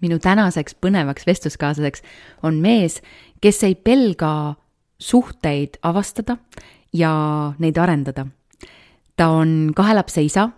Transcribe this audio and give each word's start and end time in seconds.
minu 0.00 0.18
tänaseks 0.22 0.76
põnevaks 0.82 1.26
vestluskaaslaseks 1.26 2.02
on 2.46 2.60
mees, 2.62 3.00
kes 3.40 3.62
ei 3.66 3.74
pelga 3.74 4.54
suhteid 4.98 5.78
avastada 5.82 6.38
ja 6.92 7.12
neid 7.58 7.78
arendada. 7.78 8.26
ta 9.16 9.28
on 9.28 9.72
kahe 9.74 9.94
lapse 9.94 10.22
isa, 10.22 10.48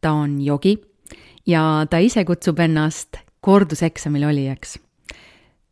ta 0.00 0.12
on 0.12 0.40
jogi 0.40 0.78
ja 1.46 1.86
ta 1.90 1.98
ise 1.98 2.24
kutsub 2.24 2.58
ennast 2.58 3.16
korduseksamil 3.40 4.24
olijaks. 4.24 4.78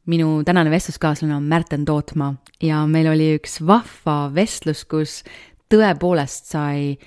minu 0.06 0.42
tänane 0.44 0.70
vestluskaaslane 0.70 1.34
on 1.36 1.42
Märten 1.42 1.84
Tootmaa 1.84 2.34
ja 2.62 2.86
meil 2.86 3.06
oli 3.06 3.36
üks 3.38 3.60
vahva 3.66 4.30
vestlus, 4.34 4.84
kus 4.84 5.22
tõepoolest 5.70 6.50
sai 6.50 6.98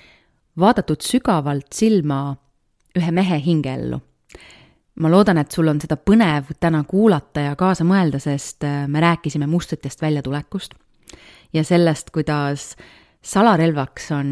vaadatud 0.58 1.02
sügavalt 1.02 1.72
silma 1.74 2.36
ühe 2.96 3.10
mehe 3.10 3.38
hingeellu 3.42 4.00
ma 5.00 5.10
loodan, 5.10 5.38
et 5.38 5.50
sul 5.50 5.68
on 5.68 5.80
seda 5.82 5.96
põnev 5.96 6.52
täna 6.60 6.84
kuulata 6.86 7.48
ja 7.48 7.56
kaasa 7.58 7.86
mõelda, 7.86 8.20
sest 8.22 8.64
äh, 8.64 8.84
me 8.88 9.02
rääkisime 9.02 9.46
mustritest 9.50 10.02
väljatulekust 10.02 10.74
ja 11.54 11.64
sellest, 11.64 12.10
kuidas 12.10 12.74
salarelvaks 13.22 14.10
on 14.12 14.28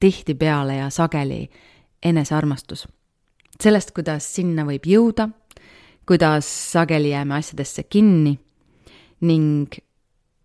tihtipeale 0.00 0.76
ja 0.76 0.90
sageli 0.90 1.50
enesearmastus. 2.02 2.88
sellest, 3.60 3.90
kuidas 3.90 4.34
sinna 4.34 4.62
võib 4.64 4.86
jõuda, 4.86 5.28
kuidas 6.06 6.46
sageli 6.72 7.10
jääme 7.10 7.34
asjadesse 7.34 7.82
kinni 7.82 8.38
ning 9.20 9.74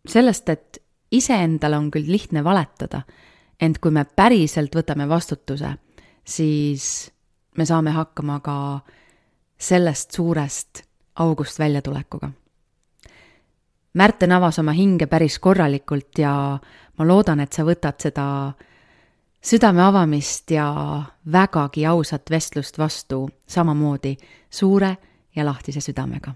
sellest, 0.08 0.50
et 0.50 0.82
iseendale 1.12 1.78
on 1.78 1.92
küll 1.92 2.10
lihtne 2.10 2.44
valetada, 2.44 3.04
ent 3.62 3.78
kui 3.80 3.92
me 3.92 4.06
päriselt 4.06 4.76
võtame 4.76 5.06
vastutuse, 5.10 5.76
siis 6.26 7.12
me 7.58 7.66
saame 7.66 7.94
hakkama 7.94 8.40
ka 8.40 8.58
sellest 9.64 10.12
suurest 10.12 10.84
august 11.16 11.60
väljatulekuga. 11.60 12.30
Märten 13.94 14.32
avas 14.32 14.60
oma 14.60 14.72
hinge 14.72 15.06
päris 15.08 15.40
korralikult 15.40 16.18
ja 16.18 16.60
ma 16.98 17.08
loodan, 17.08 17.40
et 17.40 17.54
sa 17.54 17.64
võtad 17.64 18.02
seda 18.02 18.26
südame 19.44 19.84
avamist 19.86 20.52
ja 20.52 20.68
vägagi 21.32 21.86
ausat 21.86 22.30
vestlust 22.30 22.78
vastu 22.78 23.28
samamoodi 23.48 24.16
suure 24.50 24.98
ja 25.36 25.46
lahtise 25.46 25.82
südamega. 25.82 26.34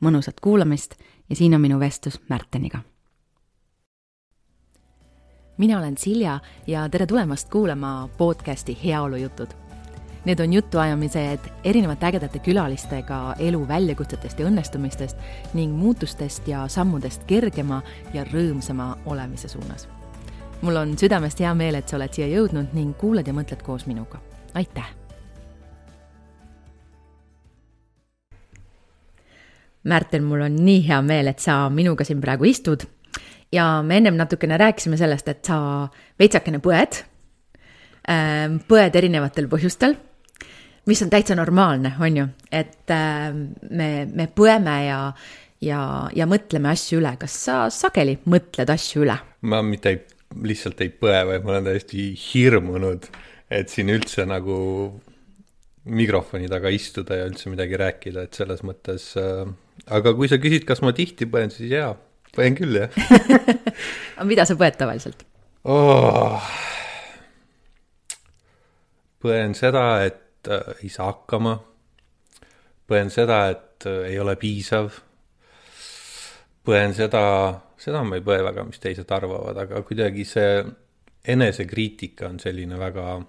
mõnusat 0.00 0.40
kuulamist 0.40 0.94
ja 1.28 1.36
siin 1.36 1.54
on 1.54 1.60
minu 1.60 1.80
vestlus 1.80 2.20
Märteniga. 2.28 2.78
mina 5.58 5.78
olen 5.78 5.98
Silja 5.98 6.40
ja 6.66 6.88
tere 6.88 7.06
tulemast 7.06 7.50
kuulama 7.50 8.08
podcasti 8.18 8.78
Heaolujutud 8.84 9.69
Need 10.24 10.40
on 10.40 10.52
jutuajamised 10.52 11.38
erinevate 11.64 12.06
ägedate 12.06 12.38
külalistega 12.44 13.34
elu 13.40 13.60
väljakutsetest 13.68 14.38
ja 14.38 14.46
õnnestumistest 14.50 15.16
ning 15.56 15.72
muutustest 15.72 16.48
ja 16.48 16.66
sammudest 16.68 17.24
kergema 17.26 17.80
ja 18.12 18.24
rõõmsama 18.28 18.98
olemise 19.06 19.48
suunas. 19.48 19.88
mul 20.60 20.76
on 20.76 20.98
südamest 20.98 21.40
hea 21.40 21.54
meel, 21.54 21.74
et 21.74 21.88
sa 21.88 21.96
oled 21.96 22.12
siia 22.12 22.26
jõudnud 22.28 22.74
ning 22.76 22.96
kuulad 22.98 23.26
ja 23.26 23.32
mõtled 23.32 23.62
koos 23.62 23.86
minuga. 23.86 24.20
aitäh! 24.54 24.92
Märten, 29.82 30.24
mul 30.24 30.40
on 30.40 30.56
nii 30.56 30.88
hea 30.88 31.02
meel, 31.02 31.26
et 31.26 31.38
sa 31.38 31.70
minuga 31.70 32.04
siin 32.04 32.20
praegu 32.20 32.44
istud 32.44 32.84
ja 33.52 33.82
me 33.82 33.96
ennem 33.96 34.14
natukene 34.14 34.58
rääkisime 34.58 34.96
sellest, 34.96 35.28
et 35.28 35.44
sa 35.44 35.88
veitsakene 36.18 36.58
põed, 36.58 37.00
ähm, 38.10 38.60
põed 38.68 38.94
erinevatel 38.94 39.48
põhjustel 39.48 39.96
mis 40.88 41.02
on 41.02 41.10
täitsa 41.12 41.36
normaalne, 41.38 41.92
on 42.00 42.16
ju, 42.16 42.26
et 42.52 42.92
äh, 42.94 43.28
me, 43.70 43.90
me 44.06 44.26
põeme 44.36 44.76
ja, 44.86 45.00
ja, 45.64 45.82
ja 46.16 46.28
mõtleme 46.30 46.72
asju 46.72 47.00
üle. 47.00 47.14
kas 47.20 47.36
sa 47.44 47.58
sageli 47.74 48.18
mõtled 48.30 48.72
asju 48.72 49.04
üle? 49.04 49.18
ma 49.42 49.62
mitte 49.66 49.94
ei, 49.94 50.00
lihtsalt 50.46 50.80
ei 50.84 50.92
põe, 50.92 51.20
vaid 51.28 51.44
ma 51.44 51.56
olen 51.56 51.70
täiesti 51.70 52.10
hirmunud, 52.30 53.08
et 53.50 53.72
siin 53.72 53.92
üldse 53.92 54.26
nagu 54.28 54.58
mikrofoni 55.90 56.48
taga 56.50 56.72
istuda 56.72 57.22
ja 57.22 57.28
üldse 57.28 57.52
midagi 57.52 57.78
rääkida, 57.80 58.26
et 58.26 58.36
selles 58.36 58.64
mõttes 58.66 59.12
äh,. 59.20 59.44
aga 59.88 60.14
kui 60.16 60.28
sa 60.30 60.40
küsid, 60.40 60.66
kas 60.68 60.84
ma 60.84 60.94
tihti 60.96 61.28
põen, 61.30 61.52
siis 61.52 61.72
jaa, 61.72 61.94
põen 62.36 62.56
küll, 62.58 62.82
jah 62.84 62.92
aga 64.16 64.28
mida 64.28 64.48
sa 64.48 64.56
põed 64.60 64.76
tavaliselt 64.80 65.24
oh.? 65.64 66.50
põen 69.20 69.52
seda, 69.56 69.84
et 70.08 70.20
äh, 70.48 70.74
ei 70.82 70.88
saa 70.88 71.10
hakkama. 71.12 71.58
põen 72.90 73.10
seda, 73.10 73.48
et 73.50 73.86
äh, 73.86 74.06
ei 74.10 74.18
ole 74.20 74.36
piisav. 74.36 74.90
põen 76.66 76.94
seda, 76.94 77.24
seda 77.78 78.02
ma 78.04 78.16
ei 78.16 78.24
põe 78.24 78.42
väga, 78.44 78.64
mis 78.64 78.80
teised 78.80 79.10
arvavad, 79.10 79.56
aga 79.56 79.82
kuidagi 79.82 80.24
see 80.24 80.64
enesekriitika 81.28 82.28
on 82.28 82.40
selline 82.40 82.78
väga 82.78 83.20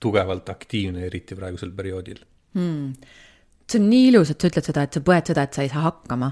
tugevalt 0.00 0.48
aktiivne, 0.48 1.06
eriti 1.06 1.34
praegusel 1.34 1.72
perioodil 1.74 2.20
hmm.. 2.54 2.92
see 3.66 3.80
on 3.80 3.88
nii 3.90 4.08
ilus, 4.10 4.30
et 4.30 4.40
sa 4.40 4.50
ütled 4.50 4.68
seda, 4.68 4.84
et 4.84 4.96
sa 4.96 5.02
põed 5.06 5.32
seda, 5.32 5.46
et 5.46 5.56
sa 5.56 5.64
ei 5.64 5.72
saa 5.72 5.86
hakkama, 5.88 6.30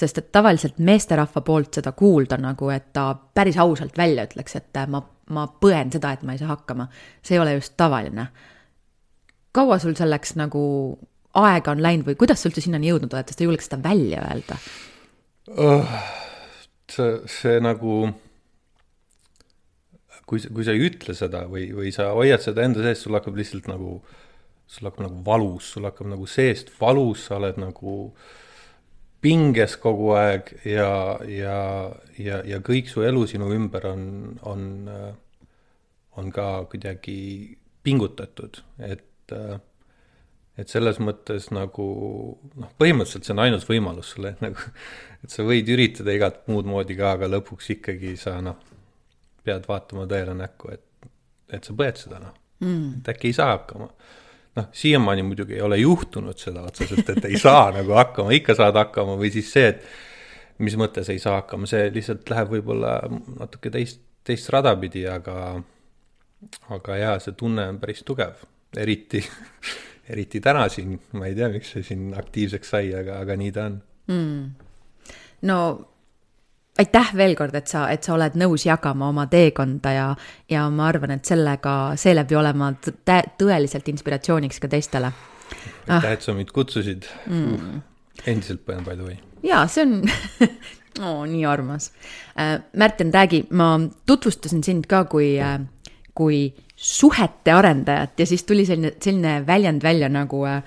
sest 0.00 0.20
et 0.22 0.32
tavaliselt 0.32 0.80
meesterahva 0.84 1.42
poolt 1.44 1.80
seda 1.80 1.92
kuulda 1.96 2.38
nagu, 2.40 2.70
et 2.72 2.90
ta 2.96 3.10
päris 3.14 3.58
ausalt 3.60 3.96
välja 3.98 4.26
ütleks, 4.28 4.56
et 4.60 4.82
ma 4.88 5.02
ma 5.34 5.46
põen 5.62 5.92
seda, 5.92 6.12
et 6.14 6.24
ma 6.26 6.34
ei 6.34 6.40
saa 6.40 6.52
hakkama. 6.52 6.88
see 7.22 7.36
ei 7.36 7.42
ole 7.42 7.54
just 7.58 7.76
tavaline. 7.76 8.28
kaua 9.52 9.78
sul 9.82 9.96
selleks 9.98 10.36
nagu 10.36 10.62
aega 11.38 11.72
on 11.74 11.82
läinud 11.82 12.06
või 12.08 12.18
kuidas 12.20 12.42
sa 12.42 12.48
üldse 12.50 12.64
sinnani 12.64 12.90
jõudnud 12.90 13.12
oled, 13.14 13.28
sest 13.28 13.42
sa 13.42 13.46
julgeks 13.46 13.68
seda 13.70 13.82
välja 13.82 14.22
öelda 14.30 14.58
oh,? 15.56 15.92
see, 16.90 17.10
see 17.28 17.60
nagu, 17.60 17.98
kui, 20.26 20.40
kui 20.40 20.64
sa 20.64 20.74
ei 20.76 20.88
ütle 20.88 21.14
seda 21.16 21.44
või, 21.50 21.68
või 21.76 21.92
sa 21.94 22.10
hoiad 22.16 22.44
seda 22.44 22.64
enda 22.64 22.84
sees, 22.84 23.04
sul 23.04 23.16
hakkab 23.18 23.36
lihtsalt 23.38 23.68
nagu, 23.70 23.98
sul 24.66 24.88
hakkab 24.88 25.06
nagu 25.08 25.22
valus, 25.26 25.72
sul 25.74 25.88
hakkab 25.88 26.10
nagu 26.14 26.28
seest 26.30 26.72
valus, 26.80 27.26
sa 27.28 27.36
oled 27.40 27.60
nagu 27.60 27.96
äh, 28.08 28.36
pinges 29.22 29.76
kogu 29.82 30.12
aeg 30.14 30.52
ja, 30.68 30.90
ja, 31.26 31.58
ja, 32.18 32.42
ja 32.46 32.60
kõik 32.64 32.90
su 32.90 33.02
elu 33.06 33.24
sinu 33.30 33.50
ümber 33.54 33.88
on, 33.90 34.04
on, 34.46 34.66
on 36.20 36.30
ka 36.34 36.46
kuidagi 36.70 37.18
pingutatud, 37.82 38.60
et, 38.84 39.34
et 40.58 40.70
selles 40.70 41.00
mõttes 41.02 41.48
nagu 41.54 41.88
noh, 42.58 42.72
põhimõtteliselt 42.78 43.26
see 43.26 43.34
on 43.34 43.44
ainus 43.46 43.66
võimalus 43.68 44.14
sulle, 44.14 44.34
et 44.36 44.44
nagu, 44.44 44.70
et 45.24 45.34
sa 45.34 45.46
võid 45.46 45.70
üritada 45.74 46.14
igat 46.14 46.44
muud 46.50 46.68
moodi 46.68 46.98
ka, 46.98 47.16
aga 47.16 47.30
lõpuks 47.32 47.72
ikkagi 47.78 48.14
sa 48.20 48.38
noh, 48.44 48.58
pead 49.46 49.66
vaatama 49.66 50.06
tõele 50.10 50.36
näkku, 50.38 50.74
et, 50.74 51.10
et 51.54 51.66
sa 51.66 51.74
põed 51.74 51.98
seda 51.98 52.22
noh 52.22 52.34
mm., 52.62 53.00
et 53.00 53.12
äkki 53.14 53.32
ei 53.32 53.38
saa 53.38 53.54
hakkama 53.56 53.90
noh, 54.56 54.68
siiamaani 54.72 55.24
muidugi 55.26 55.58
ei 55.58 55.64
ole 55.64 55.78
juhtunud 55.80 56.38
seda 56.40 56.64
otseselt, 56.68 57.08
et 57.14 57.24
ei 57.30 57.38
saa 57.40 57.70
nagu 57.78 57.96
hakkama, 57.98 58.34
ikka 58.36 58.56
saad 58.58 58.78
hakkama 58.80 59.18
või 59.20 59.32
siis 59.34 59.50
see, 59.52 59.72
et 59.74 60.62
mis 60.64 60.76
mõttes 60.80 61.10
ei 61.12 61.20
saa 61.22 61.40
hakkama, 61.42 61.68
see 61.70 61.90
lihtsalt 61.94 62.30
läheb 62.32 62.54
võib-olla 62.56 63.00
natuke 63.38 63.70
teist, 63.74 64.00
teist 64.26 64.50
rada 64.54 64.74
pidi, 64.80 65.04
aga, 65.08 65.58
aga 66.74 67.02
jaa, 67.02 67.18
see 67.22 67.36
tunne 67.38 67.68
on 67.72 67.78
päris 67.82 68.02
tugev, 68.06 68.40
eriti 68.76 69.22
eriti 70.12 70.40
täna 70.40 70.68
siin, 70.72 70.96
ma 71.12 71.28
ei 71.28 71.36
tea, 71.36 71.50
miks 71.52 71.74
see 71.74 71.84
siin 71.84 72.10
aktiivseks 72.16 72.74
sai, 72.74 72.92
aga, 72.96 73.20
aga 73.24 73.36
nii 73.38 73.52
ta 73.54 73.68
on. 73.68 73.78
Mm.. 74.08 74.44
no 75.48 75.58
aitäh 76.78 77.10
veel 77.16 77.34
kord, 77.38 77.54
et 77.58 77.70
sa, 77.70 77.86
et 77.92 78.06
sa 78.06 78.14
oled 78.14 78.36
nõus 78.38 78.64
jagama 78.66 79.08
oma 79.10 79.26
teekonda 79.30 79.92
ja, 79.94 80.08
ja 80.50 80.66
ma 80.70 80.88
arvan, 80.88 81.16
et 81.16 81.28
sellega, 81.28 81.74
seeläbi 81.98 82.38
olema 82.38 82.72
tõeliselt 82.78 83.88
inspiratsiooniks 83.92 84.60
ka 84.62 84.70
teistele. 84.70 85.12
aitäh 85.88 85.96
ah., 85.96 86.12
et 86.12 86.22
sa 86.22 86.34
mind 86.36 86.52
kutsusid 86.54 87.08
mm.. 87.26 87.54
Uh, 87.54 88.26
endiselt 88.26 88.64
põen 88.66 88.84
by 88.84 88.96
the 88.98 89.06
way. 89.06 89.18
jaa, 89.42 89.66
see 89.70 89.86
on 89.86 90.02
oh, 91.04 91.24
nii 91.26 91.44
armas 91.48 91.92
äh,. 92.38 92.58
Märten, 92.72 93.12
räägi, 93.14 93.46
ma 93.50 93.76
tutvustasin 94.06 94.64
sind 94.64 94.86
ka 94.90 95.04
kui 95.04 95.36
äh,, 95.40 95.60
kui 96.14 96.54
suhete 96.78 97.52
arendajat 97.52 98.20
ja 98.22 98.26
siis 98.26 98.44
tuli 98.46 98.62
selline, 98.66 98.92
selline 99.02 99.40
väljend 99.46 99.82
välja 99.82 100.08
nagu 100.08 100.44
äh, 100.46 100.62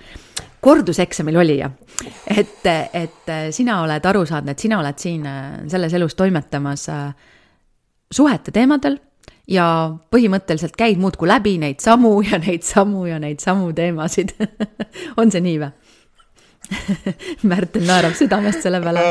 korduseksamil 0.62 1.38
olija. 1.38 1.69
et, 2.28 2.66
et 2.94 3.31
sina 3.52 3.81
oled 3.84 4.06
aru 4.06 4.25
saanud, 4.25 4.52
et 4.52 4.60
sina 4.60 4.80
oled 4.81 5.00
siin 5.00 5.25
äh, 5.25 5.62
selles 5.72 5.94
elus 5.94 6.16
toimetamas 6.19 6.90
äh, 6.90 7.13
suhete 8.12 8.52
teemadel 8.52 9.00
ja 9.48 9.66
põhimõtteliselt 10.12 10.75
käid 10.78 11.00
muudkui 11.00 11.30
läbi 11.31 11.56
neid 11.62 11.80
samu 11.80 12.18
ja 12.28 12.40
neid 12.40 12.66
samu 12.66 13.06
ja 13.07 13.19
neid 13.19 13.40
samu 13.40 13.72
teemasid 13.74 14.36
on 15.22 15.31
see 15.31 15.44
nii 15.48 15.62
või 15.64 15.72
Märten 17.52 17.88
naerab 17.88 18.14
südamest 18.16 18.64
selle 18.64 18.80
peale. 18.84 19.02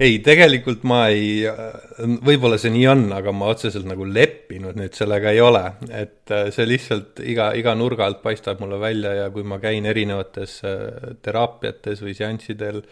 Ei, 0.00 0.18
tegelikult 0.24 0.84
ma 0.88 1.04
ei, 1.12 1.42
võib-olla 2.24 2.58
see 2.60 2.72
nii 2.74 2.86
on, 2.90 3.04
aga 3.14 3.34
ma 3.36 3.50
otseselt 3.52 3.86
nagu 3.88 4.06
leppinud 4.08 4.78
nüüd 4.78 4.96
sellega 4.96 5.32
ei 5.34 5.42
ole, 5.44 5.64
et 5.90 6.32
äh, 6.32 6.48
see 6.54 6.66
lihtsalt 6.68 7.22
iga, 7.28 7.50
iga 7.58 7.74
nurga 7.78 8.06
alt 8.08 8.22
paistab 8.24 8.62
mulle 8.62 8.80
välja 8.82 9.14
ja 9.20 9.28
kui 9.34 9.44
ma 9.46 9.60
käin 9.62 9.86
erinevates 9.88 10.58
äh, 10.68 11.14
teraapiates 11.22 12.02
või 12.04 12.16
seanssidel, 12.18 12.82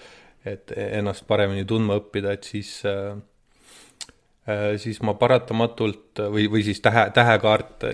et 0.45 0.73
ennast 0.77 1.27
paremini 1.29 1.67
tundma 1.69 1.99
õppida, 2.01 2.37
et 2.37 2.49
siis 2.49 2.79
äh, 2.89 3.13
siis 4.81 4.99
ma 5.07 5.15
paratamatult 5.15 6.25
või, 6.33 6.49
või 6.51 6.65
siis 6.67 6.81
tähe, 6.83 7.05
tähekaart, 7.15 7.85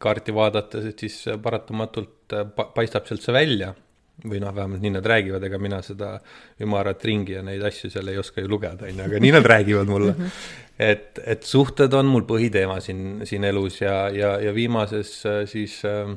kaarti 0.00 0.32
vaadates, 0.32 0.86
et 0.88 1.04
siis 1.04 1.18
paratamatult 1.42 2.38
paistab 2.74 3.08
sealt 3.10 3.26
see 3.26 3.34
välja 3.34 3.74
või 4.24 4.40
noh, 4.42 4.54
vähemalt 4.54 4.82
nii 4.82 4.94
nad 4.96 5.06
räägivad, 5.06 5.44
ega 5.46 5.60
mina 5.62 5.78
seda 5.84 6.16
ümarat 6.64 7.04
ringi 7.06 7.36
ja 7.36 7.42
neid 7.46 7.62
asju 7.68 7.90
seal 7.92 8.10
ei 8.10 8.18
oska 8.18 8.42
ju 8.42 8.50
lugeda, 8.50 8.88
on 8.88 8.98
ju, 8.98 9.04
aga 9.04 9.20
nii 9.22 9.34
nad 9.36 9.46
räägivad 9.46 9.90
mulle. 9.90 10.12
-hmm. 10.12 10.30
et, 10.78 11.20
et 11.24 11.42
suhted 11.42 11.94
on 11.94 12.06
mul 12.06 12.26
põhiteema 12.26 12.80
siin, 12.80 13.20
siin 13.24 13.44
elus 13.44 13.80
ja, 13.80 14.08
ja, 14.10 14.38
ja 14.40 14.54
viimases 14.54 15.26
äh, 15.26 15.44
siis 15.46 15.84
äh, 15.84 16.10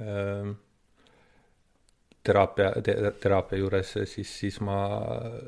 äh, 0.00 0.54
teraapia 2.24 2.70
te,, 2.82 2.96
teraapia 3.20 3.58
juures 3.58 3.92
siis, 4.04 4.38
siis 4.38 4.60
ma 4.60 4.78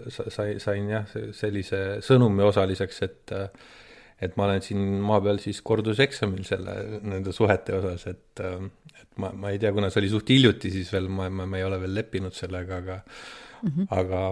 sai, 0.08 0.58
sain 0.58 0.90
jah, 0.90 1.08
sellise 1.32 2.00
sõnumi 2.04 2.42
osaliseks, 2.42 3.02
et 3.02 3.32
äh, 3.32 3.48
et 4.22 4.36
ma 4.38 4.46
olen 4.46 4.62
siin 4.62 4.82
maa 5.04 5.20
peal 5.24 5.40
siis 5.42 5.60
korduseksamil 5.66 6.44
selle, 6.46 6.74
nende 7.02 7.32
suhete 7.34 7.74
osas, 7.76 8.06
et, 8.12 8.42
et 9.00 9.20
ma, 9.20 9.30
ma 9.34 9.52
ei 9.54 9.60
tea, 9.62 9.72
kuna 9.74 9.90
see 9.92 10.02
oli 10.02 10.10
suht 10.12 10.32
hiljuti, 10.32 10.72
siis 10.74 10.90
veel 10.94 11.10
ma, 11.12 11.28
ma, 11.30 11.46
ma 11.50 11.60
ei 11.60 11.66
ole 11.66 11.80
veel 11.82 11.94
leppinud 11.98 12.34
sellega, 12.36 12.80
aga 12.82 12.98
mm, 13.04 13.70
-hmm. 13.70 13.86
aga 13.90 14.24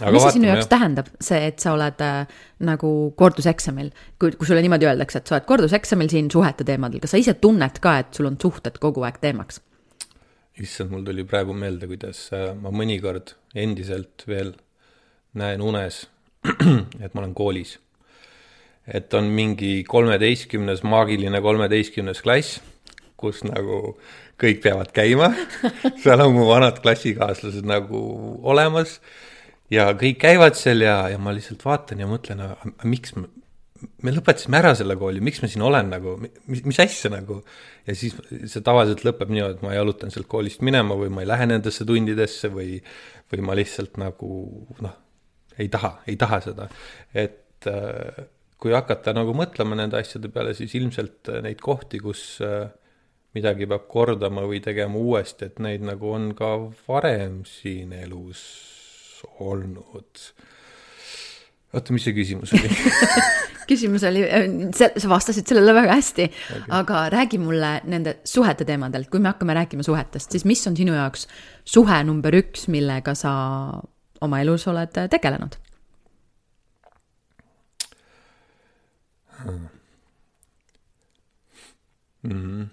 aga 0.00 0.12
mis 0.12 0.22
see 0.26 0.36
sinu 0.36 0.50
jaoks 0.50 0.64
jah. 0.64 0.70
tähendab, 0.74 1.10
see, 1.20 1.40
et 1.52 1.62
sa 1.62 1.72
oled 1.76 2.04
äh, 2.04 2.36
nagu 2.66 2.92
korduseksamil, 3.16 3.90
kui, 4.18 4.34
kui 4.34 4.46
sulle 4.50 4.62
niimoodi 4.64 4.90
öeldakse, 4.90 5.22
et 5.22 5.30
sa 5.30 5.38
oled 5.38 5.48
korduseksamil 5.48 6.10
siin 6.12 6.30
suhete 6.34 6.66
teemadel, 6.68 7.02
kas 7.04 7.14
sa 7.14 7.22
ise 7.22 7.34
tunned 7.42 7.80
ka, 7.84 7.98
et 8.02 8.14
sul 8.14 8.30
on 8.30 8.38
suhted 8.42 8.78
kogu 8.82 9.06
aeg 9.06 9.20
teemaks? 9.22 9.62
issand, 10.58 10.90
mul 10.90 11.04
tuli 11.06 11.22
praegu 11.22 11.54
meelde, 11.54 11.86
kuidas 11.86 12.24
äh, 12.34 12.50
ma 12.58 12.72
mõnikord 12.74 13.36
endiselt 13.54 14.24
veel 14.26 14.56
näen 15.38 15.62
unes, 15.62 16.08
et 17.04 17.14
ma 17.14 17.22
olen 17.22 17.36
koolis 17.38 17.78
et 18.88 19.14
on 19.14 19.28
mingi 19.32 19.82
kolmeteistkümnes, 19.88 20.82
maagiline 20.86 21.40
kolmeteistkümnes 21.44 22.22
klass, 22.24 22.62
kus 23.18 23.42
nagu 23.46 23.96
kõik 24.38 24.62
peavad 24.64 24.92
käima 24.94 25.32
seal 26.02 26.22
on 26.24 26.36
mu 26.36 26.46
vanad 26.48 26.78
klassikaaslased 26.82 27.66
nagu 27.66 27.98
olemas 28.46 28.98
ja 29.72 29.90
kõik 29.98 30.20
käivad 30.22 30.56
seal 30.58 30.84
ja, 30.86 31.00
ja 31.12 31.18
ma 31.20 31.34
lihtsalt 31.36 31.64
vaatan 31.66 32.04
ja 32.04 32.08
mõtlen, 32.10 32.44
miks 32.88 33.16
me, 33.18 33.26
me 34.04 34.14
lõpetasime 34.14 34.60
ära 34.60 34.72
selle 34.78 34.96
kooli, 35.00 35.22
miks 35.24 35.42
ma 35.42 35.50
siin 35.50 35.64
olen 35.66 35.90
nagu, 35.92 36.14
mis, 36.22 36.62
mis 36.64 36.80
asja 36.82 37.10
nagu. 37.12 37.42
ja 37.88 37.96
siis 37.98 38.16
see 38.28 38.64
tavaliselt 38.64 39.04
lõpeb 39.06 39.32
niimoodi, 39.32 39.58
et 39.58 39.66
ma 39.66 39.74
jalutan 39.76 40.14
sealt 40.14 40.30
koolist 40.30 40.64
minema 40.66 40.96
või 40.98 41.12
ma 41.12 41.24
ei 41.24 41.30
lähe 41.30 41.50
nendesse 41.50 41.86
tundidesse 41.88 42.50
või, 42.54 42.78
või 43.32 43.44
ma 43.44 43.58
lihtsalt 43.58 44.00
nagu 44.00 44.32
noh, 44.84 44.96
ei 45.58 45.70
taha, 45.72 45.98
ei 46.08 46.16
taha 46.20 46.40
seda, 46.44 46.68
et 47.18 47.68
äh, 47.70 48.26
kui 48.58 48.74
hakata 48.74 49.14
nagu 49.16 49.34
mõtlema 49.36 49.78
nende 49.78 49.98
asjade 50.00 50.30
peale, 50.34 50.54
siis 50.58 50.74
ilmselt 50.78 51.30
äh, 51.32 51.42
neid 51.44 51.62
kohti, 51.62 52.00
kus 52.02 52.38
äh, 52.44 52.68
midagi 53.36 53.68
peab 53.68 53.88
kordama 53.90 54.46
või 54.48 54.60
tegema 54.64 54.98
uuesti, 54.98 55.50
et 55.50 55.58
neid 55.62 55.84
nagu 55.84 56.12
on 56.14 56.32
ka 56.38 56.54
varem 56.86 57.42
siin 57.48 57.92
elus 57.92 58.42
olnud. 59.40 60.24
oota, 61.72 61.92
mis 61.92 62.08
see 62.08 62.16
küsimus 62.16 62.54
oli 62.56 62.72
küsimus 63.68 64.04
oli, 64.08 64.22
äh, 64.24 64.46
sa 64.72 65.10
vastasid 65.10 65.48
sellele 65.48 65.74
väga 65.76 65.98
hästi 65.98 66.26
okay., 66.28 66.62
aga 66.80 67.04
räägi 67.12 67.38
mulle 67.42 67.72
nende 67.84 68.18
suhete 68.24 68.64
teemadel, 68.68 69.06
kui 69.12 69.20
me 69.20 69.32
hakkame 69.32 69.56
rääkima 69.58 69.84
suhetest, 69.86 70.32
siis 70.32 70.46
mis 70.48 70.64
on 70.70 70.76
sinu 70.76 70.96
jaoks 70.96 71.28
suhe 71.68 72.00
number 72.08 72.34
üks, 72.38 72.68
millega 72.72 73.14
sa 73.18 73.32
oma 74.24 74.40
elus 74.42 74.66
oled 74.70 74.96
tegelenud? 75.12 75.58
mm,. 82.22 82.64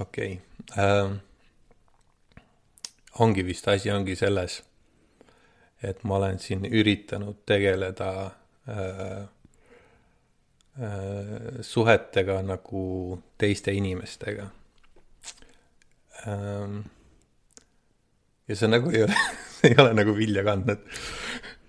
Okei 0.00 0.40
okay. 0.72 0.84
äh,. 0.84 1.16
ongi 3.18 3.46
vist, 3.46 3.68
asi 3.68 3.90
ongi 3.90 4.16
selles, 4.16 4.62
et 5.82 6.04
ma 6.04 6.16
olen 6.20 6.38
siin 6.38 6.66
üritanud 6.66 7.40
tegeleda 7.46 8.10
äh, 8.68 9.16
äh, 10.82 11.58
suhetega 11.60 12.42
nagu 12.42 12.84
teiste 13.38 13.74
inimestega 13.74 14.50
ähm,. 16.26 16.80
ja 18.48 18.56
see 18.56 18.70
nagu 18.70 18.94
ei 18.94 19.02
ole 19.08 19.18
ei 19.68 19.74
ole 19.78 19.94
nagu 19.94 20.14
vilja 20.16 20.44
kandnud. 20.46 20.86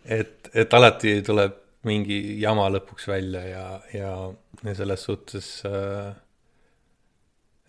et, 0.05 0.51
et 0.53 0.73
alati 0.73 1.21
tuleb 1.25 1.57
mingi 1.87 2.39
jama 2.41 2.67
lõpuks 2.73 3.07
välja 3.07 3.43
ja, 3.47 3.65
ja, 3.93 4.15
ja 4.63 4.73
selles 4.75 5.03
suhtes 5.07 5.51
äh, 5.65 6.11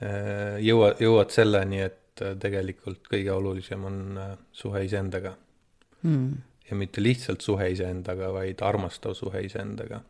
jõua, 0.00 0.94
jõuad 1.00 1.32
selleni, 1.34 1.82
et 1.84 2.22
äh, 2.24 2.36
tegelikult 2.40 3.08
kõige 3.10 3.32
olulisem 3.34 3.84
on 3.88 3.98
äh, 4.18 4.36
suhe 4.52 4.84
iseendaga. 4.86 5.36
Mm.. 6.02 6.38
ja 6.70 6.76
mitte 6.80 7.02
lihtsalt 7.02 7.44
suhe 7.44 7.66
iseendaga, 7.74 8.30
vaid 8.32 8.62
armastav 8.64 9.12
suhe 9.18 9.42
iseendaga. 9.44 10.00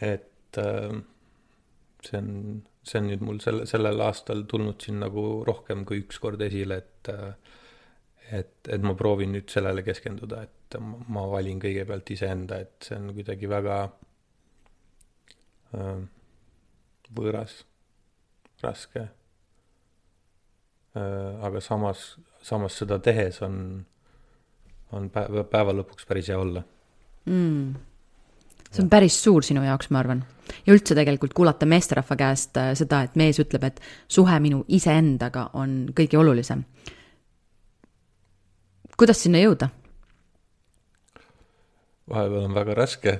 et 0.00 0.58
äh, 0.58 0.98
see 2.02 2.18
on, 2.18 2.32
see 2.82 3.00
on 3.00 3.08
nüüd 3.12 3.22
mul 3.22 3.38
selle, 3.42 3.66
sellel 3.66 4.02
aastal 4.02 4.42
tulnud 4.50 4.82
siin 4.82 4.98
nagu 5.02 5.44
rohkem 5.46 5.84
kui 5.86 6.02
üks 6.02 6.18
kord 6.22 6.42
esile, 6.42 6.82
et 6.82 7.12
äh, 7.14 7.32
et, 8.32 8.68
et 8.68 8.84
ma 8.84 8.94
proovin 8.98 9.32
nüüd 9.32 9.48
sellele 9.52 9.82
keskenduda, 9.86 10.42
et 10.44 10.76
ma 11.08 11.24
valin 11.30 11.60
kõigepealt 11.62 12.10
iseenda, 12.12 12.60
et 12.64 12.88
see 12.88 12.98
on 12.98 13.12
kuidagi 13.16 13.48
väga 13.50 13.78
äh, 15.78 16.02
võõras, 17.16 17.62
raske 18.64 19.00
äh,. 20.96 21.44
aga 21.46 21.60
samas, 21.60 22.16
samas 22.42 22.78
seda 22.80 22.98
tehes 22.98 23.42
on, 23.42 23.84
on 24.92 25.10
päeva, 25.10 25.44
päeva 25.44 25.76
lõpuks 25.80 26.08
päris 26.08 26.28
hea 26.32 26.38
olla 26.38 26.62
mm 27.26 27.74
see 28.68 28.82
on 28.84 28.90
päris 28.92 29.16
suur 29.24 29.40
sinu 29.46 29.62
jaoks, 29.64 29.88
ma 29.90 30.02
arvan. 30.02 30.24
ja 30.66 30.74
üldse 30.74 30.94
tegelikult 30.94 31.32
kuulata 31.34 31.66
meesterahva 31.66 32.16
käest 32.20 32.56
äh, 32.60 32.74
seda, 32.76 33.02
et 33.06 33.16
mees 33.16 33.38
ütleb, 33.40 33.64
et 33.64 33.80
suhe 34.08 34.40
minu 34.44 34.64
iseendaga 34.68 35.50
on 35.56 35.86
kõige 35.96 36.18
olulisem 36.20 36.64
kuidas 38.98 39.22
sinna 39.22 39.40
jõuda? 39.42 39.70
vahepeal 42.08 42.48
on 42.48 42.56
väga 42.56 42.74
raske 42.78 43.14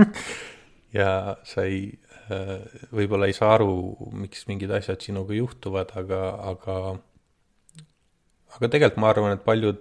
ja 0.98 1.36
sa 1.44 1.66
ei, 1.66 1.98
võib-olla 2.94 3.28
ei 3.30 3.36
saa 3.36 3.54
aru, 3.56 3.70
miks 4.16 4.46
mingid 4.50 4.72
asjad 4.76 5.02
sinuga 5.04 5.34
juhtuvad, 5.36 5.94
aga, 5.98 6.20
aga, 6.52 6.76
aga 8.56 8.70
tegelikult 8.70 9.00
ma 9.02 9.12
arvan, 9.12 9.36
et 9.36 9.44
paljud 9.46 9.80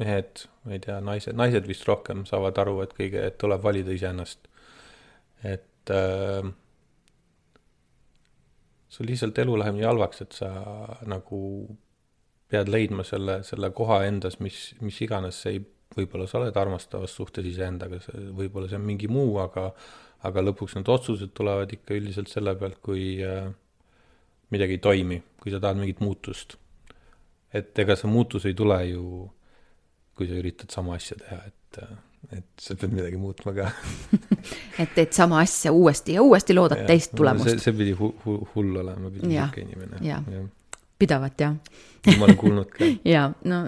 mehed, 0.00 0.46
ma 0.64 0.76
ei 0.76 0.82
tea, 0.82 0.96
naised, 1.04 1.36
naised 1.36 1.68
vist 1.68 1.84
rohkem 1.88 2.24
saavad 2.28 2.58
aru, 2.62 2.78
et 2.84 2.96
kõige, 2.96 3.26
et 3.30 3.36
tuleb 3.40 3.62
valida 3.64 3.92
iseennast. 3.96 4.48
et 5.44 5.90
äh, 5.96 6.50
sul 8.90 9.08
lihtsalt 9.08 9.38
elu 9.40 9.56
läheb 9.60 9.78
nii 9.78 9.86
halvaks, 9.88 10.24
et 10.24 10.36
sa 10.36 10.50
nagu 11.08 11.40
pead 12.50 12.70
leidma 12.72 13.04
selle, 13.06 13.40
selle 13.46 13.70
koha 13.76 14.02
endas, 14.08 14.40
mis, 14.42 14.70
mis 14.82 14.98
iganes 15.06 15.38
see 15.44 15.56
ei, 15.56 15.62
võib-olla 15.94 16.26
sa 16.30 16.40
oled 16.40 16.56
armastavas 16.58 17.14
suhtes 17.14 17.46
iseendaga, 17.46 18.00
võib-olla 18.36 18.70
see 18.70 18.78
on 18.78 18.86
mingi 18.86 19.10
muu, 19.10 19.38
aga 19.42 19.70
aga 20.26 20.44
lõpuks 20.44 20.76
need 20.76 20.90
otsused 20.92 21.32
tulevad 21.36 21.72
ikka 21.72 21.96
üldiselt 21.96 22.30
selle 22.32 22.54
pealt, 22.60 22.80
kui 22.84 23.18
äh, 23.24 23.48
midagi 24.54 24.76
ei 24.76 24.82
toimi, 24.84 25.20
kui 25.40 25.52
sa 25.52 25.60
tahad 25.62 25.80
mingit 25.80 26.02
muutust. 26.04 26.56
et 27.54 27.78
ega 27.82 27.96
see 27.98 28.10
muutus 28.10 28.46
ei 28.46 28.54
tule 28.54 28.78
ju, 28.86 29.24
kui 30.14 30.28
sa 30.28 30.38
üritad 30.38 30.70
sama 30.70 30.94
asja 30.98 31.16
teha, 31.18 31.40
et 31.48 31.82
äh, 31.82 31.98
et 32.36 32.46
sa 32.60 32.76
pead 32.76 32.92
midagi 32.92 33.16
muutma 33.16 33.54
ka 33.56 33.70
et 34.82 34.90
teed 34.94 35.14
sama 35.16 35.40
asja 35.40 35.72
uuesti 35.72 36.18
ja 36.18 36.22
uuesti, 36.22 36.54
loodad 36.54 36.82
ja, 36.82 36.88
teist 36.90 37.14
tulemust. 37.16 37.48
see, 37.48 37.62
see 37.64 37.76
pidi 37.78 37.94
hu, 37.96 38.12
hu, 38.24 38.36
hull 38.54 38.82
olema, 38.82 39.10
pidi 39.10 39.30
niisugune 39.30 39.66
inimene. 39.66 40.02
jah 40.04 40.26
ja. 40.28 40.42
ja., 40.42 40.48
pidavat 41.00 41.40
jah 41.40 41.56
ma 42.18 42.24
olen 42.24 42.36
kuulnud 42.36 42.70
ka. 42.72 42.84
jaa, 43.14 43.28
no 43.44 43.60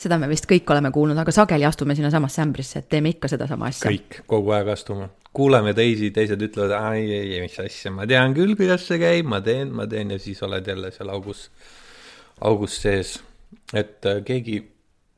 seda 0.00 0.18
me 0.20 0.28
vist 0.30 0.48
kõik 0.50 0.68
oleme 0.72 0.90
kuulnud, 0.94 1.18
aga 1.20 1.34
sageli 1.34 1.66
astume 1.68 1.96
sinnasamasse 1.98 2.42
ämbrisse, 2.44 2.82
et 2.82 2.88
teeme 2.92 3.12
ikka 3.14 3.30
sedasama 3.32 3.70
asja. 3.70 3.90
kõik, 3.90 4.22
kogu 4.30 4.54
aeg 4.56 4.70
astume. 4.72 5.10
Kuuleme 5.36 5.74
teisi, 5.76 6.10
teised 6.16 6.40
ütlevad, 6.42 6.74
ai, 6.78 7.02
ei, 7.04 7.32
ei, 7.36 7.40
mis 7.44 7.58
asja, 7.60 7.92
ma 7.92 8.06
tean 8.08 8.34
küll, 8.36 8.56
kuidas 8.58 8.86
see 8.88 9.00
käib, 9.02 9.28
ma 9.28 9.42
teen, 9.44 9.72
ma 9.76 9.88
teen 9.90 10.14
ja 10.14 10.20
siis 10.22 10.40
oled 10.46 10.66
jälle 10.66 10.92
seal 10.94 11.12
augus, 11.12 11.46
augus 12.40 12.78
sees. 12.82 13.18
et 13.74 14.06
äh, 14.08 14.22
keegi 14.24 14.62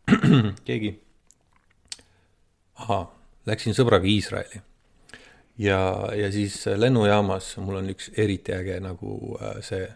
keegi, 0.69 0.95
ahah, 2.83 3.07
läksin 3.49 3.77
sõbraga 3.77 4.09
Iisraeli 4.09 4.63
ja, 5.59 5.81
ja 6.17 6.33
siis 6.33 6.61
lennujaamas 6.77 7.57
mul 7.63 7.81
on 7.83 7.91
üks 7.93 8.13
eriti 8.17 8.55
äge 8.57 8.79
nagu 8.83 9.37
äh, 9.41 9.59
see 9.65 9.87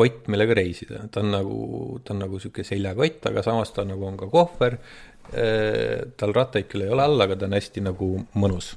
kott, 0.00 0.28
millega 0.32 0.54
reisida, 0.56 1.04
ta 1.12 1.20
on 1.20 1.32
nagu, 1.34 1.62
ta 2.04 2.14
on 2.14 2.22
nagu 2.24 2.38
sihuke 2.40 2.64
seljakott, 2.64 3.24
aga 3.28 3.42
samas 3.44 3.72
ta 3.76 3.84
nagu 3.84 4.06
on 4.06 4.16
ka 4.20 4.30
kohver. 4.32 4.78
Äh, 5.30 6.12
tal 6.18 6.32
rattaid 6.34 6.70
küll 6.70 6.86
ei 6.86 6.94
ole 6.94 7.04
all, 7.04 7.20
aga 7.20 7.36
ta 7.36 7.48
on 7.48 7.56
hästi 7.58 7.84
nagu 7.84 8.14
mõnus. 8.38 8.72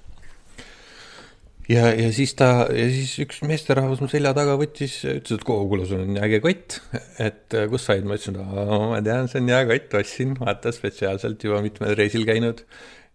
Ja, 1.69 1.87
ja 1.95 2.09
siis 2.15 2.33
ta, 2.39 2.67
ja 2.73 2.87
siis 2.91 3.13
üks 3.23 3.39
meesterahvas 3.47 4.01
mu 4.03 4.09
selja 4.11 4.33
taga 4.35 4.55
võttis, 4.59 4.97
ütles, 5.07 5.37
et 5.37 5.45
kuule, 5.47 5.85
sul 5.87 6.03
on 6.03 6.19
äge 6.23 6.41
kott, 6.43 6.79
et 7.21 7.55
äh, 7.55 7.69
kust 7.71 7.89
said, 7.89 8.07
ma 8.07 8.17
ütlesin, 8.19 8.39
ma 8.39 8.99
tean, 9.05 9.29
see 9.31 9.41
on 9.43 9.53
hea 9.53 9.63
kott, 9.69 9.95
ostsin, 10.01 10.35
vaata 10.39 10.73
spetsiaalselt 10.75 11.47
juba 11.47 11.61
mitmel 11.63 11.95
reisil 11.99 12.27
käinud. 12.27 12.65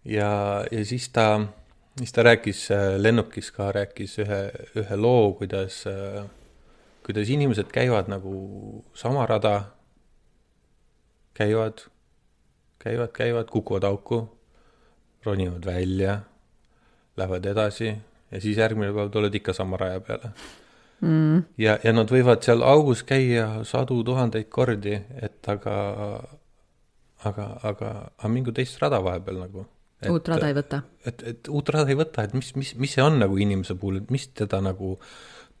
ja, 0.07 0.31
ja 0.71 0.83
siis 0.87 1.09
ta 1.13 1.29
siis 1.99 2.13
ta 2.15 2.23
rääkis 2.23 2.71
äh, 2.71 2.95
lennukis 2.97 3.51
ka, 3.51 3.71
rääkis 3.75 4.17
ühe, 4.23 4.41
ühe 4.79 4.97
loo, 4.97 5.33
kuidas, 5.37 5.83
äh, 5.89 6.25
kuidas 7.05 7.29
inimesed 7.29 7.71
käivad 7.75 8.09
nagu 8.11 8.83
sama 8.95 9.25
rada, 9.27 9.71
käivad, 11.37 11.85
käivad, 12.79 13.11
käivad, 13.13 13.49
kukuvad 13.51 13.83
auku, 13.83 14.21
ronivad 15.25 15.65
välja, 15.65 16.21
lähevad 17.17 17.45
edasi 17.45 17.97
ja 18.31 18.41
siis 18.41 18.57
järgmine 18.57 18.91
päev 18.95 19.11
tulevad 19.13 19.37
ikka 19.39 19.53
sama 19.57 19.77
raja 19.77 20.01
peale. 20.05 20.33
Mm.. 20.99 21.43
ja, 21.57 21.77
ja 21.83 21.93
nad 21.95 22.11
võivad 22.11 22.43
seal 22.43 22.63
augus 22.67 23.05
käia 23.07 23.63
sadu 23.67 24.01
tuhandeid 24.03 24.49
kordi, 24.51 24.97
et 25.23 25.47
aga, 25.47 25.75
aga, 27.23 27.45
aga, 27.69 27.91
aga 28.17 28.31
mingu 28.31 28.51
teist 28.55 28.81
rada 28.83 28.99
vahepeal 29.03 29.39
nagu. 29.45 29.63
Uut 30.09 30.27
rada 30.31 30.47
ei 30.47 30.55
võta? 30.55 30.81
et, 31.07 31.23
et 31.27 31.49
uut 31.51 31.71
rada 31.75 31.91
ei 31.91 31.99
võta, 31.99 32.27
et 32.27 32.35
mis, 32.35 32.51
mis, 32.59 32.73
mis 32.79 32.95
see 32.95 33.03
on 33.03 33.19
nagu 33.19 33.39
inimese 33.39 33.75
puhul, 33.79 34.01
et 34.03 34.11
mis 34.11 34.27
teda 34.35 34.59
nagu 34.63 34.97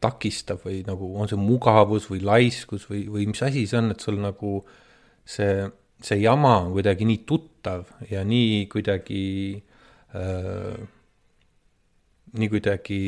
takistab 0.03 0.61
või 0.63 0.81
nagu 0.87 1.09
on 1.19 1.27
see 1.27 1.39
mugavus 1.39 2.07
või 2.11 2.21
laiskus 2.23 2.85
või, 2.91 3.05
või 3.11 3.27
mis 3.31 3.43
asi 3.43 3.65
see 3.67 3.79
on, 3.79 3.91
et 3.95 4.03
sul 4.03 4.19
nagu 4.23 4.53
see, 5.27 5.65
see 6.03 6.21
jama 6.21 6.55
on 6.65 6.71
kuidagi 6.75 7.07
nii 7.07 7.23
tuttav 7.27 7.87
ja 8.11 8.23
nii 8.27 8.61
kuidagi 8.71 9.25
äh, 10.15 10.79
nii 12.37 12.49
kuidagi 12.51 12.99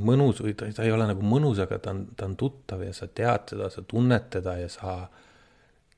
mõnus 0.00 0.40
või 0.44 0.54
ta, 0.56 0.68
ta 0.72 0.86
ei 0.86 0.92
ole 0.94 1.06
nagu 1.10 1.24
mõnus, 1.26 1.60
aga 1.62 1.78
ta 1.82 1.92
on, 1.92 2.04
ta 2.16 2.26
on 2.28 2.36
tuttav 2.40 2.84
ja 2.86 2.92
sa 2.96 3.08
tead 3.08 3.52
seda, 3.52 3.68
sa 3.72 3.84
tunned 3.88 4.28
teda 4.32 4.56
ja 4.62 4.70
sa 4.72 4.96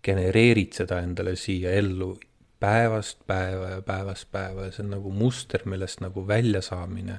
genereerid 0.04 0.74
seda 0.76 1.00
endale 1.04 1.36
siia 1.40 1.72
ellu 1.78 2.14
päevast 2.60 3.22
päeva 3.28 3.70
ja 3.76 3.80
päevast 3.84 4.28
päeva 4.32 4.68
ja 4.68 4.74
see 4.74 4.84
on 4.84 4.94
nagu 4.96 5.12
muster, 5.14 5.64
millest 5.70 6.02
nagu 6.04 6.24
väljasaamine 6.28 7.18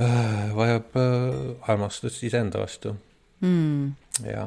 äh, 0.00 0.54
vajab 0.56 0.96
äh, 1.00 1.72
armastust 1.72 2.22
iseenda 2.26 2.62
vastu 2.64 2.94
mm.. 3.40 3.92
ja 4.26 4.46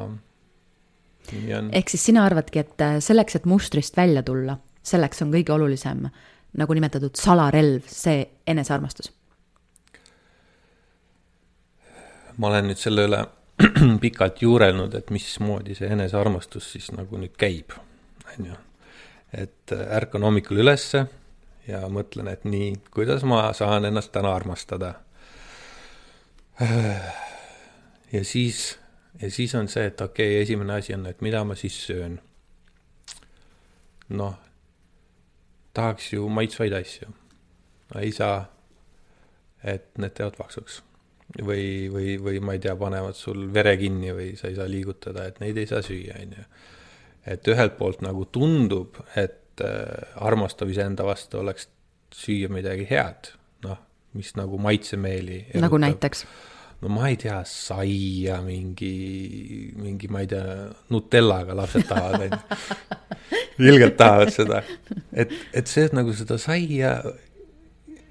nii 1.32 1.54
on. 1.60 1.70
ehk 1.78 1.94
siis 1.94 2.08
sina 2.10 2.26
arvadki, 2.28 2.64
et 2.66 2.82
äh, 2.84 2.98
selleks, 3.04 3.40
et 3.40 3.46
mustrist 3.50 3.98
välja 3.98 4.24
tulla, 4.28 4.58
selleks 4.84 5.24
on 5.26 5.34
kõige 5.36 5.56
olulisem 5.56 6.08
nagu 6.58 6.74
nimetatud 6.74 7.16
salarelv, 7.20 7.86
see 7.92 8.24
enesearmastus? 8.48 9.12
Ma 12.38 12.52
olen 12.52 12.72
nüüd 12.72 12.82
selle 12.82 13.08
üle 13.10 13.26
pikalt 14.04 14.42
juurelnud, 14.42 14.94
et 14.94 15.10
mismoodi 15.10 15.76
see 15.76 15.90
enesearmastus 15.94 16.72
siis 16.76 16.92
nagu 16.94 17.18
nüüd 17.18 17.36
käib, 17.40 17.74
on 18.34 18.52
ju 18.52 18.58
et 19.34 19.72
äh, 19.72 19.96
ärkan 19.98 20.24
hommikul 20.24 20.62
ülesse 20.64 21.06
ja 21.68 21.84
mõtlen, 21.92 22.30
et 22.32 22.46
nii, 22.48 22.74
kuidas 22.94 23.26
ma 23.28 23.50
saan 23.54 23.86
ennast 23.86 24.12
täna 24.16 24.34
armastada. 24.36 24.94
ja 28.14 28.24
siis, 28.24 28.80
ja 29.22 29.32
siis 29.32 29.56
on 29.56 29.68
see, 29.68 29.86
et 29.86 30.02
okei 30.02 30.32
okay,, 30.32 30.42
esimene 30.42 30.80
asi 30.80 30.96
on, 30.96 31.06
et 31.06 31.22
mida 31.22 31.44
ma 31.44 31.56
siis 31.56 31.78
söön. 31.86 32.20
noh, 34.10 34.38
tahaks 35.74 36.14
ju 36.14 36.30
maitsvaid 36.30 36.74
asju. 36.74 37.12
no 37.94 38.02
ei 38.02 38.12
saa, 38.12 38.46
et 39.64 39.98
need 39.98 40.16
teevad 40.16 40.38
paksuks. 40.38 40.84
Või, 41.44 41.88
või, 41.92 42.16
või 42.24 42.42
ma 42.44 42.56
ei 42.56 42.64
tea, 42.64 42.76
panevad 42.80 43.18
sul 43.18 43.48
vere 43.54 43.76
kinni 43.80 44.14
või 44.16 44.34
sa 44.40 44.50
ei 44.52 44.58
saa 44.58 44.68
liigutada, 44.72 45.28
et 45.28 45.40
neid 45.44 45.58
ei 45.60 45.70
saa 45.70 45.84
süüa, 45.86 46.20
on 46.24 46.36
ju 46.40 46.48
et 47.28 47.50
ühelt 47.52 47.78
poolt 47.80 48.04
nagu 48.06 48.26
tundub, 48.34 49.00
et 49.20 49.64
äh, 49.64 50.20
armastav 50.24 50.72
iseenda 50.72 51.06
vastu 51.08 51.42
oleks 51.42 51.68
süüa 52.16 52.50
midagi 52.52 52.88
head, 52.90 53.34
noh, 53.66 53.80
mis 54.18 54.34
nagu 54.40 54.60
maitsemeeli. 54.62 55.44
nagu 55.60 55.80
näiteks? 55.82 56.26
no 56.82 56.92
ma 56.94 57.08
ei 57.10 57.18
tea, 57.18 57.40
saia 57.50 58.38
mingi, 58.46 58.94
mingi, 59.82 60.10
ma 60.14 60.22
ei 60.24 60.30
tea, 60.30 60.68
Nutellaga 60.94 61.56
lapsed 61.58 61.88
tahavad, 61.90 62.28
onju. 62.28 62.42
ilgelt 63.68 63.98
tahavad 63.98 64.32
seda. 64.34 64.62
et, 65.12 65.34
et 65.58 65.68
see, 65.68 65.88
et 65.90 65.96
nagu 65.98 66.14
seda 66.16 66.38
saia, 66.42 67.00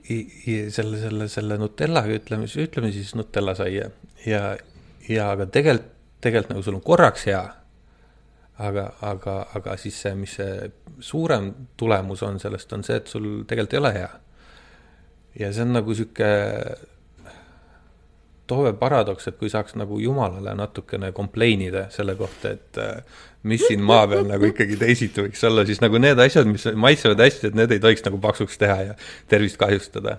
selle, 0.06 1.00
selle, 1.02 1.28
selle 1.32 1.58
Nutellaga 1.58 2.14
ütleme, 2.14 2.46
ütleme 2.46 2.92
siis 2.94 3.14
Nutella 3.18 3.56
saia 3.58 3.90
ja, 4.26 4.42
ja 5.08 5.30
aga 5.32 5.48
tegelikult, 5.50 5.92
tegelikult 6.22 6.54
nagu 6.54 6.66
sul 6.66 6.78
on 6.78 6.84
korraks 6.86 7.26
hea 7.28 7.44
aga, 8.58 8.86
aga, 9.04 9.36
aga 9.56 9.76
siis 9.80 9.98
see, 10.00 10.14
mis 10.18 10.36
see 10.38 10.70
suurem 11.04 11.50
tulemus 11.76 12.22
on 12.24 12.40
sellest, 12.40 12.72
on 12.72 12.84
see, 12.86 13.00
et 13.00 13.10
sul 13.10 13.26
tegelikult 13.48 13.76
ei 13.76 13.82
ole 13.82 13.92
hea. 13.96 14.12
ja 15.40 15.52
see 15.52 15.66
on 15.66 15.74
nagu 15.76 15.94
sihuke 15.94 16.30
toove 18.46 18.72
paradoks, 18.78 19.28
et 19.28 19.38
kui 19.40 19.50
saaks 19.50 19.74
nagu 19.78 19.98
jumalale 20.00 20.54
natukene 20.58 21.12
complain 21.16 21.64
ida 21.66 21.86
selle 21.94 22.14
kohta, 22.18 22.52
et 22.54 22.80
äh, 22.82 23.24
mis 23.46 23.64
siin 23.66 23.82
maa 23.86 24.06
peal 24.10 24.26
nagu 24.28 24.48
ikkagi 24.50 24.78
teisiti 24.80 25.24
võiks 25.24 25.42
olla, 25.46 25.66
siis 25.66 25.82
nagu 25.82 25.98
need 26.02 26.20
asjad, 26.22 26.48
mis 26.50 26.66
maitsevad 26.74 27.22
hästi, 27.24 27.50
et 27.50 27.58
need 27.58 27.74
ei 27.76 27.82
tohiks 27.82 28.06
nagu 28.06 28.20
paksuks 28.22 28.58
teha 28.62 28.78
ja 28.90 28.94
tervist 29.28 29.58
kahjustada. 29.60 30.18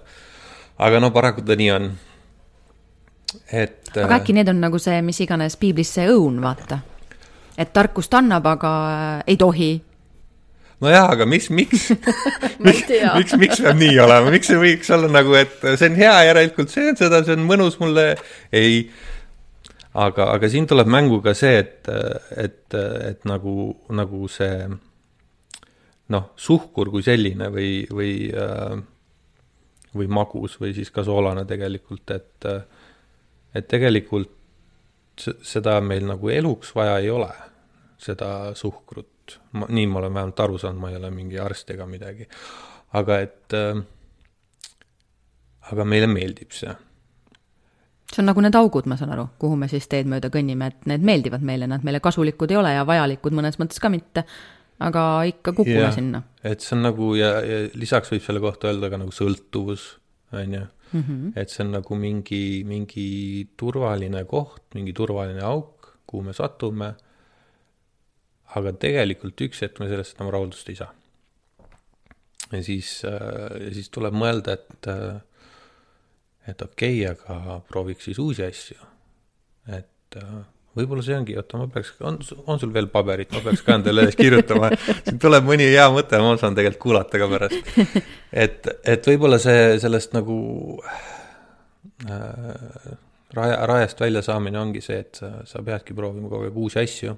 aga 0.78 1.00
no 1.00 1.12
paraku 1.12 1.42
ta 1.42 1.56
nii 1.56 1.72
on. 1.72 1.90
et. 3.52 3.82
aga 3.96 4.22
äkki 4.22 4.36
need 4.36 4.50
on 4.50 4.62
nagu 4.62 4.80
see, 4.80 5.02
mis 5.02 5.20
iganes 5.24 5.58
piiblis 5.58 5.96
see 5.98 6.08
õun, 6.12 6.42
vaata 6.44 6.82
et 7.58 7.74
tarkust 7.74 8.14
annab, 8.14 8.46
aga 8.46 8.72
äh, 8.88 9.24
ei 9.34 9.38
tohi 9.38 9.72
nojah, 10.84 11.10
aga 11.14 11.26
mis, 11.30 11.50
miks 11.50 11.90
miks, 12.62 12.88
miks, 13.18 13.36
miks 13.42 13.62
peab 13.64 13.78
nii 13.80 14.00
olema, 14.04 14.32
miks 14.34 14.52
ei 14.54 14.62
võiks 14.62 14.92
olla 14.94 15.10
nagu, 15.12 15.36
et 15.40 15.56
see 15.66 15.92
on 15.92 16.00
hea, 16.00 16.16
järelikult 16.30 16.74
see 16.74 16.92
on 16.92 17.00
seda, 17.00 17.24
see 17.26 17.38
on 17.38 17.46
mõnus 17.50 17.80
mulle, 17.82 18.10
ei. 18.56 18.84
aga, 19.98 20.32
aga 20.36 20.52
siin 20.52 20.70
tuleb 20.70 20.90
mängu 20.94 21.22
ka 21.26 21.34
see, 21.38 21.64
et, 21.64 21.90
et, 22.38 22.78
et 22.78 23.28
nagu, 23.30 23.72
nagu 23.98 24.30
see 24.32 24.68
noh, 26.14 26.32
suhkur 26.40 26.92
kui 26.94 27.04
selline 27.04 27.50
või, 27.52 27.72
või, 27.92 28.14
või 29.98 30.10
magus 30.14 30.56
või 30.62 30.74
siis 30.78 30.94
ka 30.94 31.04
soolane 31.04 31.44
tegelikult, 31.50 32.16
et, 32.16 32.48
et 33.58 33.68
tegelikult 33.68 34.36
seda 35.18 35.80
meil 35.82 36.06
nagu 36.08 36.30
eluks 36.30 36.72
vaja 36.78 37.00
ei 37.02 37.10
ole 37.12 37.32
seda 37.98 38.54
suhkrut. 38.56 39.10
Ma, 39.52 39.68
nii 39.70 39.88
ma 39.92 40.02
olen 40.02 40.14
vähemalt 40.14 40.40
aru 40.46 40.58
saanud, 40.62 40.82
ma 40.82 40.92
ei 40.92 40.98
ole 41.00 41.12
mingi 41.14 41.40
arst 41.40 41.72
ega 41.76 41.88
midagi. 41.90 42.28
aga 42.98 43.20
et 43.20 43.56
äh,, 43.58 43.80
aga 45.72 45.86
meile 45.86 46.08
meeldib 46.12 46.54
see. 46.56 46.76
see 48.12 48.22
on 48.24 48.30
nagu 48.32 48.44
need 48.44 48.56
augud, 48.56 48.88
ma 48.88 48.98
saan 49.00 49.12
aru, 49.16 49.28
kuhu 49.40 49.58
me 49.60 49.70
siis 49.72 49.90
teed 49.92 50.08
mööda 50.10 50.32
kõnnime, 50.34 50.72
et 50.72 50.88
need 50.92 51.04
meeldivad 51.08 51.44
meile, 51.46 51.68
nad 51.68 51.84
meile 51.88 52.00
kasulikud 52.04 52.54
ei 52.54 52.62
ole 52.62 52.74
ja 52.78 52.86
vajalikud 52.88 53.36
mõnes 53.36 53.60
mõttes 53.62 53.84
ka 53.84 53.92
mitte, 53.94 54.24
aga 54.80 55.04
ikka 55.28 55.54
kukume 55.58 55.92
sinna. 55.96 56.24
et 56.44 56.64
see 56.64 56.78
on 56.78 56.86
nagu 56.88 57.14
ja, 57.20 57.38
ja 57.44 57.62
lisaks 57.76 58.14
võib 58.14 58.26
selle 58.26 58.44
kohta 58.44 58.72
öelda 58.72 58.92
ka 58.94 59.02
nagu 59.02 59.14
sõltuvus, 59.16 59.96
on 60.36 60.60
ju. 60.60 60.66
Mhm. 60.94 61.34
et 61.36 61.52
see 61.52 61.66
on 61.66 61.74
nagu 61.76 61.96
mingi, 62.00 62.64
mingi 62.64 63.10
turvaline 63.60 64.24
koht, 64.30 64.64
mingi 64.76 64.94
turvaline 64.96 65.44
auk, 65.44 65.92
kuhu 66.08 66.24
me 66.30 66.36
satume 66.36 66.94
aga 68.56 68.74
tegelikult 68.80 69.42
üks 69.48 69.64
hetk 69.66 69.82
me 69.82 69.90
sellest 69.92 70.18
enam 70.18 70.32
rahuldust 70.36 70.70
ei 70.72 70.80
saa. 70.80 70.92
ja 72.52 72.62
siis, 72.64 73.02
äh, 73.08 73.56
ja 73.68 73.72
siis 73.76 73.90
tuleb 73.92 74.16
mõelda, 74.16 74.56
et, 74.56 74.92
äh, 74.92 75.18
et 76.48 76.62
okei 76.64 77.02
okay,, 77.04 77.16
aga 77.16 77.60
prooviks 77.68 78.08
siis 78.08 78.22
uusi 78.24 78.46
asju. 78.46 78.78
et 79.68 80.20
äh, 80.22 80.38
võib-olla 80.78 81.04
see 81.04 81.18
ongi, 81.18 81.36
oota, 81.40 81.60
ma 81.60 81.68
peaks, 81.74 81.96
on, 82.06 82.20
on 82.46 82.62
sul 82.62 82.72
veel 82.74 82.88
paberit, 82.94 83.34
ma 83.34 83.44
peaks 83.44 83.66
ka 83.66 83.76
endale 83.80 84.06
üles 84.06 84.20
kirjutama, 84.22 84.72
siin 85.02 85.20
tuleb 85.22 85.48
mõni 85.48 85.68
hea 85.74 85.88
mõte, 85.94 86.22
ma 86.24 86.38
saan 86.40 86.56
tegelikult 86.58 86.84
kuulata 86.86 87.20
ka 87.20 87.30
pärast. 87.34 87.72
et, 88.46 88.72
et 88.86 89.12
võib-olla 89.12 89.42
see 89.44 89.76
sellest 89.84 90.16
nagu 90.16 90.38
äh, 92.08 92.92
raja, 93.36 93.62
rajast 93.74 94.06
välja 94.06 94.24
saamine 94.24 94.62
ongi 94.62 94.84
see, 94.86 95.02
et 95.04 95.20
sa, 95.20 95.34
sa 95.50 95.66
peadki 95.66 95.98
proovima 95.98 96.30
kogu 96.32 96.48
aeg 96.48 96.62
uusi 96.64 96.86
asju 96.86 97.18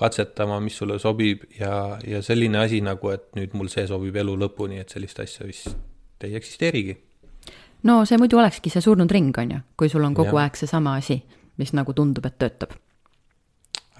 katsetama, 0.00 0.60
mis 0.64 0.78
sulle 0.80 0.98
sobib 0.98 1.44
ja, 1.58 1.98
ja 2.06 2.22
selline 2.24 2.62
asi 2.64 2.80
nagu, 2.84 3.12
et 3.12 3.28
nüüd 3.36 3.54
mul 3.58 3.70
see 3.72 3.86
sobib 3.90 4.16
elu 4.16 4.36
lõpuni, 4.44 4.80
et 4.80 4.92
sellist 4.92 5.20
asja 5.20 5.48
vist 5.48 6.24
ei 6.24 6.36
eksisteerigi. 6.36 6.96
no 7.88 8.02
see 8.08 8.20
muidu 8.20 8.40
olekski 8.40 8.72
see 8.72 8.84
surnud 8.84 9.10
ring, 9.12 9.36
on 9.38 9.56
ju, 9.56 9.64
kui 9.76 9.88
sul 9.92 10.04
on 10.04 10.16
kogu 10.16 10.36
ja. 10.36 10.46
aeg 10.46 10.56
seesama 10.60 10.96
asi, 11.00 11.20
mis 11.60 11.74
nagu 11.76 11.96
tundub, 11.96 12.26
et 12.26 12.38
töötab. 12.38 12.76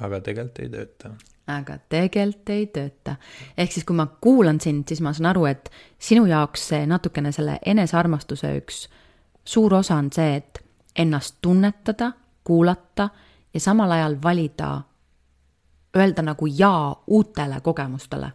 aga 0.00 0.20
tegelikult 0.20 0.64
ei 0.64 0.72
tööta 0.72 1.14
aga 1.50 1.76
tegelikult 1.90 2.50
ei 2.54 2.66
tööta. 2.70 3.16
ehk 3.58 3.72
siis, 3.72 3.84
kui 3.84 3.96
ma 3.96 4.06
kuulan 4.06 4.60
sind, 4.60 4.86
siis 4.88 5.00
ma 5.02 5.12
saan 5.16 5.32
aru, 5.32 5.46
et 5.50 5.70
sinu 5.98 6.26
jaoks 6.30 6.68
see 6.72 6.86
natukene 6.86 7.32
selle 7.32 7.58
enesearmastuse 7.66 8.52
üks 8.60 8.84
suur 9.44 9.74
osa 9.74 9.96
on 9.96 10.10
see, 10.12 10.36
et 10.36 10.62
ennast 10.96 11.38
tunnetada, 11.42 12.12
kuulata 12.44 13.08
ja 13.54 13.60
samal 13.60 13.90
ajal 13.90 14.16
valida, 14.22 14.80
öelda 15.96 16.22
nagu 16.22 16.46
jaa 16.46 17.04
uutele 17.06 17.60
kogemustele. 17.62 18.32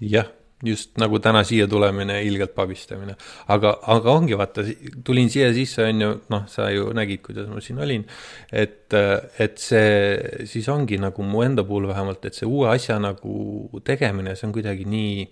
jah 0.00 0.26
just 0.64 0.96
nagu 1.00 1.18
täna 1.20 1.42
siia 1.44 1.66
tulemine, 1.68 2.20
ilgelt 2.24 2.54
pabistamine. 2.54 3.16
aga, 3.48 3.74
aga 3.94 4.12
ongi, 4.12 4.36
vaata, 4.38 4.64
tulin 5.04 5.30
siia 5.30 5.50
sisse, 5.54 5.84
on 5.90 6.00
ju, 6.00 6.10
noh, 6.32 6.44
sa 6.50 6.70
ju 6.72 6.88
nägid, 6.96 7.22
kuidas 7.24 7.48
ma 7.50 7.60
siin 7.64 7.80
olin. 7.84 8.04
et, 8.52 8.96
et 9.38 9.56
see 9.60 10.44
siis 10.50 10.68
ongi 10.72 10.98
nagu 11.02 11.22
mu 11.22 11.44
enda 11.44 11.64
puhul 11.66 11.88
vähemalt, 11.90 12.24
et 12.24 12.38
see 12.38 12.48
uue 12.48 12.68
asja 12.72 12.98
nagu 13.02 13.80
tegemine, 13.84 14.36
see 14.36 14.48
on 14.48 14.54
kuidagi 14.56 14.88
nii 14.88 15.24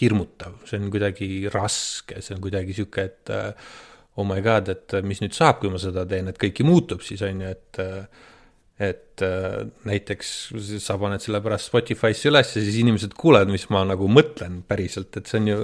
hirmutav, 0.00 0.60
see 0.68 0.80
on 0.80 0.88
kuidagi 0.92 1.28
raske, 1.52 2.20
see 2.24 2.36
on 2.36 2.42
kuidagi 2.44 2.74
sihuke, 2.76 3.04
et 3.06 3.36
oh 4.16 4.24
my 4.28 4.40
god, 4.44 4.72
et 4.72 4.96
mis 5.04 5.20
nüüd 5.22 5.36
saab, 5.36 5.60
kui 5.60 5.70
ma 5.72 5.80
seda 5.80 6.06
teen, 6.08 6.32
et 6.32 6.40
kõik 6.40 6.60
ju 6.60 6.66
muutub 6.68 7.04
siis, 7.04 7.22
on 7.24 7.44
ju, 7.44 7.52
et 7.52 7.80
et 8.76 9.22
äh, 9.24 9.64
näiteks 9.88 10.32
sa 10.84 10.98
paned 11.00 11.22
selle 11.24 11.40
pärast 11.44 11.70
Spotify'sse 11.70 12.28
üles 12.28 12.52
ja 12.52 12.60
siis 12.60 12.76
inimesed 12.82 13.16
kuulevad, 13.16 13.48
mis 13.52 13.64
ma 13.72 13.86
nagu 13.88 14.08
mõtlen 14.12 14.60
päriselt, 14.68 15.16
et 15.16 15.30
see 15.30 15.40
on 15.40 15.48
ju 15.52 15.60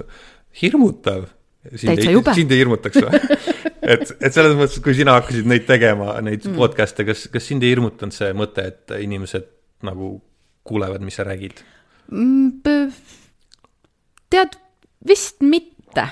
hirmutav. 0.62 1.26
täitsa 1.68 2.10
jube. 2.10 2.34
sind 2.34 2.54
ei 2.54 2.62
hirmutaks 2.62 3.02
või 3.04 3.20
et, 3.92 4.14
et 4.16 4.32
selles 4.32 4.56
mõttes, 4.56 4.80
kui 4.82 4.96
sina 4.96 5.18
hakkasid 5.18 5.48
neid 5.48 5.68
tegema, 5.68 6.16
neid 6.24 6.46
mm. 6.48 6.56
podcast'e, 6.56 7.06
kas, 7.08 7.28
kas 7.32 7.50
sind 7.52 7.66
ei 7.66 7.74
hirmutanud 7.74 8.16
see 8.16 8.32
mõte, 8.36 8.64
et 8.72 8.96
inimesed 8.96 9.46
nagu 9.86 10.16
kuulevad, 10.64 11.04
mis 11.04 11.20
sa 11.20 11.28
räägid 11.28 11.60
mm,? 12.08 12.88
tead, 14.32 14.56
vist 15.04 15.44
mitte 15.44 16.08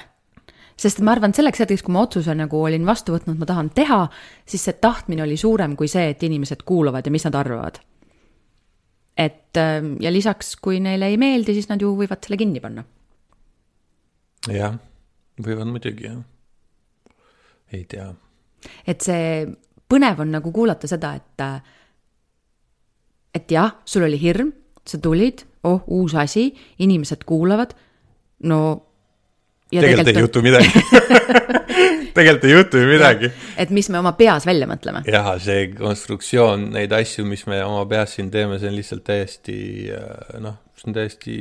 sest 0.80 1.02
ma 1.04 1.14
arvan, 1.14 1.34
selleks 1.36 1.62
hetkeks, 1.62 1.84
kui 1.84 1.94
ma 1.94 2.04
otsuse 2.06 2.34
nagu 2.36 2.62
olin 2.64 2.86
vastu 2.88 3.14
võtnud, 3.14 3.38
ma 3.40 3.48
tahan 3.48 3.70
teha, 3.76 4.00
siis 4.48 4.64
see 4.68 4.78
tahtmine 4.80 5.24
oli 5.26 5.36
suurem 5.40 5.76
kui 5.76 5.90
see, 5.92 6.08
et 6.14 6.22
inimesed 6.26 6.64
kuulavad 6.68 7.06
ja 7.06 7.12
mis 7.12 7.26
nad 7.28 7.36
arvavad. 7.36 7.80
et 9.20 9.56
ähm, 9.60 9.96
ja 10.00 10.12
lisaks, 10.12 10.54
kui 10.56 10.80
neile 10.80 11.10
ei 11.10 11.18
meeldi, 11.20 11.52
siis 11.52 11.68
nad 11.68 11.82
ju 11.82 11.92
võivad 11.98 12.24
selle 12.24 12.38
kinni 12.40 12.62
panna. 12.64 12.84
jah, 14.48 14.78
võivad 15.40 15.68
muidugi 15.68 16.08
jah, 16.08 16.22
ei 17.72 17.84
tea. 17.84 18.08
et 18.86 19.04
see 19.04 19.44
põnev 19.90 20.24
on 20.24 20.32
nagu 20.32 20.52
kuulata 20.52 20.88
seda, 20.88 21.14
et, 21.18 21.44
äh, 21.44 21.60
et 23.34 23.50
jah, 23.52 23.76
sul 23.84 24.06
oli 24.08 24.20
hirm, 24.20 24.54
sa 24.86 24.98
tulid, 24.98 25.44
oh, 25.68 25.82
uus 25.92 26.14
asi, 26.16 26.54
inimesed 26.80 27.26
kuulavad, 27.28 27.74
no 28.48 28.60
tegelikult 29.84 30.14
ei 30.14 30.24
juhtu 30.24 30.44
midagi 30.44 30.84
tegelikult 32.14 32.44
ei 32.44 32.54
juhtu 32.54 32.78
ju 32.78 32.88
midagi. 32.88 33.30
et 33.56 33.70
mis 33.70 33.88
me 33.88 34.00
oma 34.00 34.12
peas 34.18 34.46
välja 34.48 34.68
mõtleme. 34.70 35.02
jah, 35.08 35.30
see 35.42 35.68
konstruktsioon, 35.76 36.70
neid 36.74 36.92
asju, 36.96 37.24
mis 37.28 37.46
me 37.50 37.60
oma 37.64 37.84
peas 37.90 38.16
siin 38.16 38.30
teeme, 38.32 38.58
see 38.60 38.70
on 38.70 38.78
lihtsalt 38.78 39.04
täiesti 39.06 39.58
noh, 40.42 40.58
see 40.78 40.90
on 40.90 40.96
täiesti, 40.96 41.36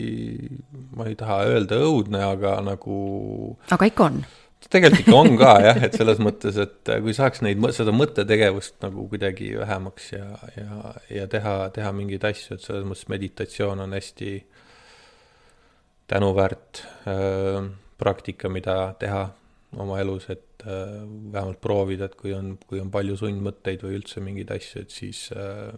ma 0.98 1.10
ei 1.10 1.18
taha 1.20 1.42
öelda 1.50 1.80
õudne, 1.86 2.22
aga 2.36 2.60
nagu. 2.66 3.00
aga 3.72 3.90
ikka 3.90 4.12
on 4.12 4.22
tegelikult 4.70 5.06
ikka 5.06 5.18
on 5.18 5.38
ka 5.40 5.52
jah, 5.70 5.84
et 5.88 5.98
selles 5.98 6.22
mõttes, 6.22 6.58
et 6.62 6.94
kui 7.04 7.16
saaks 7.18 7.44
neid, 7.46 7.62
seda 7.76 7.94
mõttetegevust 7.96 8.80
nagu 8.86 9.08
kuidagi 9.12 9.54
vähemaks 9.58 10.14
ja, 10.14 10.28
ja, 10.58 10.96
ja 11.22 11.28
teha, 11.32 11.58
teha 11.76 11.94
mingeid 11.96 12.28
asju, 12.30 12.58
et 12.58 12.66
selles 12.66 12.88
mõttes 12.88 13.08
meditatsioon 13.12 13.86
on 13.86 13.96
hästi 13.98 14.34
tänuväärt 16.10 16.84
äh, 17.08 17.70
praktika, 18.00 18.50
mida 18.52 18.94
teha 19.00 19.26
oma 19.78 20.00
elus, 20.02 20.30
et 20.34 20.64
äh, 20.66 21.00
vähemalt 21.34 21.60
proovida, 21.62 22.10
et 22.10 22.18
kui 22.20 22.34
on, 22.34 22.56
kui 22.68 22.82
on 22.82 22.90
palju 22.94 23.18
sundmõtteid 23.20 23.86
või 23.86 24.00
üldse 24.00 24.24
mingeid 24.24 24.54
asju, 24.56 24.86
et 24.86 24.96
siis 24.96 25.28
äh, 25.36 25.76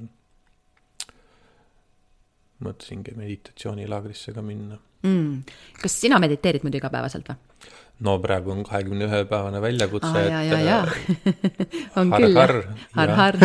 mõtlesingi 2.62 3.17
meditatsioonilaagrisse 3.17 4.34
ka 4.38 4.45
minna 4.45 4.79
mm.. 5.03 5.55
kas 5.81 6.01
sina 6.01 6.19
mediteerid 6.19 6.65
muidu 6.65 6.81
igapäevaselt 6.81 7.31
või? 7.31 7.39
no 8.01 8.15
praegu 8.21 8.51
on 8.53 8.61
kahekümne 8.65 9.05
ühe 9.05 9.21
päevane 9.29 9.61
väljakutse, 9.61 10.11
et 10.23 10.31
ja, 10.49 10.59
ja. 10.65 10.77
on 11.99 12.11
har, 12.13 12.23
küll, 12.23 12.39
har-har, 12.97 13.37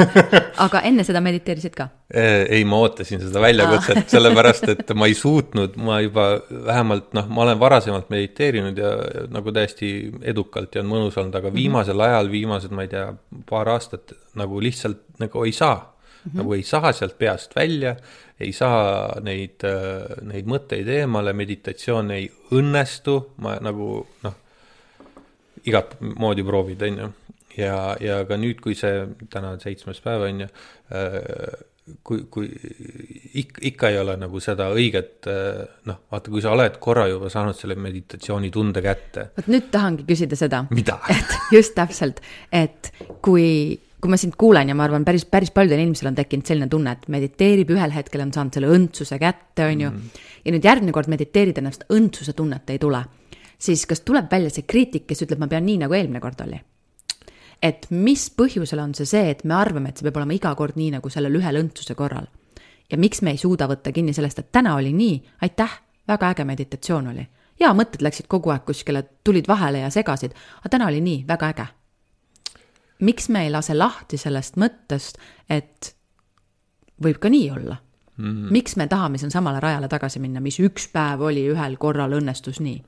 aga 0.65 0.83
enne 0.89 1.05
seda 1.07 1.21
mediteerisid 1.25 1.77
ka? 1.77 1.89
ei, 2.57 2.63
ma 2.69 2.81
ootasin 2.87 3.21
seda 3.25 3.43
väljakutset, 3.45 4.07
sellepärast 4.13 4.69
et 4.73 4.95
ma 4.97 5.09
ei 5.11 5.17
suutnud, 5.25 5.77
ma 5.77 6.01
juba 6.05 6.29
vähemalt 6.69 7.13
noh, 7.17 7.29
ma 7.29 7.45
olen 7.47 7.61
varasemalt 7.61 8.09
mediteerinud 8.13 8.81
ja 8.81 8.95
nagu 9.33 9.53
täiesti 9.57 9.91
edukalt 10.33 10.79
ja 10.79 10.85
on 10.85 10.93
mõnus 10.93 11.19
olnud, 11.21 11.37
aga 11.37 11.51
mhm. 11.51 11.59
viimasel 11.59 12.07
ajal, 12.09 12.33
viimased, 12.33 12.73
ma 12.77 12.87
ei 12.87 12.95
tea, 12.95 13.11
paar 13.51 13.75
aastat 13.77 14.17
nagu 14.41 14.63
lihtsalt 14.63 15.05
nagu 15.21 15.45
ei 15.45 15.53
saa 15.57 15.77
mm, 15.77 16.31
-hmm. 16.31 16.41
nagu 16.41 16.57
ei 16.57 16.65
saa 16.67 16.93
sealt 16.93 17.19
peast 17.19 17.57
välja, 17.57 17.97
ei 18.41 18.53
saa 18.53 19.21
neid, 19.25 19.65
neid 20.29 20.49
mõtteid 20.51 20.89
eemale, 20.93 21.33
meditatsioon 21.33 22.11
ei 22.17 22.27
õnnestu, 22.53 23.21
ma 23.41 23.57
nagu 23.65 24.03
noh 24.25 24.43
igat 25.67 25.97
moodi 26.01 26.45
proovid, 26.47 26.83
on 26.87 26.99
ju. 27.03 27.13
ja, 27.59 27.79
ja 28.01 28.21
ka 28.29 28.39
nüüd, 28.41 28.61
kui 28.63 28.77
see, 28.79 29.07
täna 29.33 29.55
on 29.57 29.63
seitsmes 29.63 30.03
päev, 30.05 30.27
on 30.29 30.45
ju, 30.45 30.51
äh, 30.95 31.97
kui, 32.07 32.25
kui 32.33 32.51
ikka, 33.43 33.63
ikka 33.71 33.91
ei 33.95 34.01
ole 34.03 34.17
nagu 34.21 34.43
seda 34.43 34.69
õiget, 34.75 35.29
äh, 35.31 35.63
noh, 35.91 36.03
vaata, 36.13 36.33
kui 36.35 36.45
sa 36.45 36.55
oled 36.55 36.79
korra 36.83 37.07
juba 37.11 37.31
saanud 37.33 37.59
selle 37.59 37.79
meditatsioonitunde 37.81 38.85
kätte. 38.85 39.29
vot 39.39 39.51
nüüd 39.53 39.71
tahangi 39.75 40.07
küsida 40.09 40.39
seda. 40.39 40.65
et 40.77 41.37
just 41.55 41.75
täpselt, 41.79 42.23
et 42.53 42.93
kui, 43.25 43.79
kui 44.07 44.15
ma 44.15 44.21
sind 44.23 44.39
kuulen 44.39 44.71
ja 44.71 44.79
ma 44.79 44.87
arvan, 44.87 45.05
päris, 45.05 45.27
päris 45.27 45.51
paljudel 45.51 45.83
inimestel 45.83 46.13
on 46.13 46.17
tekkinud 46.17 46.47
selline 46.47 46.71
tunne, 46.71 46.95
et 46.95 47.09
mediteerib, 47.11 47.75
ühel 47.75 47.93
hetkel 47.93 48.23
on 48.23 48.33
saanud 48.33 48.55
selle 48.55 48.71
õndsuse 48.71 49.19
kätte, 49.19 49.67
on 49.67 49.81
ju 49.81 49.91
mm. 49.91 49.97
-hmm. 49.97 50.27
ja 50.47 50.55
nüüd 50.55 50.71
järgmine 50.71 50.95
kord 50.95 51.11
mediteerida 51.11 51.61
ennast 51.61 51.85
õndsuse 51.91 52.33
tunnet 52.39 52.71
ei 52.71 52.79
tule 52.79 53.05
siis 53.59 53.87
kas 53.87 54.01
tuleb 54.01 54.31
välja 54.31 54.51
see 54.51 54.67
kriitik, 54.69 55.07
kes 55.07 55.25
ütleb, 55.27 55.41
ma 55.41 55.49
pean 55.51 55.65
nii, 55.67 55.79
nagu 55.85 55.97
eelmine 55.97 56.21
kord 56.21 56.43
oli? 56.47 56.61
et 57.65 57.87
mis 57.91 58.27
põhjusel 58.37 58.83
on 58.83 58.91
see 58.95 59.09
see, 59.09 59.31
et 59.33 59.41
me 59.49 59.55
arvame, 59.57 59.89
et 59.89 59.97
see 59.97 60.05
peab 60.05 60.19
olema 60.21 60.35
iga 60.37 60.51
kord 60.55 60.77
nii, 60.77 60.91
nagu 60.99 61.09
sellel 61.11 61.39
ühel 61.39 61.57
õndsuse 61.63 61.97
korral. 61.97 62.29
ja 62.91 62.99
miks 63.01 63.23
me 63.25 63.33
ei 63.33 63.41
suuda 63.41 63.69
võtta 63.71 63.93
kinni 63.97 64.13
sellest, 64.13 64.39
et 64.39 64.53
täna 64.53 64.77
oli 64.77 64.93
nii, 64.93 65.17
aitäh, 65.43 65.81
väga 66.09 66.35
äge 66.35 66.45
meditatsioon 66.45 67.09
oli. 67.15 67.27
jaa, 67.61 67.73
mõtted 67.75 68.05
läksid 68.05 68.29
kogu 68.29 68.53
aeg 68.53 68.67
kuskile, 68.69 69.03
tulid 69.25 69.49
vahele 69.49 69.81
ja 69.87 69.91
segasid, 69.91 70.37
aga 70.61 70.69
täna 70.77 70.93
oli 70.93 71.01
nii, 71.01 71.25
väga 71.29 71.53
äge. 71.55 71.67
Miks 73.01 73.29
me 73.29 73.45
ei 73.45 73.51
lase 73.51 73.75
lahti 73.75 74.19
sellest 74.21 74.57
mõttest, 74.61 75.21
et 75.51 75.95
võib 77.03 77.21
ka 77.21 77.29
nii 77.29 77.51
olla 77.51 77.77
mm? 78.17 78.25
-hmm. 78.25 78.51
miks 78.51 78.77
me 78.77 78.87
tahame 78.87 79.19
siin 79.19 79.31
samale 79.31 79.61
rajale 79.61 79.89
tagasi 79.89 80.21
minna, 80.21 80.41
mis 80.41 80.61
üks 80.61 80.89
päev 80.93 81.21
oli, 81.21 81.49
ühel 81.53 81.77
korral 81.77 82.17
õnnestus 82.21 82.61
nii 82.61 82.83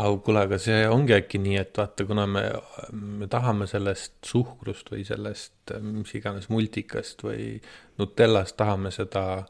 aga 0.00 0.18
kuule, 0.24 0.44
aga 0.46 0.58
see 0.60 0.84
ongi 0.88 1.14
äkki 1.16 1.40
nii, 1.42 1.56
et 1.60 1.78
vaata, 1.78 2.06
kuna 2.08 2.26
me, 2.30 2.44
me 2.92 3.28
tahame 3.30 3.66
sellest 3.70 4.14
suhkrust 4.26 4.90
või 4.92 5.04
sellest 5.08 5.74
mis 5.82 6.14
iganes 6.16 6.48
multikast 6.52 7.24
või 7.26 7.58
Nutellast 8.00 8.56
tahame 8.56 8.92
seda, 8.94 9.44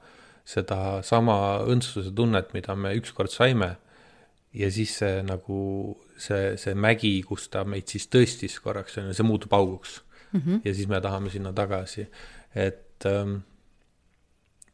seda 0.48 1.00
sama 1.06 1.36
õndsuse 1.68 2.14
tunnet, 2.16 2.54
mida 2.56 2.74
me 2.74 2.94
ükskord 2.98 3.32
saime. 3.32 3.76
ja 4.52 4.70
siis 4.70 4.96
see 4.98 5.20
nagu 5.22 5.96
see, 6.20 6.54
see 6.60 6.74
mägi, 6.78 7.12
kus 7.26 7.48
ta 7.52 7.64
meid 7.68 7.90
siis 7.90 8.08
tõstis 8.12 8.58
korraks, 8.62 8.98
on 9.00 9.10
ju, 9.10 9.16
see 9.16 9.26
muutub 9.26 9.54
auguks 9.56 10.00
mm. 10.32 10.40
-hmm. 10.40 10.60
ja 10.64 10.74
siis 10.74 10.88
me 10.88 11.00
tahame 11.00 11.30
sinna 11.30 11.52
tagasi, 11.52 12.06
et 12.54 13.06
ähm, 13.06 13.36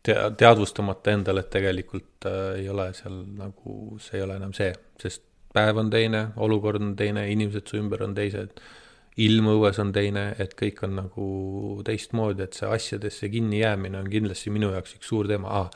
te-, 0.02 0.18
teadvustamata 0.36 1.10
endale, 1.10 1.40
et 1.40 1.50
tegelikult 1.50 2.26
äh, 2.26 2.58
ei 2.60 2.68
ole 2.68 2.90
seal 2.94 3.22
nagu, 3.38 3.98
see 4.00 4.18
ei 4.18 4.26
ole 4.26 4.36
enam 4.40 4.52
see, 4.56 4.72
sest 5.02 5.22
päev 5.54 5.78
on 5.80 5.90
teine, 5.90 6.28
olukord 6.36 6.82
on 6.82 6.96
teine, 6.96 7.30
inimesed 7.32 7.68
su 7.68 7.78
ümber 7.80 8.02
on 8.04 8.14
teised, 8.14 8.60
ilm 9.16 9.48
õues 9.48 9.78
on 9.80 9.94
teine, 9.96 10.34
et 10.38 10.52
kõik 10.58 10.82
on 10.84 10.98
nagu 10.98 11.26
teistmoodi, 11.84 12.44
et 12.44 12.58
see 12.58 12.68
asjadesse 12.68 13.30
kinni 13.32 13.62
jäämine 13.62 13.98
on 14.02 14.10
kindlasti 14.12 14.52
minu 14.52 14.74
jaoks 14.74 14.98
üks 14.98 15.08
suur 15.08 15.28
teema 15.30 15.54
ah,, 15.62 15.70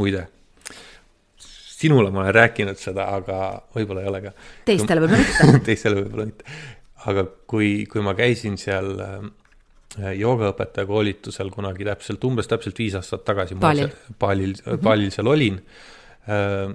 muide 0.00 0.24
sinule 1.78 2.10
ma 2.10 2.24
olen 2.24 2.34
rääkinud 2.34 2.80
seda, 2.80 3.08
aga 3.18 3.40
võib-olla 3.74 4.02
ei 4.02 4.10
ole 4.10 4.22
ka. 4.26 4.32
teistele 4.66 5.04
võib-olla 5.04 5.22
mitte 5.22 5.60
teistele 5.68 6.00
võib-olla 6.00 6.26
mitte. 6.30 6.56
aga 7.10 7.24
kui, 7.50 7.70
kui 7.90 8.02
ma 8.04 8.14
käisin 8.18 8.58
seal 8.60 8.90
äh, 9.04 9.14
äh, 10.00 10.16
joogaõpetaja 10.18 10.88
koolitusel 10.88 11.52
kunagi 11.54 11.86
täpselt, 11.88 12.24
umbes 12.26 12.50
täpselt 12.50 12.78
viis 12.78 12.96
aastat 12.98 13.24
tagasi. 13.28 13.58
Balil. 13.62 13.92
Balil, 14.18 14.56
Balil 14.82 15.14
seal 15.14 15.30
olin 15.30 15.60
äh,. 16.26 16.74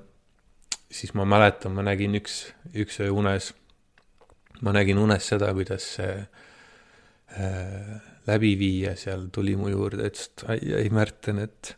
siis 0.94 1.14
ma 1.18 1.26
mäletan, 1.26 1.76
ma 1.76 1.84
nägin 1.86 2.16
üks, 2.20 2.46
üks 2.78 3.02
öö 3.02 3.12
unes, 3.18 3.52
ma 4.62 4.72
nägin 4.76 5.02
unes 5.02 5.28
seda, 5.34 5.52
kuidas 5.58 5.88
see 5.98 6.16
äh, 6.22 7.94
läbiviija 8.30 8.96
seal 9.00 9.28
tuli 9.36 9.58
mu 9.60 9.72
juurde, 9.74 10.08
ütles, 10.08 10.30
et 10.32 10.44
ai, 10.48 10.60
ai 10.80 10.90
Märten, 10.94 11.42
et 11.44 11.76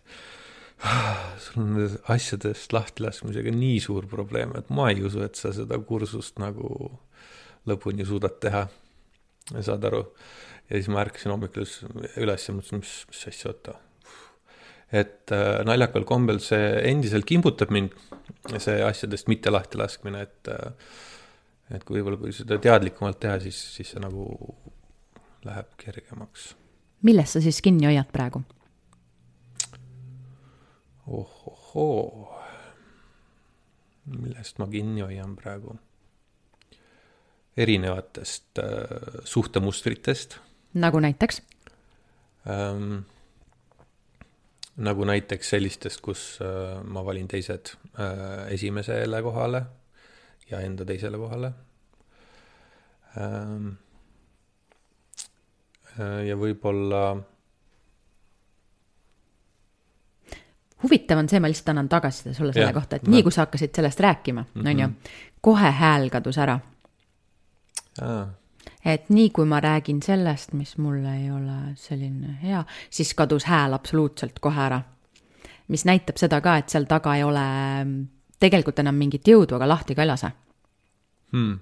sul 1.46 1.62
on 1.64 1.86
asjadest 2.12 2.74
lahtilaskmisega 2.76 3.54
nii 3.56 3.80
suur 3.84 4.08
probleem, 4.12 4.54
et 4.60 4.70
ma 4.76 4.90
ei 4.92 5.04
usu, 5.06 5.24
et 5.26 5.40
sa 5.40 5.54
seda 5.56 5.80
kursust 5.80 6.40
nagu 6.42 6.92
lõpuni 7.70 8.06
suudad 8.08 8.40
teha. 8.44 8.68
saad 9.62 9.86
aru? 9.86 10.04
ja 10.70 10.80
siis 10.80 10.90
ma 10.90 11.04
ärkasin 11.06 11.32
hommikul 11.32 11.68
üles 12.18 12.48
ja 12.48 12.54
mõtlesin, 12.58 12.82
mis, 12.82 12.94
mis 13.12 13.26
asja, 13.30 13.52
oota. 13.52 13.76
et 14.92 15.34
äh, 15.34 15.60
naljakal 15.68 16.06
kombel 16.10 16.42
see 16.42 16.72
endiselt 16.90 17.28
kimbutab 17.30 17.74
mind, 17.74 17.94
see 18.58 18.80
asjadest 18.84 19.30
mitte 19.30 19.54
lahtilaskmine, 19.54 20.26
et 20.26 20.52
äh, 20.54 20.74
et 21.74 21.86
kui 21.86 21.98
võib-olla, 21.98 22.20
kui 22.22 22.34
seda 22.36 22.60
teadlikumalt 22.62 23.18
teha, 23.22 23.40
siis, 23.42 23.58
siis 23.78 23.94
see 23.94 24.02
nagu 24.02 24.28
läheb 25.46 25.72
kergemaks. 25.82 26.54
millest 27.06 27.38
sa 27.38 27.42
siis 27.42 27.62
kinni 27.62 27.88
hoiad 27.90 28.12
praegu? 28.14 28.44
Ohohoo, 31.08 32.34
millest 34.06 34.60
ma 34.60 34.68
kinni 34.68 35.02
hoian 35.02 35.36
praegu? 35.36 35.80
erinevatest 37.58 38.60
äh, 38.60 39.22
suhtemustritest. 39.24 40.38
nagu 40.74 41.00
näiteks 41.00 41.42
ähm,? 42.50 43.06
nagu 44.76 45.06
näiteks 45.08 45.50
sellistest, 45.50 46.02
kus 46.02 46.40
äh, 46.44 46.84
ma 46.84 47.06
valin 47.06 47.28
teised 47.32 47.72
äh, 48.00 48.52
esimesele 48.52 49.22
kohale 49.22 49.64
ja 50.52 50.60
enda 50.60 50.86
teisele 50.86 51.18
kohale 51.18 51.54
ähm,. 53.18 53.70
Äh, 56.00 56.26
ja 56.28 56.36
võib-olla 56.36 57.16
huvitav 60.84 61.18
on 61.18 61.30
see, 61.30 61.40
ma 61.40 61.48
lihtsalt 61.48 61.70
annan 61.70 61.90
tagasiside 61.90 62.34
sulle 62.34 62.54
selle 62.54 62.68
Jah, 62.70 62.74
kohta, 62.74 62.96
et 62.96 63.08
ma- 63.08 63.16
nii 63.16 63.24
kui 63.24 63.32
sa 63.32 63.46
hakkasid 63.46 63.76
sellest 63.76 64.00
rääkima, 64.00 64.46
on 64.56 64.80
ju, 64.80 64.90
kohe 65.42 65.72
hääl 65.72 66.10
kadus 66.10 66.38
ära. 66.38 66.60
et 68.86 69.10
nii 69.10 69.30
kui 69.30 69.46
ma 69.46 69.60
räägin 69.60 70.02
sellest, 70.04 70.54
mis 70.54 70.78
mul 70.78 71.06
ei 71.06 71.32
ole 71.32 71.76
selline 71.76 72.38
hea, 72.42 72.64
siis 72.90 73.14
kadus 73.14 73.46
hääl 73.46 73.74
absoluutselt 73.74 74.40
kohe 74.40 74.62
ära. 74.62 74.82
mis 75.68 75.86
näitab 75.86 76.18
seda 76.18 76.42
ka, 76.42 76.58
et 76.58 76.70
seal 76.70 76.84
taga 76.86 77.16
ei 77.16 77.24
ole 77.24 77.46
mm, 77.84 78.08
tegelikult 78.40 78.80
enam 78.80 78.96
mingit 78.96 79.28
jõudu, 79.28 79.56
aga 79.56 79.68
lahti 79.68 79.96
ka 79.96 80.02
ei 80.02 80.08
lase. 80.08 80.32
hmm. 81.32 81.60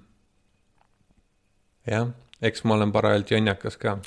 jah, 1.86 2.08
eks 2.42 2.64
ma 2.64 2.74
olen 2.74 2.92
parajalt 2.92 3.30
jonnakas 3.30 3.76
ka. 3.76 3.98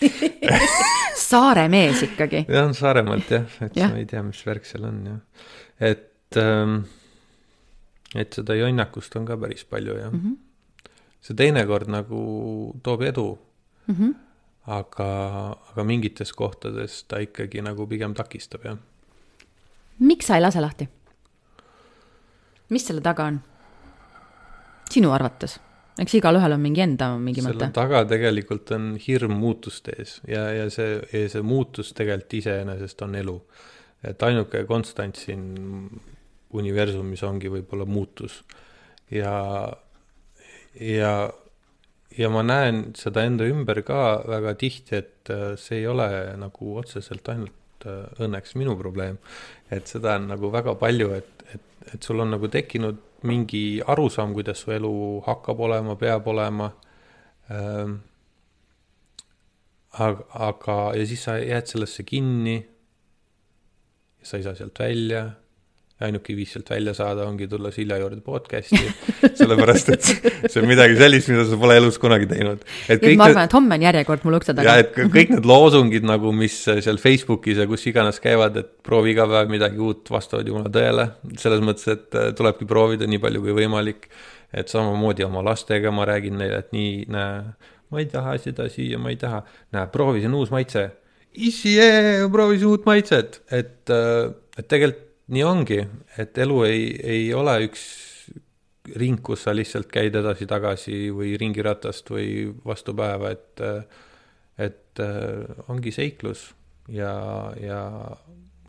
saare 1.30 1.68
mees 1.68 2.02
ikkagi. 2.02 2.44
jah, 2.48 2.70
Saaremaalt 2.76 3.30
jah, 3.30 3.44
et 3.64 3.76
Jah. 3.76 3.90
ma 3.92 4.00
ei 4.00 4.06
tea, 4.08 4.22
mis 4.26 4.40
värk 4.46 4.64
seal 4.68 4.84
on 4.88 5.00
jah. 5.06 5.20
et 5.80 6.36
ähm, 6.40 6.82
et 8.14 8.32
seda 8.34 8.56
jonnakust 8.58 9.14
on 9.16 9.26
ka 9.28 9.36
päris 9.38 9.64
palju 9.64 9.96
jah 9.98 10.10
mm. 10.12 10.20
-hmm. 10.20 10.36
see 11.20 11.36
teinekord 11.36 11.88
nagu 11.88 12.20
toob 12.82 13.02
edu 13.02 13.38
Mm 13.90 13.96
-hmm. 13.96 14.14
aga, 14.66 15.06
aga 15.70 15.84
mingites 15.84 16.32
kohtades 16.32 17.04
ta 17.08 17.18
ikkagi 17.18 17.62
nagu 17.62 17.86
pigem 17.86 18.14
takistab, 18.14 18.64
jah. 18.64 18.76
miks 19.98 20.26
sa 20.26 20.34
ei 20.36 20.40
lase 20.40 20.60
lahti? 20.60 20.88
mis 22.68 22.86
selle 22.86 23.00
taga 23.00 23.24
on? 23.24 23.40
sinu 24.90 25.10
arvates? 25.12 25.60
Eks 25.98 26.14
igalühel 26.20 26.54
on 26.54 26.62
mingi 26.62 26.84
enda 26.84 27.10
mingi 27.18 27.42
selle 27.42 27.56
mõte. 27.58 27.72
taga 27.76 28.04
tegelikult 28.08 28.70
on 28.76 28.92
hirm 29.00 29.34
muutuste 29.40 29.96
ees 29.98 30.18
ja, 30.28 30.46
ja 30.54 30.70
see, 30.72 31.00
ja 31.12 31.26
see 31.32 31.42
muutus 31.44 31.92
tegelikult 31.96 32.38
iseenesest 32.40 33.02
on 33.06 33.18
elu. 33.18 33.36
et 34.06 34.22
ainuke 34.22 34.64
konstant 34.68 35.18
siin 35.18 35.44
universumis 36.56 37.22
ongi 37.26 37.50
võib-olla 37.52 37.86
muutus. 37.86 38.40
ja, 39.10 39.34
ja, 40.80 41.12
ja 42.18 42.30
ma 42.32 42.44
näen 42.46 42.82
seda 42.98 43.24
enda 43.26 43.48
ümber 43.50 43.82
ka 43.86 44.22
väga 44.28 44.54
tihti, 44.60 45.02
et 45.02 45.32
äh, 45.32 45.54
see 45.60 45.82
ei 45.82 45.88
ole 45.90 46.08
nagu 46.40 46.76
otseselt 46.80 47.28
ainult 47.32 47.86
äh, 47.86 48.06
õnneks 48.22 48.56
minu 48.60 48.76
probleem. 48.78 49.18
et 49.70 49.90
seda 49.90 50.16
on 50.18 50.30
nagu 50.32 50.52
väga 50.52 50.74
palju, 50.78 51.12
et, 51.18 51.46
et, 51.54 51.94
et 51.94 52.02
sul 52.02 52.22
on 52.22 52.36
nagu 52.36 52.50
tekkinud 52.50 53.06
mingi 53.26 53.80
arusaam, 53.86 54.32
kuidas 54.34 54.62
su 54.64 54.72
elu 54.72 54.92
hakkab 55.26 55.60
olema, 55.60 55.96
peab 55.96 56.26
olema 56.28 56.70
ähm, 57.50 57.98
aga, 59.92 60.24
aga, 60.48 60.78
ja 60.96 61.06
siis 61.06 61.24
sa 61.26 61.36
jääd 61.38 61.70
sellesse 61.70 62.04
kinni. 62.06 62.58
sa 64.22 64.36
ei 64.36 64.42
saa 64.44 64.54
sealt 64.54 64.78
välja. 64.78 65.30
Ainuke 66.06 66.34
viis 66.36 66.54
sealt 66.54 66.70
välja 66.72 66.94
saada 66.96 67.26
ongi 67.28 67.46
tulla 67.50 67.70
Silja 67.74 67.98
juurde 68.00 68.22
podcast'i 68.24 68.80
sellepärast 69.40 69.90
et 69.92 70.06
see 70.06 70.60
on 70.62 70.68
midagi 70.70 70.96
sellist, 70.96 71.28
mida 71.32 71.44
sa 71.48 71.58
pole 71.60 71.76
elus 71.80 71.98
kunagi 72.00 72.28
teinud. 72.30 72.62
et 72.88 73.02
et 73.04 73.18
ma 73.20 73.26
arvan, 73.28 73.48
et 73.48 73.56
homme 73.56 73.76
on 73.76 73.84
järjekord 73.84 74.24
mul 74.24 74.38
ukse 74.38 74.52
ja 74.54 74.58
taga. 74.60 74.76
et 74.80 74.94
kõ- 74.96 75.10
kõik 75.12 75.34
need 75.34 75.48
loosungid 75.50 76.06
nagu, 76.08 76.32
mis 76.36 76.56
seal 76.70 77.00
Facebookis 77.02 77.60
ja 77.60 77.66
kus 77.70 77.84
iganes 77.90 78.20
käivad, 78.24 78.56
et 78.60 78.70
proovi 78.86 79.12
iga 79.14 79.26
päev 79.30 79.52
midagi 79.52 79.82
uut, 79.82 80.08
vastavad 80.12 80.48
jumala 80.48 80.72
tõele. 80.72 81.10
selles 81.42 81.60
mõttes, 81.64 81.90
et 81.92 82.16
äh, 82.16 82.30
tulebki 82.38 82.68
proovida 82.70 83.08
nii 83.10 83.20
palju 83.22 83.44
kui 83.44 83.58
võimalik. 83.60 84.08
et 84.56 84.72
samamoodi 84.72 85.22
oma 85.22 85.44
lastega 85.46 85.92
ma 85.94 86.08
räägin 86.08 86.40
neile, 86.40 86.64
et 86.64 86.72
nii, 86.74 87.04
näe, 87.12 87.44
ma 87.90 88.00
ei 88.00 88.08
taha 88.10 88.34
seda 88.42 88.66
süüa, 88.72 88.98
ma 88.98 89.12
ei 89.12 89.20
taha. 89.20 89.44
näe, 89.76 89.86
proovi, 89.92 90.24
see 90.24 90.32
on 90.32 90.40
uus 90.40 90.50
maitse. 90.50 90.88
issi, 91.36 91.76
proovi 92.32 92.64
uut 92.64 92.88
maitset, 92.88 93.42
et, 93.52 93.84
äh, 93.92 94.32
et 94.58 94.66
tegelikult 94.68 95.09
nii 95.30 95.42
ongi, 95.46 95.80
et 96.18 96.38
elu 96.42 96.62
ei, 96.66 96.84
ei 97.16 97.26
ole 97.34 97.56
üks 97.68 97.84
ring, 98.98 99.20
kus 99.22 99.44
sa 99.46 99.54
lihtsalt 99.54 99.90
käid 99.92 100.16
edasi-tagasi 100.18 101.10
või 101.14 101.36
ringiratast 101.40 102.10
või 102.10 102.48
vastu 102.66 102.94
päeva, 102.96 103.34
et 103.34 103.62
et 104.60 105.00
äh, 105.00 105.68
ongi 105.72 105.92
seiklus 105.94 106.50
ja, 106.92 107.12
ja 107.56 107.80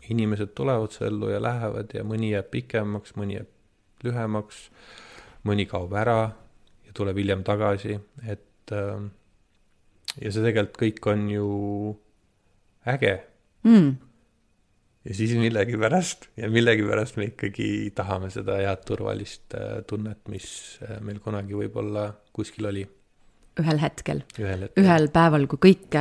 inimesed 0.08 0.54
tulevad 0.56 0.94
su 0.94 1.04
ellu 1.04 1.28
ja 1.28 1.40
lähevad 1.42 1.92
ja 1.92 2.04
mõni 2.06 2.30
jääb 2.32 2.48
pikemaks, 2.54 3.12
mõni 3.18 3.36
jääb 3.36 4.06
lühemaks, 4.06 4.62
mõni 5.44 5.66
kaob 5.68 5.92
ära 5.98 6.30
ja 6.86 6.94
tuleb 6.96 7.20
hiljem 7.20 7.42
tagasi, 7.44 7.98
et 8.24 8.72
äh, 8.72 9.04
ja 10.22 10.32
see 10.32 10.46
tegelikult 10.46 10.80
kõik 10.80 11.12
on 11.12 11.28
ju 11.32 11.50
äge 12.88 13.18
Mm. 13.62 13.96
Ja 15.04 15.14
siis 15.18 15.34
millegipärast 15.38 16.28
ja 16.38 16.50
millegipärast 16.50 17.16
me 17.18 17.30
ikkagi 17.32 17.92
tahame 17.94 18.30
seda 18.30 18.58
head 18.62 18.84
turvalist 18.88 19.56
äh, 19.58 19.80
tunnet, 19.86 20.22
mis 20.32 20.48
äh, 20.82 20.98
meil 21.04 21.22
kunagi 21.24 21.58
võib-olla 21.58 22.10
kuskil 22.32 22.70
oli 22.70 22.84
ühel 23.60 23.82
hetkel, 23.82 24.22
ühel 24.40 25.10
päeval, 25.12 25.42
kui 25.44 25.58
kõik, 25.60 25.96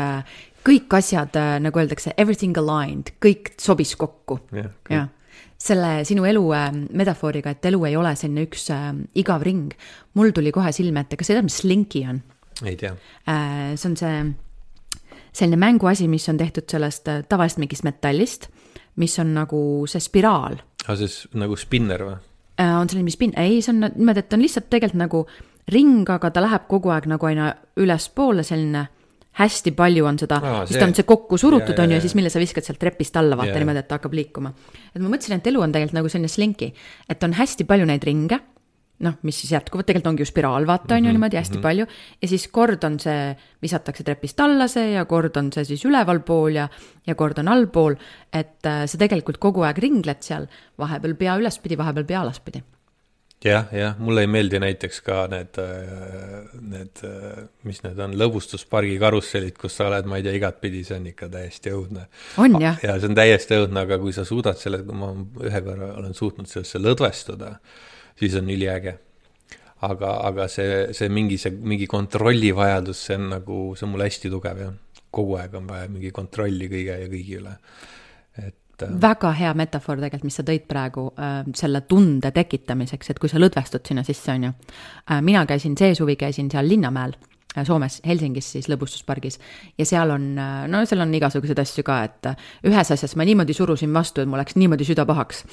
kõik 0.64 0.94
asjad, 0.96 1.36
nagu 1.60 1.82
öeldakse, 1.82 2.14
everything 2.16 2.56
aligned, 2.56 3.12
kõik 3.20 3.52
sobis 3.60 3.92
kokku. 4.00 4.38
jah, 4.88 5.10
selle 5.62 5.90
sinu 6.08 6.26
elu 6.28 6.44
äh, 6.58 6.70
metafooriga, 6.98 7.54
et 7.54 7.66
elu 7.70 7.82
ei 7.90 7.98
ole 8.00 8.14
selline 8.18 8.46
üks 8.48 8.70
äh, 8.74 8.94
igav 9.20 9.46
ring. 9.46 9.74
mul 10.18 10.34
tuli 10.36 10.54
kohe 10.54 10.72
silme 10.76 11.04
ette, 11.06 11.20
kas 11.20 11.30
sa 11.30 11.38
tead, 11.38 11.48
mis 11.48 11.60
slinki 11.62 12.06
on 12.10 12.22
ei 12.66 12.78
tea, 12.78 12.96
äh,? 13.30 13.76
see 13.76 13.90
on 13.90 13.98
see 14.00 14.16
selline 15.32 15.60
mänguasi, 15.62 16.10
mis 16.12 16.28
on 16.30 16.40
tehtud 16.42 16.68
sellest 16.72 17.08
äh, 17.12 17.22
tavalisest 17.30 17.62
mingist 17.62 17.86
metallist, 17.88 18.50
mis 19.02 19.20
on 19.20 19.34
nagu 19.34 19.62
see 19.90 20.04
spiraal 20.04 20.60
aga 20.86 20.98
see 20.98 21.08
s- 21.10 21.28
nagu 21.38 21.56
spinner 21.60 22.06
või? 22.08 22.18
äh, 22.60 22.74
on 22.80 22.90
selline, 22.90 23.08
mis 23.08 23.18
pin-, 23.18 23.36
ei, 23.40 23.62
see 23.62 23.74
on 23.74 23.86
niimoodi, 23.88 24.26
et 24.26 24.34
on 24.34 24.44
lihtsalt 24.44 24.70
tegelikult 24.70 25.02
nagu 25.04 25.26
ring, 25.72 26.10
aga 26.10 26.32
ta 26.34 26.42
läheb 26.44 26.68
kogu 26.70 26.92
aeg 26.94 27.08
nagu 27.12 27.30
aina 27.30 27.52
ülespoole, 27.80 28.44
selline 28.44 28.88
hästi 29.40 29.72
palju 29.78 30.06
on 30.06 30.18
seda 30.20 30.42
ah,, 30.44 30.56
siis 30.66 30.76
see. 30.76 30.82
ta 30.82 30.88
on 30.90 30.96
see 30.98 31.08
kokku 31.08 31.38
surutud, 31.40 31.78
on 31.80 31.94
ju, 31.94 31.96
ja 31.96 32.04
siis 32.04 32.16
mille 32.20 32.30
sa 32.34 32.42
viskad 32.42 32.66
sealt 32.68 32.82
trepist 32.82 33.16
alla, 33.16 33.38
vaata 33.40 33.54
ja. 33.56 33.62
niimoodi, 33.64 33.80
et 33.80 33.88
ta 33.88 33.96
hakkab 34.00 34.16
liikuma. 34.18 34.52
et 34.92 35.00
ma 35.00 35.08
mõtlesin, 35.08 35.40
et 35.40 35.48
elu 35.48 35.62
on 35.64 35.72
tegelikult 35.72 35.96
nagu 36.02 36.12
selline 36.12 36.32
slinki, 36.32 36.74
et 37.10 37.24
on 37.24 37.38
hästi 37.38 37.68
palju 37.70 37.88
neid 37.88 38.04
ringe, 38.04 38.42
noh, 39.02 39.18
mis 39.28 39.40
siis 39.42 39.54
jätkuvad, 39.56 39.88
tegelikult 39.88 40.12
ongi 40.14 40.26
ju 40.26 40.30
spiraal, 40.30 40.68
vaata, 40.70 40.98
on 40.98 41.08
ju 41.08 41.14
niimoodi 41.16 41.40
hästi 41.40 41.58
mm 41.58 41.60
-hmm. 41.60 41.68
palju, 41.68 41.86
ja 42.22 42.28
siis 42.28 42.48
kord 42.48 42.84
on 42.84 43.00
see, 43.00 43.36
visatakse 43.62 44.04
trepist 44.04 44.40
alla 44.40 44.68
see 44.68 44.92
ja 44.94 45.06
kord 45.06 45.38
on 45.38 45.52
see 45.54 45.66
siis 45.66 45.86
ülevalpool 45.86 46.56
ja, 46.56 46.68
ja 47.08 47.16
kord 47.16 47.40
on 47.40 47.48
allpool, 47.48 47.96
et 48.34 48.66
äh, 48.66 48.86
sa 48.86 48.98
tegelikult 48.98 49.38
kogu 49.38 49.66
aeg 49.66 49.78
ringled 49.78 50.22
seal, 50.22 50.48
vahepeal 50.78 51.16
pea 51.16 51.38
ülespidi, 51.38 51.78
vahepeal 51.78 52.06
pea 52.06 52.22
alaspidi 52.22 52.64
jah, 53.46 53.70
jah, 53.74 53.96
mulle 54.00 54.22
ei 54.26 54.30
meeldi 54.30 54.60
näiteks 54.62 55.00
ka 55.06 55.24
need, 55.32 55.58
need, 56.62 57.02
mis 57.68 57.82
need 57.86 58.02
on, 58.04 58.14
lõbustuspargi 58.20 58.98
karussellid, 59.02 59.56
kus 59.60 59.78
sa 59.80 59.88
oled, 59.90 60.10
ma 60.10 60.20
ei 60.20 60.26
tea, 60.26 60.36
igatpidi, 60.38 60.84
see 60.86 61.00
on 61.00 61.08
ikka 61.12 61.30
täiesti 61.34 61.74
õudne. 61.74 62.06
on 62.42 62.60
jah? 62.62 62.78
ja 62.86 62.98
see 63.00 63.10
on 63.10 63.18
täiesti 63.18 63.58
õudne, 63.58 63.86
aga 63.88 63.98
kui 64.02 64.14
sa 64.16 64.26
suudad 64.28 64.62
selle, 64.62 64.84
kui 64.86 64.98
ma 64.98 65.14
ühe 65.48 65.64
korra 65.66 65.94
olen 66.02 66.14
suutnud 66.18 66.50
sellesse 66.52 66.82
lõdvestuda, 66.82 67.56
siis 68.20 68.36
on 68.40 68.50
üliäge. 68.50 68.98
aga, 69.82 70.12
aga 70.28 70.48
see, 70.48 70.94
see 70.94 71.10
mingi, 71.10 71.40
see 71.42 71.52
mingi 71.52 71.88
kontrollivajadus, 71.90 73.06
see 73.08 73.16
on 73.18 73.30
nagu, 73.32 73.62
see 73.76 73.88
on 73.88 73.96
mul 73.96 74.06
hästi 74.06 74.30
tugev 74.30 74.60
jah. 74.62 74.74
kogu 75.12 75.36
aeg 75.42 75.56
on 75.58 75.68
vaja 75.68 75.90
mingi 75.92 76.12
kontrolli 76.16 76.70
kõige 76.72 77.00
ja 77.02 77.08
kõigi 77.12 77.40
üle. 77.40 77.56
et 78.38 78.56
et. 78.82 79.02
väga 79.02 79.32
hea 79.38 79.54
metafoor 79.54 80.00
tegelikult, 80.02 80.30
mis 80.30 80.38
sa 80.40 80.46
tõid 80.48 80.64
praegu 80.70 81.08
äh, 81.14 81.42
selle 81.58 81.84
tunde 81.90 82.32
tekitamiseks, 82.34 83.12
et 83.12 83.20
kui 83.22 83.30
sa 83.30 83.42
lõdvestud 83.42 83.86
sinna 83.88 84.04
sisse, 84.08 84.32
on 84.34 84.48
ju 84.50 84.54
äh,. 84.54 85.22
mina 85.22 85.46
käisin 85.46 85.78
see 85.78 85.96
suvi, 85.98 86.16
käisin 86.16 86.50
seal 86.52 86.70
Linnamäel 86.70 87.14
äh, 87.18 87.41
Soomes, 87.68 88.00
Helsingis 88.08 88.48
siis 88.54 88.70
lõbustuspargis 88.72 89.40
ja 89.78 89.86
seal 89.88 90.14
on, 90.14 90.28
äh, 90.40 90.66
no 90.72 90.84
seal 90.88 91.04
on 91.04 91.14
igasuguseid 91.18 91.60
asju 91.60 91.84
ka, 91.88 91.98
et 92.08 92.32
äh, 92.32 92.52
ühes 92.72 92.92
asjas 92.96 93.16
ma 93.20 93.28
niimoodi 93.28 93.56
surusin 93.58 93.94
vastu, 93.94 94.24
et 94.24 94.32
mul 94.32 94.40
läks 94.40 94.56
niimoodi 94.56 94.88
süda 94.88 95.06
pahaks. 95.06 95.44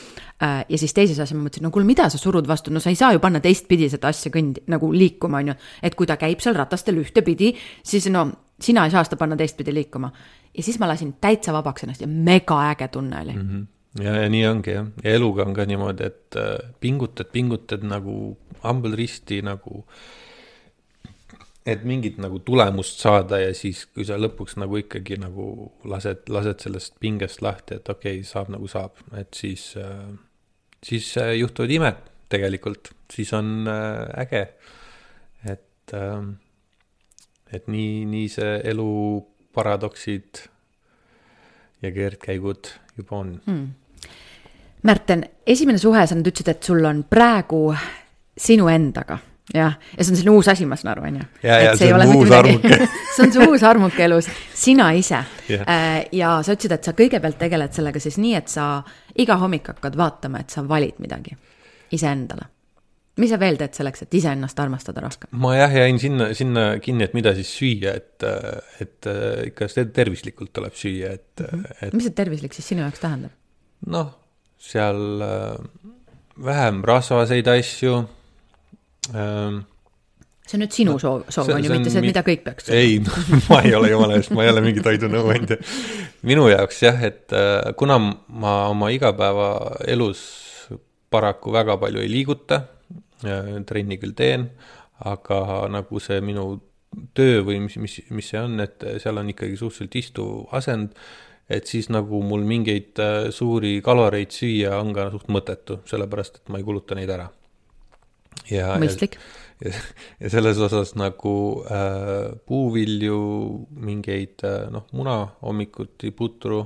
ja 0.41 0.79
siis 0.79 0.95
teises 0.95 1.19
asjas 1.19 1.35
ma 1.35 1.49
mõtlesin, 1.49 1.67
no 1.67 1.73
kuule, 1.75 1.87
mida 1.89 2.07
sa 2.11 2.19
surud 2.19 2.47
vastu, 2.47 2.71
no 2.71 2.81
sa 2.81 2.93
ei 2.93 2.99
saa 2.99 3.13
ju 3.13 3.23
panna 3.23 3.41
teistpidi 3.43 3.89
seda 3.91 4.13
asja 4.13 4.31
kõndi, 4.31 4.63
nagu 4.71 4.93
liikuma, 4.93 5.43
on 5.43 5.53
ju. 5.53 5.55
et 5.83 5.95
kui 5.99 6.07
ta 6.07 6.17
käib 6.17 6.41
seal 6.45 6.55
ratastel 6.55 7.01
ühtepidi, 7.03 7.55
siis 7.83 8.07
no 8.15 8.29
sina 8.61 8.85
ei 8.87 8.95
saa 8.95 9.05
seda 9.07 9.19
panna 9.19 9.37
teistpidi 9.39 9.75
liikuma 9.75 10.11
ja 10.55 10.63
siis 10.63 10.79
ma 10.79 10.89
lasin 10.91 11.15
täitsa 11.21 11.53
vabaks 11.55 11.87
ennast 11.87 12.03
ja 12.03 12.09
megaäge 12.11 12.89
tunne 12.89 13.21
oli 13.23 13.33
mm. 13.33 13.49
-hmm. 13.49 14.05
ja, 14.05 14.17
ja 14.23 14.29
nii 14.29 14.47
ongi 14.47 14.71
jah, 14.71 14.87
ja 15.05 15.15
eluga 15.15 15.45
on 15.45 15.55
ka 15.55 15.67
niimoodi, 15.67 16.05
et 16.05 16.37
äh, 16.37 16.73
pingutad, 16.81 17.31
pingutad 17.33 17.83
nagu 17.83 18.37
hambad 18.63 18.95
risti 18.95 19.43
nagu, 19.43 19.85
et 21.69 21.83
mingit 21.85 22.17
nagu 22.23 22.41
tulemust 22.45 23.03
saada 23.03 23.41
ja 23.43 23.53
siis, 23.57 23.85
kui 23.93 24.07
sa 24.09 24.17
lõpuks 24.21 24.57
nagu 24.61 24.79
ikkagi 24.81 25.19
nagu 25.21 25.49
lased, 25.89 26.25
lased 26.33 26.65
sellest 26.65 26.97
pingest 27.03 27.43
lahti, 27.45 27.77
et 27.79 27.89
okei 27.93 28.21
okay,, 28.21 28.29
saab 28.29 28.53
nagu 28.55 28.69
saab, 28.71 28.97
et 29.19 29.37
siis 29.37 29.71
äh,, 29.81 30.09
siis 30.85 31.11
äh, 31.21 31.35
juhtuvad 31.39 31.75
imed 31.75 32.05
tegelikult, 32.33 32.93
siis 33.13 33.33
on 33.37 33.69
äh, 33.69 34.23
äge. 34.25 34.47
et 35.45 35.95
et 37.53 37.69
nii, 37.73 38.05
nii 38.05 38.29
see 38.29 38.57
elu 38.69 38.89
paradoksid 39.57 40.43
ja 41.83 41.93
keerdkäigud 41.95 42.73
juba 42.99 43.17
on. 43.17 43.31
Hmm.. 43.47 43.69
Märten, 44.83 45.25
esimene 45.47 45.81
suhe, 45.81 46.05
sa 46.07 46.15
nüüd 46.15 46.31
ütlesid, 46.31 46.53
et 46.53 46.69
sul 46.69 46.85
on 46.87 47.03
praegu 47.11 47.63
sinu 48.39 48.69
endaga, 48.71 49.19
jah, 49.55 49.79
ja 49.97 50.05
see 50.05 50.13
on 50.13 50.19
selline 50.19 50.35
uus 50.37 50.49
asi, 50.53 50.67
ma 50.69 50.77
saan 50.77 50.93
aru, 50.93 51.07
on 51.09 51.17
ju. 51.21 51.29
ja, 51.43 51.61
ja 51.63 51.73
see, 51.79 51.93
on 51.95 52.15
uus 52.17 52.35
armuke 52.37 52.79
see 53.15 53.25
on 53.25 53.33
su 53.33 53.49
uus 53.49 53.65
armuke 53.65 54.05
elus, 54.05 54.29
sina 54.55 54.91
ise 54.97 55.23
yeah.. 55.49 55.65
Äh, 55.65 55.97
ja 56.13 56.37
sa 56.45 56.55
ütlesid, 56.57 56.77
et 56.77 56.91
sa 56.91 56.95
kõigepealt 56.99 57.41
tegeled 57.41 57.75
sellega 57.77 58.03
siis 58.03 58.21
nii, 58.21 58.37
et 58.39 58.53
sa 58.53 58.69
iga 59.19 59.39
hommik 59.41 59.73
hakkad 59.73 59.97
vaatama, 59.99 60.45
et 60.45 60.55
sa 60.55 60.65
valid 60.69 61.01
midagi 61.03 61.37
iseendale 61.97 62.51
mis 63.19 63.33
sa 63.33 63.39
veel 63.41 63.57
teed 63.59 63.75
selleks, 63.75 64.05
et 64.05 64.15
iseennast 64.21 64.61
armastada 64.63 65.03
rohkem? 65.03 65.33
ma 65.43 65.55
jah, 65.57 65.75
jäin 65.81 65.99
sinna, 66.03 66.31
sinna 66.39 66.69
kinni, 66.83 67.09
et 67.09 67.17
mida 67.19 67.35
siis 67.39 67.51
süüa, 67.57 67.97
et, 67.99 68.29
et 68.85 69.11
ikka 69.49 69.71
tervislikult 69.95 70.53
tuleb 70.55 70.77
süüa, 70.79 71.17
et 71.19 71.43
-hmm. 71.43 71.67
et. 71.83 71.97
mis 71.97 72.07
see 72.07 72.15
tervislik 72.15 72.55
siis 72.55 72.69
sinu 72.75 72.85
jaoks 72.85 73.01
tähendab? 73.03 73.33
noh, 73.87 74.13
seal 74.59 75.25
äh, 75.25 75.59
vähem 76.45 76.85
rasvaseid 76.85 77.49
asju 77.49 78.05
ähm, 79.15 79.61
see 80.49 80.57
on 80.59 80.65
nüüd 80.65 80.75
sinu 80.75 80.97
no, 80.97 81.03
soov, 81.03 81.27
soov 81.33 81.53
on 81.55 81.65
ju, 81.65 81.73
mitte 81.75 81.93
see, 81.93 82.05
mida 82.05 82.25
kõik 82.27 82.45
peaks 82.47 82.69
sööma. 82.69 82.81
ei 82.81 82.99
ma 83.51 83.61
ei 83.67 83.77
ole 83.79 83.93
jumala 83.93 84.19
eest, 84.19 84.33
ma 84.37 84.47
ei 84.47 84.53
ole 84.53 84.65
mingi 84.65 84.85
toidunõuandja. 84.85 85.61
minu 86.29 86.49
jaoks 86.53 86.83
jah, 86.87 87.05
et 87.11 87.37
äh, 87.37 87.71
kuna 87.79 88.01
ma 88.01 88.57
oma 88.73 88.91
igapäevaelus 88.95 90.25
paraku 91.11 91.53
väga 91.55 91.79
palju 91.81 92.03
ei 92.05 92.11
liiguta 92.13 92.65
trenni 93.19 93.99
küll 93.99 94.15
teen, 94.15 94.45
aga 95.09 95.67
nagu 95.73 96.01
see 96.03 96.21
minu 96.23 96.51
töö 97.15 97.43
või 97.47 97.61
mis, 97.65 97.77
mis, 97.83 97.99
mis 98.15 98.29
see 98.33 98.41
on, 98.41 98.61
et 98.63 98.85
seal 99.03 99.19
on 99.21 99.31
ikkagi 99.33 99.59
suhteliselt 99.59 99.97
istuv 100.01 100.55
asend, 100.57 100.95
et 101.49 101.69
siis 101.69 101.89
nagu 101.93 102.21
mul 102.25 102.45
mingeid 102.49 103.01
äh, 103.03 103.31
suuri 103.35 103.79
kaloreid 103.85 104.33
süüa 104.35 104.77
on 104.81 104.93
ka 104.97 105.09
suht 105.15 105.31
mõttetu, 105.33 105.81
sellepärast 105.89 106.43
et 106.43 106.53
ma 106.53 106.61
ei 106.61 106.67
kuluta 106.67 106.97
neid 106.99 107.13
ära. 107.13 107.29
Mõistlik. 108.81 109.19
ja, 109.65 109.75
ja 110.21 110.33
selles 110.33 110.59
osas 110.63 110.95
nagu 110.99 111.37
äh, 111.67 112.35
puuvilju, 112.47 113.21
mingeid 113.85 114.45
äh, 114.47 114.67
noh, 114.73 114.89
muna 114.93 115.21
hommikuti, 115.43 116.13
putru 116.17 116.65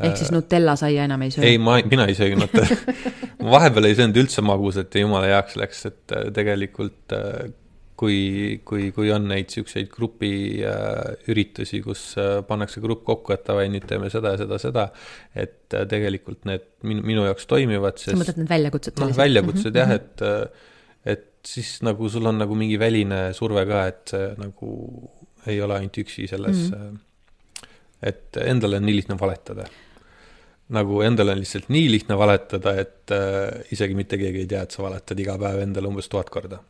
ehk 0.00 0.16
siis 0.16 0.30
Nutella 0.32 0.76
saia 0.80 1.04
enam 1.08 1.22
ei 1.26 1.32
söö? 1.34 1.44
ei, 1.46 1.58
ma, 1.60 1.78
mina 1.84 2.06
ei 2.08 2.16
söögi 2.18 2.38
Nutella 2.40 2.76
ma 3.42 3.56
vahepeal 3.56 3.88
ei 3.88 3.96
söönud 3.98 4.20
üldse 4.22 4.44
magusat 4.44 4.94
ja 4.94 5.04
jumala 5.04 5.30
heaks 5.32 5.56
läks, 5.60 5.84
et 5.90 6.14
äh, 6.16 6.28
tegelikult 6.36 7.16
äh, 7.16 7.50
kui, 8.00 8.18
kui, 8.66 8.88
kui 8.96 9.10
on 9.12 9.26
neid 9.28 9.52
siukseid 9.52 9.90
grupiüritusi, 9.92 11.82
kus 11.84 12.04
äh, 12.20 12.38
pannakse 12.48 12.80
grupp 12.84 13.04
kokku, 13.08 13.34
et 13.36 13.44
davai, 13.48 13.68
nüüd 13.72 13.84
teeme 13.90 14.08
seda 14.12 14.34
ja 14.34 14.40
seda, 14.40 14.60
seda, 14.62 14.86
et 15.36 15.76
tegelikult 15.90 16.48
need 16.48 16.64
minu, 16.88 17.04
minu 17.12 17.26
jaoks 17.28 17.48
toimivad, 17.50 18.00
sest. 18.00 18.14
sa 18.14 18.20
mõtled 18.22 18.40
need 18.42 18.52
väljakutsed? 18.54 19.02
noh, 19.02 19.12
väljakutsed 19.18 19.74
mm 19.74 19.76
-hmm. 19.76 19.82
jah, 19.82 19.90
et, 19.98 21.14
et 21.16 21.28
siis 21.52 21.76
nagu 21.86 22.08
sul 22.12 22.26
on 22.30 22.40
nagu 22.40 22.56
mingi 22.56 22.80
väline 22.80 23.20
surve 23.36 23.66
ka, 23.68 23.84
et 23.92 24.16
nagu 24.40 24.72
ei 25.48 25.60
ole 25.60 25.78
ainult 25.78 26.00
üksi 26.02 26.26
selles 26.28 26.66
mm, 26.68 26.74
-hmm. 26.74 27.68
et 28.02 28.36
endale 28.44 28.76
on 28.76 28.84
nii 28.88 28.96
lihtne 29.00 29.16
valetada 29.20 29.68
nagu 30.70 31.02
endale 31.02 31.34
on 31.34 31.40
lihtsalt 31.42 31.70
nii 31.72 31.88
lihtne 31.90 32.16
valetada, 32.18 32.74
et 32.78 33.14
äh, 33.14 33.64
isegi 33.74 33.96
mitte 33.98 34.18
keegi 34.20 34.44
ei 34.44 34.50
tea, 34.50 34.62
et 34.62 34.74
sa 34.74 34.84
valetad 34.84 35.18
iga 35.18 35.36
päev 35.40 35.64
endale 35.64 35.90
umbes 35.90 36.08
tuhat 36.08 36.30
korda. 36.30 36.60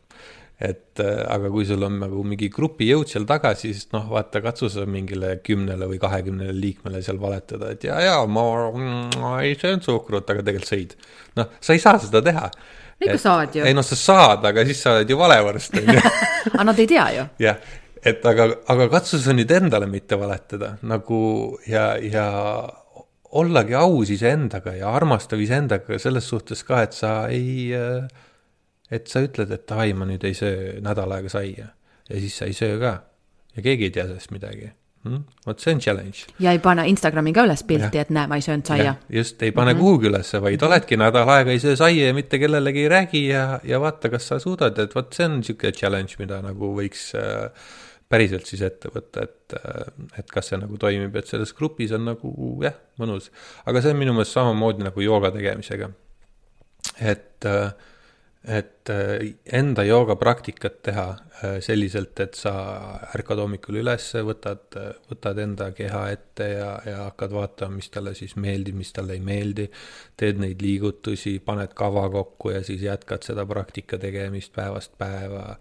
Et 0.61 1.01
äh, 1.01 1.21
aga 1.33 1.49
kui 1.49 1.65
sul 1.65 1.81
on 1.87 1.95
nagu 2.03 2.21
mingi 2.27 2.49
grupi 2.53 2.85
jõud 2.91 3.09
seal 3.09 3.25
taga, 3.29 3.53
siis 3.57 3.87
noh, 3.95 4.05
vaata, 4.11 4.43
katsu 4.45 4.69
sa 4.69 4.85
mingile 4.85 5.33
kümnele 5.45 5.87
või 5.89 5.97
kahekümnele 6.01 6.53
liikmele 6.53 7.01
seal 7.05 7.17
valetada, 7.21 7.71
et 7.73 7.87
ja, 7.87 7.97
ja 8.05 8.19
ma, 8.29 8.45
ma 9.17 9.33
ei 9.41 9.57
söönud 9.57 9.87
suhkrut, 9.87 10.29
aga 10.29 10.45
tegelikult 10.45 10.69
sõid. 10.69 10.95
noh, 11.39 11.49
sa 11.57 11.73
ei 11.77 11.81
saa 11.81 11.97
seda 12.01 12.21
teha. 12.25 12.45
ikka 13.01 13.17
saad 13.21 13.57
ju. 13.57 13.65
ei 13.65 13.77
noh, 13.77 13.85
sa 13.87 13.97
saad, 13.97 14.45
aga 14.51 14.65
siis 14.69 14.83
sa 14.85 14.99
oled 14.99 15.09
ju 15.09 15.17
valevorst, 15.17 15.79
on 15.81 15.95
ju. 15.95 16.03
aga 16.53 16.67
nad 16.69 16.83
ei 16.83 16.91
tea 16.93 17.07
ju. 17.17 17.25
jah, 17.47 17.73
et 18.13 18.29
aga, 18.29 18.51
aga 18.75 18.89
katsu 18.93 19.21
sa 19.23 19.33
nüüd 19.33 19.57
endale 19.57 19.89
mitte 19.89 20.19
valetada 20.21 20.75
nagu 20.85 21.23
ja, 21.69 21.95
ja 21.97 22.27
ollagi 23.41 23.73
aus 23.79 24.11
iseendaga 24.13 24.75
ja 24.77 24.93
armastav 24.93 25.41
iseendaga 25.41 25.97
selles 26.01 26.29
suhtes 26.29 26.61
ka, 26.67 26.83
et 26.85 26.93
sa 26.93 27.15
ei, 27.33 27.71
et 28.91 29.07
sa 29.07 29.23
ütled, 29.23 29.51
et 29.55 29.71
ai, 29.77 29.93
ma 29.93 30.07
nüüd 30.09 30.25
ei 30.27 30.35
söö 30.37 30.77
nädal 30.83 31.11
aega 31.17 31.31
saia 31.31 31.71
ja 32.09 32.19
siis 32.19 32.37
sa 32.37 32.49
ei 32.49 32.57
söö 32.57 32.77
ka 32.81 32.93
ja 33.55 33.65
keegi 33.65 33.89
ei 33.89 33.95
tea 33.95 34.07
sellest 34.09 34.31
midagi 34.35 34.71
hm?. 35.03 35.23
vot 35.45 35.59
see 35.59 35.73
on 35.75 35.83
challenge. 35.83 36.25
ja 36.39 36.53
ei 36.55 36.59
pane 36.63 36.87
Instagrami 36.89 37.33
ka 37.33 37.45
üles 37.47 37.63
pilti, 37.67 38.01
et 38.01 38.11
näe, 38.13 38.29
ma 38.31 38.39
ei 38.39 38.45
söönud 38.45 38.67
saia. 38.67 38.95
just, 39.09 39.41
ei 39.41 39.51
pane 39.51 39.73
mm 39.73 39.77
-hmm. 39.77 39.81
kuhugi 39.81 40.11
ülesse, 40.11 40.41
vaid 40.41 40.63
oledki 40.67 40.97
nädal 40.97 41.29
aega 41.29 41.51
ei 41.51 41.59
söö 41.59 41.75
saia 41.75 42.07
ja 42.07 42.13
mitte 42.13 42.39
kellelegi 42.39 42.83
ei 42.85 42.89
räägi 42.89 43.27
ja, 43.27 43.59
ja 43.63 43.79
vaata, 43.79 44.09
kas 44.09 44.27
sa 44.27 44.39
suudad, 44.39 44.77
et 44.79 44.95
vot 44.95 45.13
see 45.13 45.25
on 45.25 45.39
niisugune 45.39 45.71
challenge, 45.71 46.15
mida 46.19 46.41
nagu 46.41 46.75
võiks 46.77 47.11
äh, 47.15 47.49
päriselt 48.11 48.49
siis 48.49 48.61
ette 48.65 48.91
võtta, 48.91 49.23
et, 49.23 49.55
et 50.19 50.31
kas 50.31 50.51
see 50.51 50.59
nagu 50.59 50.77
toimib, 50.77 51.15
et 51.15 51.29
selles 51.29 51.53
grupis 51.55 51.93
on 51.95 52.05
nagu 52.11 52.31
jah, 52.63 52.75
mõnus. 52.99 53.31
aga 53.65 53.81
see 53.81 53.93
on 53.95 54.01
minu 54.01 54.15
meelest 54.17 54.35
samamoodi 54.35 54.83
nagu 54.87 55.05
jooga 55.05 55.31
tegemisega. 55.31 55.89
et, 56.99 57.47
et 58.41 58.89
enda 59.53 59.83
joogapraktikat 59.85 60.79
teha 60.87 61.05
selliselt, 61.61 62.19
et 62.23 62.37
sa 62.37 62.53
ärkad 63.15 63.39
hommikul 63.41 63.79
üles, 63.81 64.07
võtad, 64.25 64.77
võtad 65.09 65.41
enda 65.41 65.71
keha 65.77 66.03
ette 66.13 66.47
ja, 66.55 66.71
ja 66.85 66.97
hakkad 67.07 67.33
vaatama, 67.33 67.77
mis 67.77 67.89
talle 67.93 68.13
siis 68.17 68.35
meeldib, 68.41 68.77
mis 68.81 68.93
talle 68.93 69.17
ei 69.17 69.23
meeldi. 69.25 69.67
teed 70.17 70.41
neid 70.41 70.61
liigutusi, 70.61 71.39
paned 71.45 71.73
kava 71.77 72.07
kokku 72.13 72.53
ja 72.55 72.63
siis 72.65 72.81
jätkad 72.85 73.25
seda 73.25 73.45
praktika 73.49 73.97
tegemist 74.01 74.53
päevast 74.55 74.97
päeva. 74.97 75.57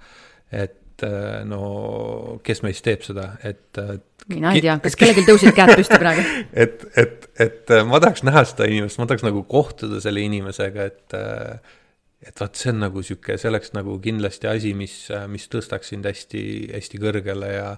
et 0.53 1.05
äh, 1.05 1.45
no 1.45 2.41
kes 2.45 2.63
meist 2.63 2.85
teeb 2.85 3.05
seda, 3.07 3.35
et. 3.45 3.69
Äh, 3.79 3.99
mina 4.29 4.53
ei 4.55 4.63
tea, 4.65 4.77
kas 4.85 4.97
kellelgi 5.01 5.25
tõusid 5.29 5.57
käed 5.57 5.75
püsti 5.81 6.01
praegu 6.01 6.25
et, 6.65 6.85
et, 6.97 7.29
et 7.41 7.77
äh, 7.77 7.85
ma 7.89 8.01
tahaks 8.01 8.25
näha 8.27 8.45
seda 8.49 8.69
inimest, 8.69 9.01
ma 9.01 9.09
tahaks 9.09 9.25
nagu 9.27 9.45
kohtuda 9.49 10.01
selle 10.05 10.25
inimesega, 10.29 10.89
et 10.93 11.21
et 12.27 12.41
vot 12.41 12.55
see 12.57 12.73
on 12.73 12.83
nagu 12.85 13.03
sihuke, 13.03 13.39
see 13.41 13.49
oleks 13.49 13.73
nagu 13.73 13.97
kindlasti 14.03 14.49
asi, 14.51 14.75
mis, 14.77 14.95
mis 15.33 15.47
tõstaks 15.49 15.95
sind 15.95 16.09
hästi, 16.09 16.43
hästi 16.75 17.01
kõrgele 17.01 17.53
ja 17.55 17.69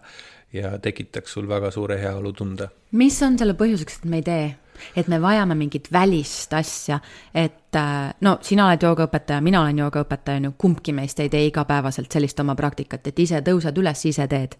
ja 0.52 0.78
tekitaks 0.78 1.32
sul 1.32 1.48
väga 1.48 1.70
suure 1.70 1.96
heaolutunde. 2.00 2.68
mis 2.92 3.22
on 3.22 3.38
selle 3.38 3.54
põhjuseks, 3.56 4.02
et 4.02 4.04
me 4.04 4.20
ei 4.20 4.26
tee? 4.26 4.50
et 4.96 5.08
me 5.08 5.20
vajame 5.22 5.54
mingit 5.54 5.88
välist 5.92 6.52
asja, 6.56 6.98
et 7.34 7.78
no 8.20 8.32
sina 8.42 8.66
oled 8.66 8.82
joogaõpetaja, 8.82 9.40
mina 9.44 9.60
olen 9.62 9.78
joogaõpetaja, 9.78 10.40
on 10.40 10.48
ju, 10.48 10.54
kumbki 10.58 10.94
meist 10.96 11.20
ei 11.20 11.30
tee 11.30 11.44
igapäevaselt 11.46 12.12
sellist 12.12 12.40
oma 12.40 12.56
praktikat, 12.58 13.06
et 13.06 13.18
ise 13.22 13.40
tõused 13.46 13.78
üles, 13.78 14.04
ise 14.08 14.26
teed. 14.28 14.56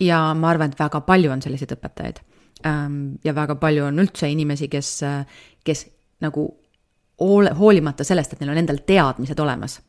ja 0.00 0.18
ma 0.34 0.50
arvan, 0.50 0.70
et 0.70 0.78
väga 0.78 1.00
palju 1.00 1.32
on 1.32 1.42
selliseid 1.42 1.72
õpetajaid. 1.78 2.20
ja 3.24 3.34
väga 3.34 3.56
palju 3.56 3.84
on 3.86 3.98
üldse 3.98 4.28
inimesi, 4.28 4.68
kes, 4.68 5.00
kes 5.64 5.86
nagu 6.20 6.59
hoole, 7.20 7.54
hoolimata 7.58 8.04
sellest, 8.04 8.32
et 8.32 8.40
neil 8.40 8.52
on 8.54 8.60
endal 8.62 8.82
teadmised 8.86 9.38
olemas. 9.38 9.80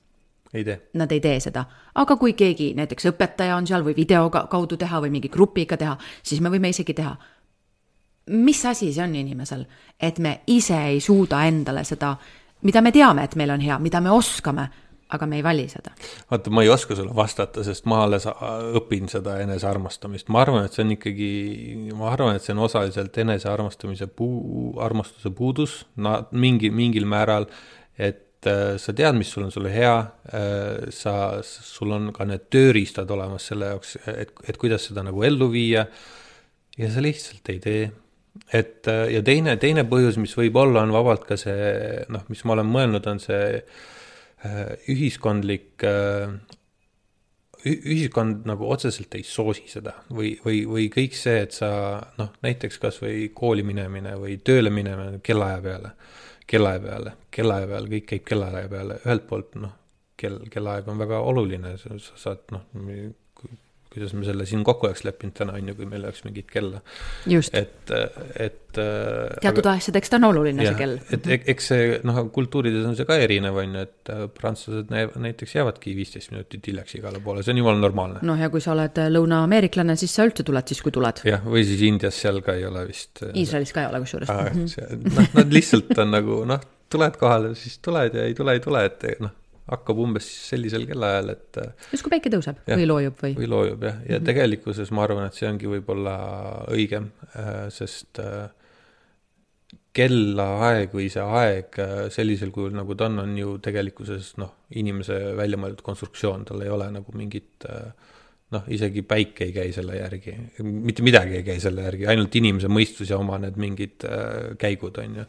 Ei 0.54 0.66
tee. 0.68 0.82
Nad 1.00 1.12
ei 1.12 1.20
tee 1.24 1.40
seda, 1.40 1.64
aga 1.96 2.16
kui 2.20 2.34
keegi 2.36 2.74
näiteks 2.76 3.08
õpetaja 3.14 3.56
on 3.56 3.68
seal 3.68 3.86
või 3.86 3.96
video 3.96 4.26
kaudu 4.30 4.78
teha 4.78 5.00
või 5.00 5.14
mingi 5.14 5.30
grupiga 5.32 5.78
teha, 5.80 5.96
siis 6.24 6.42
me 6.44 6.52
võime 6.52 6.74
isegi 6.74 6.94
teha. 6.94 7.16
Mis 8.36 8.66
asi 8.66 8.92
see 8.94 9.04
on 9.04 9.16
inimesel, 9.16 9.64
et 10.00 10.20
me 10.20 10.42
ise 10.48 10.78
ei 10.92 11.00
suuda 11.00 11.46
endale 11.48 11.86
seda, 11.88 12.18
mida 12.68 12.82
me 12.84 12.92
teame, 12.92 13.24
et 13.24 13.36
meil 13.40 13.56
on 13.56 13.64
hea, 13.64 13.80
mida 13.80 14.02
me 14.04 14.12
oskame, 14.12 14.68
aga 15.16 15.28
me 15.28 15.40
ei 15.40 15.44
vali 15.44 15.68
seda. 15.72 15.94
vaata, 16.32 16.54
ma 16.54 16.64
ei 16.64 16.72
oska 16.72 16.96
sulle 16.96 17.14
vastata, 17.16 17.64
sest 17.68 17.88
ma 17.92 18.02
alles 18.06 18.28
õpin 18.80 19.10
seda 19.12 19.38
enesearmastamist, 19.44 20.32
ma 20.32 20.44
arvan, 20.46 20.66
et 20.68 20.76
see 20.76 20.86
on 20.86 20.96
ikkagi, 20.96 21.32
ma 21.98 22.12
arvan, 22.14 22.38
et 22.38 22.46
see 22.46 22.56
on 22.56 22.64
osaliselt 22.68 23.18
enesearmastamise 23.24 24.08
puu, 24.08 24.72
armastuse 24.84 25.34
puudus, 25.36 25.82
na-, 26.02 26.22
mingi, 26.32 26.72
mingil 26.74 27.08
määral, 27.12 27.50
et 28.00 28.50
äh, 28.50 28.78
sa 28.82 28.96
tead, 28.98 29.20
mis 29.20 29.32
sul 29.34 29.48
on 29.50 29.54
sulle 29.54 29.74
hea 29.74 29.96
äh,, 30.00 30.90
sa, 30.96 31.16
sul 31.44 31.92
on 31.98 32.12
ka 32.16 32.28
need 32.30 32.48
tööriistad 32.54 33.12
olemas 33.12 33.52
selle 33.52 33.74
jaoks, 33.74 33.98
et, 34.16 34.36
et 34.48 34.62
kuidas 34.62 34.88
seda 34.90 35.04
nagu 35.08 35.28
ellu 35.28 35.52
viia, 35.52 35.88
ja 36.80 36.92
sa 36.94 37.04
lihtsalt 37.04 37.52
ei 37.52 37.60
tee. 37.64 37.88
Et 38.56 38.88
äh, 38.88 39.10
ja 39.12 39.20
teine, 39.28 39.58
teine 39.60 39.84
põhjus, 39.84 40.16
mis 40.24 40.32
võib 40.40 40.56
olla, 40.56 40.86
on 40.86 40.94
vabalt 40.96 41.28
ka 41.28 41.36
see 41.40 42.06
noh, 42.08 42.24
mis 42.32 42.46
ma 42.48 42.56
olen 42.56 42.70
mõelnud, 42.72 43.10
on 43.12 43.20
see 43.20 43.58
äh, 43.60 43.90
ühiskondlik 44.90 45.84
äh, 45.86 46.34
ühiskond 47.68 48.48
nagu 48.50 48.70
otseselt 48.74 49.14
ei 49.18 49.26
soosi 49.28 49.68
seda 49.70 49.94
või, 50.10 50.34
või, 50.46 50.64
või 50.70 50.88
kõik 50.94 51.16
see, 51.18 51.44
et 51.46 51.54
sa 51.56 51.70
noh, 52.18 52.32
näiteks 52.46 52.80
kasvõi 52.82 53.30
kooli 53.38 53.66
minemine 53.66 54.16
või 54.20 54.40
tööle 54.46 54.72
minemine 54.74 55.20
kellaaja 55.24 55.62
peale, 55.66 55.92
kellaaja 56.50 56.82
peale, 56.86 57.14
kellaaja 57.32 57.70
peale, 57.70 57.92
kõik 57.94 58.08
käib 58.14 58.26
kellaaja 58.32 58.72
peale, 58.72 58.98
ühelt 59.06 59.28
poolt 59.30 59.58
noh, 59.62 59.76
kell, 60.18 60.40
kellaaeg 60.54 60.90
on 60.90 61.02
väga 61.02 61.22
oluline, 61.32 61.76
sa 61.82 62.00
saad 62.00 62.50
noh, 62.56 62.66
kuidas 63.92 64.14
me 64.16 64.26
selle 64.28 64.46
siin 64.48 64.64
kokku 64.68 64.88
oleks 64.88 65.04
leppinud 65.04 65.36
täna, 65.36 65.58
on 65.60 65.72
ju, 65.72 65.76
kui 65.76 65.88
meil 65.90 66.06
oleks 66.08 66.24
mingit 66.24 66.48
kella. 66.52 66.80
et, 67.28 67.92
et 68.40 68.60
teatud 68.72 69.66
aga, 69.66 69.74
asjadeks 69.76 70.12
ta 70.12 70.20
on 70.20 70.28
oluline, 70.30 70.64
see 70.64 70.78
kell. 70.80 70.96
et 71.18 71.50
eks 71.54 71.68
see, 71.74 71.88
noh, 72.08 72.22
kultuurides 72.34 72.86
on 72.88 72.96
see 72.96 73.08
ka 73.10 73.18
erinev, 73.20 73.58
on 73.60 73.76
ju, 73.76 73.86
et 73.90 74.12
äh, 74.14 74.24
prantslased 74.32 74.94
näiteks 74.94 75.58
jäävadki 75.58 75.96
viisteist 75.98 76.32
minutit 76.32 76.72
hiljaks 76.72 76.96
igale 77.00 77.20
poole, 77.24 77.44
see 77.44 77.56
on 77.56 77.62
jumala 77.64 77.82
normaalne. 77.82 78.24
noh, 78.28 78.40
ja 78.40 78.52
kui 78.54 78.64
sa 78.64 78.72
oled 78.76 79.02
äh, 79.04 79.12
lõunaameeriklane, 79.12 79.98
siis 80.00 80.16
sa 80.16 80.28
üldse 80.30 80.48
tuled 80.48 80.72
siis, 80.72 80.84
kui 80.86 80.96
tuled. 80.96 81.24
jah, 81.28 81.44
või 81.44 81.66
siis 81.68 81.84
Indias 81.88 82.22
seal 82.24 82.40
ka 82.46 82.56
ei 82.60 82.64
ole 82.70 82.86
vist. 82.88 83.26
Äh, 83.26 83.36
Iisraelis 83.44 83.76
ka 83.76 83.84
ei 83.84 83.92
ole 83.92 84.04
kusjuures. 84.06 84.32
noh, 84.32 85.36
nad 85.36 85.60
lihtsalt 85.60 85.92
on 86.00 86.16
nagu 86.16 86.42
noh, 86.48 86.64
tuled 86.92 87.20
kohale, 87.20 87.54
siis 87.60 87.80
tuled 87.84 88.16
ja 88.16 88.28
ei 88.30 88.38
tule, 88.38 88.56
ei 88.56 88.64
tule, 88.64 88.88
et 88.88 89.08
noh 89.20 89.36
hakkab 89.70 90.00
umbes 90.02 90.28
sellisel 90.50 90.88
kellaajal, 90.90 91.34
et. 91.36 91.60
Äh, 91.62 91.90
just 91.94 92.06
kui 92.06 92.14
päike 92.14 92.32
tõuseb 92.34 92.62
ja, 92.68 92.78
või 92.80 92.88
loojub 92.90 93.20
või? 93.22 93.36
või 93.38 93.52
loojub 93.52 93.86
jah, 93.86 94.00
ja 94.00 94.02
mm 94.02 94.16
-hmm. 94.16 94.30
tegelikkuses 94.32 94.92
ma 94.96 95.06
arvan, 95.06 95.28
et 95.30 95.38
see 95.38 95.50
ongi 95.50 95.70
võib-olla 95.70 96.16
õigem, 96.74 97.12
äh, 97.36 97.68
sest 97.74 98.22
äh, 98.24 98.50
kellaaeg 99.94 100.94
või 100.96 101.10
see 101.12 101.24
aeg 101.24 101.76
sellisel 102.16 102.52
kujul, 102.56 102.72
nagu 102.76 102.96
ta 102.96 103.10
on, 103.10 103.20
on 103.26 103.34
ju 103.38 103.58
tegelikkuses 103.64 104.38
noh, 104.40 104.54
inimese 104.80 105.18
välja 105.36 105.60
mõeldud 105.60 105.84
konstruktsioon, 105.84 106.46
tal 106.48 106.64
ei 106.64 106.72
ole 106.72 106.88
nagu 106.96 107.12
mingit 107.12 107.68
noh, 108.56 108.70
isegi 108.72 109.04
päike 109.04 109.50
ei 109.50 109.52
käi 109.52 109.74
selle 109.76 109.98
järgi, 109.98 110.38
mitte 110.64 111.04
midagi 111.04 111.42
ei 111.42 111.44
käi 111.44 111.60
selle 111.60 111.84
järgi, 111.90 112.08
ainult 112.08 112.36
inimese 112.40 112.72
mõistus 112.72 113.12
ja 113.12 113.20
oma 113.20 113.36
need 113.44 113.60
mingid 113.60 114.08
käigud, 114.64 114.96
on 115.04 115.20
ju. 115.20 115.28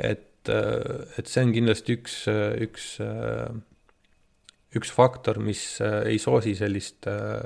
et 0.00 0.29
et 0.48 1.28
see 1.28 1.42
on 1.44 1.52
kindlasti 1.52 1.98
üks, 1.98 2.22
üks 2.64 2.86
üks 4.76 4.92
faktor, 4.94 5.40
mis 5.42 5.62
äh, 5.82 6.04
ei 6.12 6.20
soosi 6.22 6.54
sellist 6.58 7.08
äh, 7.10 7.42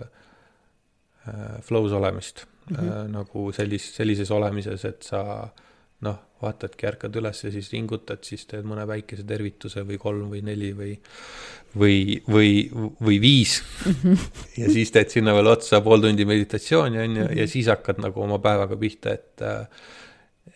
äh, 1.28 1.61
flow's 1.64 1.94
olemist 1.96 2.46
mm, 2.68 2.76
-hmm. 2.76 3.12
nagu 3.12 3.50
sellis-, 3.52 3.92
sellises 3.96 4.30
olemises, 4.30 4.85
et 4.85 5.02
sa 5.02 5.48
noh, 6.04 6.18
vaatadki, 6.42 6.87
ärkad 6.87 7.16
üles 7.16 7.44
ja 7.44 7.50
siis 7.50 7.70
ringutad, 7.72 8.20
siis 8.26 8.44
teed 8.46 8.66
mõne 8.68 8.85
väikese 8.87 9.24
tervituse 9.24 9.87
või 9.88 9.96
kolm 9.98 10.28
või 10.35 10.42
neli 10.44 10.74
või 10.76 10.98
või, 11.74 12.20
või, 12.28 12.50
või 13.00 13.20
viis. 13.20 13.62
-hmm. 13.62 14.18
ja 14.61 14.68
siis 14.70 14.92
teed 14.92 15.09
sinna 15.09 15.33
veel 15.35 15.48
otsa 15.54 15.80
pool 15.80 16.04
tundi 16.04 16.28
meditatsiooni, 16.28 16.98
on 16.98 17.16
ju, 17.16 17.24
ja 17.24 17.44
mhm. 17.44 17.52
siis 17.57 17.72
hakkad 17.72 18.04
nagu 18.04 18.20
oma 18.20 18.38
päevaga 18.38 18.76
pihta, 18.76 19.16
et 19.16 19.46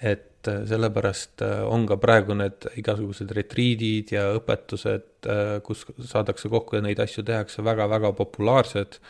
et 0.03 0.28
et 0.39 0.49
äh, 0.49 0.67
sellepärast 0.67 1.43
äh, 1.43 1.63
on 1.67 1.87
ka 1.87 1.97
praegu 1.97 2.35
need 2.35 2.69
igasugused 2.79 3.31
retriidid 3.35 4.13
ja 4.13 4.29
õpetused, 4.37 5.27
äh, 5.27 5.59
kus 5.67 5.85
saadakse 6.07 6.49
kokku 6.49 6.79
ja 6.79 6.83
neid 6.85 7.01
asju 7.03 7.25
tehakse 7.27 7.65
väga-väga 7.65 8.13
populaarsed. 8.13 9.01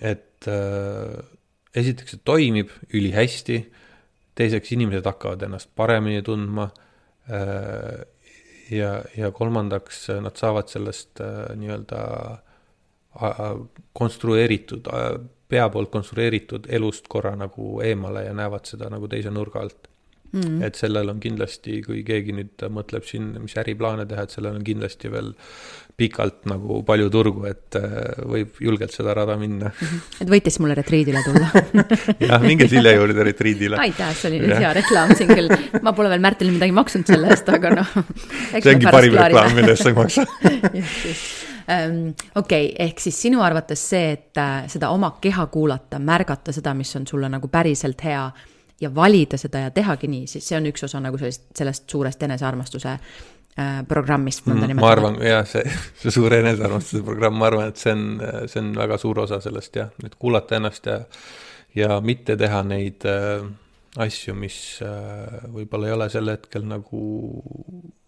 et 0.00 0.46
esiteks 1.74 2.12
see 2.12 2.20
toimib 2.24 2.68
ülihästi, 2.94 3.56
teiseks 4.36 4.70
inimesed 4.76 5.06
hakkavad 5.08 5.42
ennast 5.42 5.70
paremini 5.74 6.22
tundma. 6.22 6.68
ja, 8.70 8.92
ja 9.16 9.30
kolmandaks 9.32 10.06
nad 10.22 10.36
saavad 10.36 10.68
sellest 10.68 11.20
nii-öelda 11.56 12.02
konstrueeritud, 13.92 14.88
pea 15.48 15.68
poolt 15.68 15.90
konstrueeritud 15.90 16.68
elust 16.68 17.08
korra 17.08 17.34
nagu 17.36 17.80
eemale 17.82 18.24
ja 18.28 18.32
näevad 18.36 18.68
seda 18.70 18.92
nagu 18.92 19.08
teise 19.08 19.32
nurga 19.34 19.64
alt 19.64 19.88
Mm. 20.28 20.60
et 20.66 20.76
sellel 20.76 21.08
on 21.08 21.20
kindlasti, 21.22 21.78
kui 21.86 22.02
keegi 22.04 22.34
nüüd 22.36 22.64
mõtleb 22.68 23.06
siin, 23.08 23.30
mis 23.40 23.54
äriplaane 23.56 24.04
teha, 24.08 24.26
et 24.26 24.34
sellel 24.34 24.58
on 24.58 24.64
kindlasti 24.66 25.08
veel 25.08 25.30
pikalt 25.98 26.44
nagu 26.46 26.82
palju 26.86 27.08
turgu, 27.10 27.46
et 27.48 27.78
äh, 27.80 28.18
võib 28.28 28.60
julgelt 28.62 28.92
seda 28.94 29.14
rada 29.16 29.38
minna 29.40 29.70
mm. 29.70 29.86
-hmm. 29.86 30.20
et 30.22 30.30
võite 30.30 30.52
siis 30.52 30.60
mulle 30.62 30.76
retriidile 30.78 31.22
tulla 31.24 31.48
jah, 32.28 32.44
minge 32.44 32.68
Silja 32.68 32.92
juurde 32.94 33.24
retriidile. 33.26 33.80
aitäh, 33.82 34.12
see 34.14 34.30
oli 34.30 34.42
nüüd 34.44 34.60
hea 34.60 34.74
reklaam 34.76 35.14
siin 35.16 35.32
küll. 35.32 35.48
ma 35.82 35.94
pole 35.96 36.12
veel 36.12 36.22
Märtile 36.22 36.52
midagi 36.54 36.76
maksnud 36.76 37.08
selle 37.08 37.32
eest, 37.32 37.48
aga 37.48 37.72
noh. 37.80 37.96
see 38.52 38.74
ongi 38.74 38.92
parim 38.92 39.16
reklaam, 39.16 39.56
mille 39.56 39.74
eest 39.74 39.88
sa 39.88 39.94
ei 39.94 39.98
maksa 39.98 40.26
just, 40.78 41.04
just 41.08 41.48
um,. 41.66 42.12
okei 42.34 42.68
okay,, 42.68 42.86
ehk 42.86 43.00
siis 43.00 43.18
sinu 43.26 43.42
arvates 43.42 43.88
see, 43.90 44.12
et 44.12 44.44
äh, 44.44 44.68
seda 44.68 44.92
oma 44.94 45.14
keha 45.20 45.48
kuulata, 45.52 45.98
märgata 45.98 46.52
seda, 46.54 46.76
mis 46.78 46.94
on 47.00 47.08
sulle 47.10 47.32
nagu 47.32 47.48
päriselt 47.48 48.04
hea 48.04 48.28
ja 48.80 48.94
valida 48.94 49.38
seda 49.38 49.66
ja 49.66 49.70
tehagi 49.74 50.10
nii, 50.10 50.26
siis 50.30 50.46
see 50.48 50.58
on 50.58 50.68
üks 50.70 50.84
osa 50.86 51.00
nagu 51.02 51.18
sellest, 51.18 51.48
sellest 51.58 51.90
suurest 51.90 52.22
enesearmastuse 52.22 52.94
äh, 52.94 53.78
programmist, 53.88 54.46
nõnda 54.46 54.66
mm, 54.66 54.72
nimetada. 54.72 54.86
ma 54.86 54.92
arvan 54.94 55.20
jah, 55.24 55.46
see, 55.48 55.64
see 56.02 56.14
suur 56.14 56.34
enesearmastuse 56.38 57.04
programm, 57.06 57.38
ma 57.40 57.50
arvan, 57.50 57.72
et 57.72 57.80
see 57.80 57.94
on, 57.94 58.04
see 58.46 58.62
on 58.62 58.74
väga 58.78 59.00
suur 59.02 59.24
osa 59.26 59.40
sellest 59.44 59.80
jah, 59.80 59.90
et 60.06 60.18
kuulata 60.18 60.58
ennast 60.60 60.90
ja, 60.90 61.00
ja 61.78 62.00
mitte 62.04 62.38
teha 62.38 62.62
neid 62.66 63.06
äh, 63.08 63.46
asju, 64.04 64.34
mis 64.38 64.58
äh, 64.84 65.48
võib-olla 65.54 65.88
ei 65.88 65.96
ole 65.96 66.10
sel 66.12 66.30
hetkel 66.30 66.66
nagu 66.68 67.00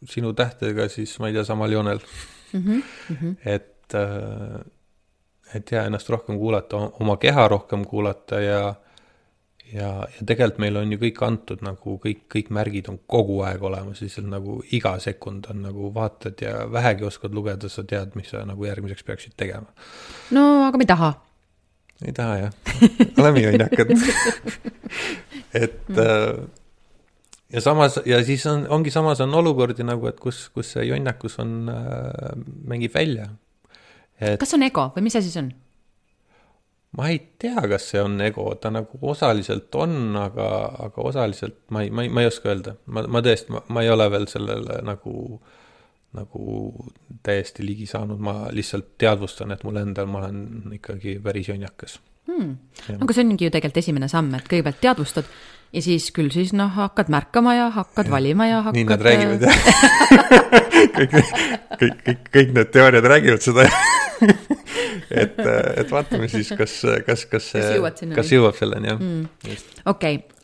sinu 0.09 0.35
tähtedega 0.37 0.87
siis, 0.93 1.17
ma 1.23 1.31
ei 1.31 1.37
tea, 1.37 1.47
samal 1.49 1.73
joonel 1.73 1.99
mm. 2.53 2.61
-hmm, 2.61 2.83
mm 3.09 3.17
-hmm. 3.17 3.35
et 3.45 3.95
äh,, 3.95 4.61
et 5.55 5.73
ja 5.73 5.85
ennast 5.85 6.09
rohkem 6.09 6.39
kuulata, 6.39 6.77
oma 6.77 7.17
keha 7.17 7.49
rohkem 7.49 7.85
kuulata 7.85 8.41
ja 8.41 8.75
ja, 9.73 9.89
ja 10.17 10.27
tegelikult 10.27 10.61
meil 10.63 10.79
on 10.81 10.93
ju 10.95 10.99
kõik 11.01 11.21
antud 11.27 11.65
nagu 11.65 11.97
kõik, 12.03 12.25
kõik 12.33 12.51
märgid 12.55 12.91
on 12.93 12.99
kogu 13.11 13.41
aeg 13.47 13.63
olemas, 13.67 14.03
lihtsalt 14.05 14.29
nagu 14.31 14.59
iga 14.77 14.97
sekund 15.03 15.49
on 15.53 15.65
nagu 15.67 15.91
vaatad 15.95 16.43
ja 16.45 16.65
vähegi 16.71 17.07
oskad 17.09 17.35
lugeda, 17.37 17.71
sa 17.73 17.85
tead, 17.87 18.17
mis 18.19 18.33
sa 18.33 18.45
nagu 18.49 18.67
järgmiseks 18.67 19.07
peaksid 19.07 19.37
tegema. 19.41 19.71
no 20.37 20.47
aga 20.67 20.81
me 20.81 20.87
ei 20.87 20.93
taha. 20.93 21.11
ei 22.07 22.17
taha 22.17 22.39
jah, 22.45 22.57
oleme 23.21 23.45
jonnakad 23.47 23.95
et 25.65 26.03
äh, 26.07 26.43
ja 27.53 27.65
samas, 27.65 28.01
ja 28.07 28.23
siis 28.25 28.47
on, 28.47 28.67
ongi 28.69 28.91
samas 28.95 29.21
on 29.21 29.35
olukordi 29.35 29.87
nagu, 29.87 30.09
et 30.11 30.21
kus, 30.23 30.49
kus 30.55 30.75
see 30.77 30.87
jonnakus 30.91 31.39
on 31.43 31.71
äh,, 31.73 32.37
mängib 32.67 32.95
välja 32.95 33.31
et.... 34.21 34.39
kas 34.41 34.55
on 34.59 34.67
ego 34.67 34.91
või 34.97 35.09
mis 35.09 35.19
asi 35.21 35.33
see 35.33 35.45
on? 35.45 35.53
Ma 36.99 37.09
ei 37.09 37.21
tea, 37.39 37.63
kas 37.71 37.89
see 37.93 38.03
on 38.03 38.19
ego, 38.25 38.49
ta 38.61 38.73
nagu 38.75 38.99
osaliselt 39.13 39.75
on, 39.79 40.17
aga, 40.19 40.49
aga 40.89 41.07
osaliselt 41.07 41.61
ma 41.71 41.85
ei, 41.85 41.91
ma 41.95 42.07
ei, 42.07 42.11
ma 42.11 42.25
ei 42.25 42.31
oska 42.31 42.51
öelda. 42.51 42.77
ma, 42.87 43.05
ma 43.07 43.23
tõesti, 43.25 43.55
ma 43.69 43.85
ei 43.85 43.91
ole 43.93 44.09
veel 44.11 44.27
sellele 44.31 44.81
nagu, 44.87 45.15
nagu 46.19 46.45
täiesti 47.27 47.67
ligi 47.67 47.87
saanud, 47.91 48.19
ma 48.19 48.37
lihtsalt 48.55 48.97
teadvustan, 48.99 49.55
et 49.55 49.63
mul 49.67 49.79
endal, 49.83 50.11
ma 50.11 50.25
olen 50.25 50.75
ikkagi 50.81 51.19
päris 51.23 51.53
jonnakas 51.53 52.01
hmm.. 52.31 52.53
aga 52.99 53.15
see 53.15 53.27
ongi 53.27 53.47
ju 53.47 53.55
tegelikult 53.55 53.83
esimene 53.85 54.11
samm, 54.11 54.35
et 54.39 54.51
kõigepealt 54.51 54.83
teadvustad 54.83 55.31
ja 55.73 55.83
siis 55.83 56.11
küll 56.17 56.33
siis 56.35 56.55
noh, 56.57 56.73
hakkad 56.75 57.13
märkama 57.13 57.55
ja 57.55 57.69
hakkad 57.75 58.11
ja. 58.11 58.15
valima 58.17 58.49
ja 58.49 58.63
hakkad. 58.67 58.81
nii 58.81 58.89
nad 58.91 59.07
räägivad 59.07 59.47
jah 59.47 59.57
kõik, 60.99 61.15
kõik, 61.15 62.03
kõik, 62.09 62.27
kõik 62.35 62.53
need 62.59 62.75
teooriad 62.75 63.09
räägivad 63.15 63.45
seda 63.45 63.69
et, 65.23 65.39
et 65.41 65.93
vaatame 65.93 66.29
siis, 66.29 66.51
kas, 66.59 66.81
kas, 67.07 67.25
kas 67.31 67.53
see, 67.55 68.13
kas 68.15 68.35
jõuab 68.35 68.59
selleni 68.59 68.93
jah 68.93 69.01
mm.. 69.01 69.57
okei 69.87 70.21
okay., 70.21 70.41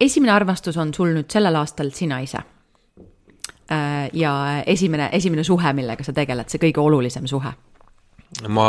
esimene 0.00 0.32
armastus 0.32 0.76
on 0.76 0.92
sul 0.94 1.12
nüüd 1.16 1.30
sellel 1.32 1.58
aastal 1.58 1.90
sina 1.94 2.20
ise. 2.24 2.40
Äh, 3.68 4.08
ja 4.16 4.62
esimene, 4.66 5.10
esimene 5.12 5.44
suhe, 5.44 5.72
millega 5.76 6.04
sa 6.06 6.14
tegeled, 6.16 6.48
see 6.48 6.62
kõige 6.62 6.80
olulisem 6.80 7.26
suhe. 7.28 7.52
ma 8.48 8.68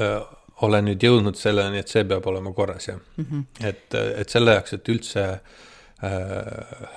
äh, 0.00 0.18
olen 0.66 0.88
nüüd 0.90 1.04
jõudnud 1.04 1.38
selleni, 1.38 1.82
et 1.82 1.92
see 1.92 2.04
peab 2.08 2.26
olema 2.30 2.52
korras 2.56 2.88
jah 2.90 2.98
mm. 2.98 3.24
-hmm. 3.24 3.68
et, 3.68 3.94
et 4.22 4.32
selle 4.32 4.56
jaoks, 4.56 4.74
et 4.78 4.90
üldse 4.94 5.24
äh, 5.28 6.88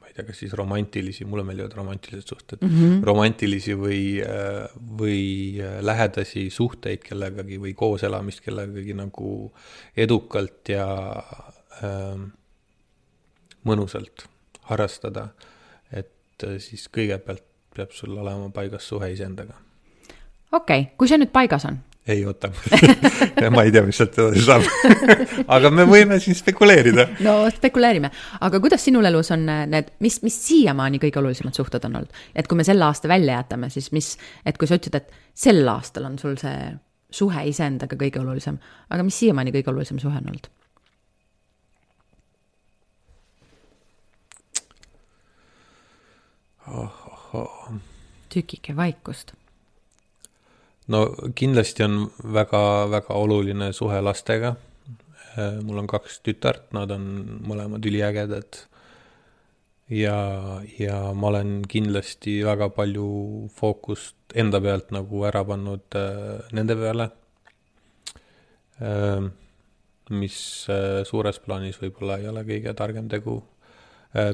ma 0.00 0.08
ei 0.08 0.16
tea, 0.16 0.26
kas 0.26 0.42
siis 0.42 0.52
romantilisi, 0.58 1.24
mulle 1.24 1.44
meeldivad 1.46 1.76
romantilised 1.78 2.28
suhted 2.28 2.58
mm, 2.62 2.74
-hmm. 2.74 3.04
romantilisi 3.06 3.76
või, 3.78 4.02
äh, 4.24 4.68
või 4.98 5.62
lähedasi 5.80 6.50
suhteid 6.50 7.04
kellegagi 7.06 7.60
või 7.60 7.74
kooselamist 7.74 8.40
kellegagi 8.40 8.94
nagu 8.98 9.52
edukalt 9.96 10.68
ja 10.68 10.88
äh, 11.82 12.18
mõnusalt 13.64 14.26
harrastada. 14.70 15.28
et 15.92 16.44
äh, 16.44 16.58
siis 16.58 16.88
kõigepealt 16.88 17.44
peab 17.74 17.90
sul 17.90 18.18
olema 18.18 18.50
paigas 18.50 18.88
suhe 18.88 19.12
iseendaga. 19.12 19.54
okei 20.52 20.80
okay., 20.80 20.92
kui 20.96 21.08
see 21.08 21.18
nüüd 21.18 21.32
paigas 21.32 21.64
on 21.64 21.78
ei 22.06 22.24
oota 22.26 22.50
ma 23.54 23.62
ei 23.62 23.72
tea, 23.72 23.82
mis 23.86 23.98
sealt 24.00 24.16
edasi 24.18 24.42
saab 24.42 24.64
aga 25.56 25.70
me 25.70 25.84
võime 25.86 26.18
siin 26.22 26.34
spekuleerida. 26.34 27.06
no 27.22 27.34
spekuleerime, 27.54 28.10
aga 28.42 28.60
kuidas 28.62 28.82
sinul 28.88 29.06
elus 29.06 29.30
on 29.34 29.44
äh, 29.52 29.64
need, 29.70 29.92
mis, 30.02 30.18
mis 30.26 30.38
siiamaani 30.48 30.98
kõige 31.02 31.20
olulisemad 31.22 31.54
suhted 31.58 31.84
on 31.86 32.00
olnud? 32.00 32.22
et 32.34 32.48
kui 32.50 32.58
me 32.58 32.66
selle 32.66 32.88
aasta 32.88 33.10
välja 33.10 33.38
jätame, 33.38 33.70
siis 33.70 33.92
mis, 33.94 34.16
et 34.46 34.58
kui 34.58 34.70
sa 34.70 34.80
ütled, 34.80 34.98
et 34.98 35.14
sel 35.44 35.62
aastal 35.70 36.08
on 36.10 36.18
sul 36.18 36.34
see 36.40 36.72
suhe 37.12 37.44
iseendaga 37.46 37.98
kõige 38.00 38.22
olulisem, 38.22 38.58
aga 38.90 39.06
mis 39.06 39.20
siiamaani 39.22 39.54
kõige 39.54 39.70
olulisem 39.74 40.02
suhe 40.02 40.18
on 40.18 40.32
olnud? 40.32 40.50
oh,. 46.66 46.98
Oh, 47.32 47.44
oh. 47.44 47.78
tükike 48.28 48.74
vaikust 48.76 49.32
no 50.92 51.00
kindlasti 51.38 51.84
on 51.86 51.96
väga-väga 52.36 53.16
oluline 53.16 53.72
suhe 53.76 54.00
lastega. 54.04 54.54
Äh, 55.32 55.60
mul 55.64 55.80
on 55.82 55.88
kaks 55.90 56.20
tütart, 56.26 56.68
nad 56.76 56.92
on 56.92 57.08
mõlemad 57.48 57.84
üliägedad. 57.88 58.66
ja, 59.92 60.16
ja 60.78 60.98
ma 61.12 61.28
olen 61.28 61.64
kindlasti 61.68 62.38
väga 62.46 62.70
palju 62.72 63.48
fookust 63.52 64.16
enda 64.34 64.60
pealt 64.62 64.92
nagu 64.94 65.24
ära 65.28 65.42
pannud 65.44 65.96
äh, 65.98 66.38
nende 66.56 66.76
peale 66.80 67.10
äh,. 68.80 69.26
mis 70.12 70.36
suures 71.08 71.38
plaanis 71.44 71.78
võib-olla 71.80 72.18
ei 72.20 72.26
ole 72.28 72.42
kõige 72.44 72.72
targem 72.76 73.08
tegu 73.08 73.36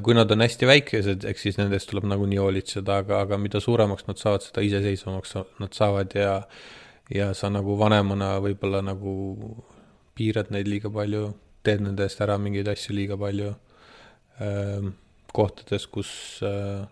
kui 0.03 0.15
nad 0.17 0.31
on 0.31 0.43
hästi 0.43 0.67
väikesed, 0.67 1.25
eks 1.29 1.45
siis 1.45 1.59
nendest 1.59 1.87
tuleb 1.91 2.07
nagunii 2.11 2.39
hoolitseda, 2.41 2.99
aga, 3.03 3.21
aga 3.25 3.39
mida 3.39 3.61
suuremaks 3.63 4.07
nad 4.09 4.19
saavad, 4.19 4.43
seda 4.43 4.63
iseseisvamaks 4.67 5.35
nad 5.61 5.75
saavad 5.77 6.15
ja 6.19 6.33
ja 7.09 7.31
sa 7.33 7.49
nagu 7.49 7.73
vanemana 7.79 8.35
võib-olla 8.43 8.83
nagu 8.85 9.13
piirad 10.17 10.51
neid 10.53 10.67
liiga 10.69 10.91
palju, 10.93 11.31
teed 11.65 11.81
nende 11.81 12.05
eest 12.05 12.21
ära 12.21 12.35
mingeid 12.37 12.67
asju 12.69 12.93
liiga 12.93 13.17
palju 13.17 13.53
äh,, 14.43 14.89
kohtades, 15.33 15.87
kus 15.89 16.11
äh, 16.45 16.83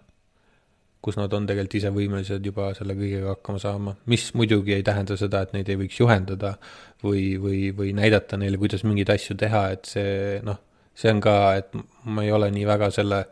kus 1.08 1.16
nad 1.16 1.32
on 1.36 1.46
tegelikult 1.48 1.78
ise 1.80 1.92
võimelised 1.94 2.44
juba 2.44 2.72
selle 2.76 2.96
kõigega 2.98 3.36
hakkama 3.36 3.62
saama, 3.62 3.94
mis 4.12 4.26
muidugi 4.36 4.74
ei 4.76 4.84
tähenda 4.86 5.16
seda, 5.20 5.44
et 5.46 5.54
neid 5.56 5.70
ei 5.72 5.78
võiks 5.80 6.00
juhendada 6.02 6.56
või, 7.04 7.38
või, 7.40 7.68
või 7.78 7.94
näidata 7.96 8.40
neile, 8.40 8.60
kuidas 8.60 8.84
mingeid 8.84 9.14
asju 9.14 9.38
teha, 9.40 9.62
et 9.76 9.88
see 9.88 10.42
noh, 10.44 10.60
see 10.98 11.14
on 11.14 11.22
ka, 11.24 11.36
et 11.60 11.74
ma 12.10 12.26
ei 12.26 12.34
ole 12.34 12.50
nii 12.54 12.66
väga 12.68 12.90
selle, 12.96 13.24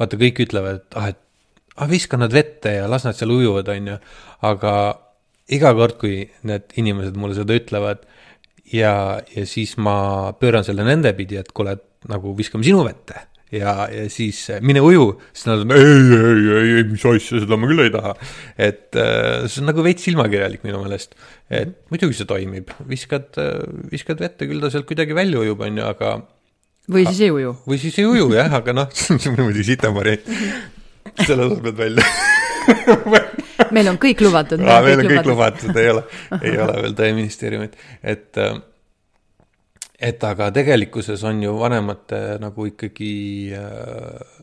vaata, 0.00 0.20
kõik 0.20 0.44
ütlevad, 0.46 0.80
et 0.80 0.98
ah, 1.00 1.10
et 1.12 1.20
ah, 1.76 1.88
viska 1.90 2.20
nad 2.20 2.34
vette 2.34 2.78
ja 2.78 2.88
las 2.90 3.06
nad 3.06 3.16
seal 3.18 3.34
ujuvad, 3.34 3.70
on 3.74 3.92
ju, 3.92 3.98
aga 4.48 4.74
iga 5.54 5.72
kord, 5.76 5.98
kui 6.00 6.22
need 6.48 6.76
inimesed 6.80 7.16
mulle 7.20 7.36
seda 7.38 7.56
ütlevad 7.56 8.04
ja, 8.74 8.92
ja 9.32 9.48
siis 9.48 9.76
ma 9.80 9.96
pööran 10.40 10.66
selle 10.66 10.84
nende 10.86 11.14
pidi, 11.16 11.38
et 11.40 11.52
kuule, 11.56 11.78
et 11.78 12.08
nagu 12.10 12.34
viskame 12.38 12.66
sinu 12.66 12.84
vette 12.86 13.28
ja, 13.54 13.74
ja 13.92 14.04
siis 14.12 14.42
mine 14.64 14.82
uju, 14.84 15.06
siis 15.32 15.48
nad 15.48 15.64
on 15.64 15.74
ei, 15.76 15.84
ei, 15.84 16.42
ei, 16.56 16.72
ei, 16.78 16.86
mis 16.90 17.04
asja, 17.08 17.40
seda 17.44 17.58
ma 17.60 17.70
küll 17.70 17.84
ei 17.86 17.92
taha. 17.94 18.14
et 18.60 18.98
äh, 18.98 19.46
see 19.48 19.62
on 19.62 19.70
nagu 19.70 19.84
veits 19.86 20.04
silmakirjalik 20.08 20.66
minu 20.68 20.82
meelest. 20.84 21.16
et 21.48 21.78
muidugi 21.92 22.18
see 22.18 22.28
toimib, 22.28 22.72
viskad, 22.90 23.38
viskad 23.92 24.20
vette, 24.24 24.48
küll 24.50 24.60
ta 24.64 24.72
sealt 24.72 24.88
kuidagi 24.88 25.16
välja 25.16 25.40
ujub, 25.40 25.64
on 25.64 25.80
ju, 25.80 25.86
aga 25.88 26.18
või 26.92 27.04
siis 27.08 27.20
ei 27.26 27.34
uju. 27.34 27.54
või 27.68 27.80
siis 27.82 27.98
ei 27.98 28.06
uju 28.08 28.30
jah, 28.36 28.52
aga 28.60 28.74
noh, 28.76 28.88
see 28.96 29.18
on 29.18 29.38
muidugi 29.42 29.68
sitem 29.72 29.96
variant. 29.96 30.32
selle 31.24 31.50
sa 31.50 31.60
pead 31.66 31.78
välja 31.82 32.08
meil 33.76 33.92
on 33.92 34.00
kõik 34.00 34.24
lubatud. 34.24 34.62
meil 34.62 35.04
on 35.04 35.12
kõik, 35.12 35.28
lubatud, 35.28 35.76
ei 35.76 35.92
ole, 35.92 36.02
ei 36.40 36.56
ole 36.56 36.82
veel 36.84 36.98
tõeministeeriumit, 36.98 37.78
et 38.02 38.40
äh, 38.42 38.58
et 39.98 40.22
aga 40.22 40.52
tegelikkuses 40.54 41.24
on 41.26 41.40
ju 41.42 41.56
vanemate 41.58 42.38
nagu 42.38 42.68
ikkagi 42.68 43.14
äh, 43.58 44.36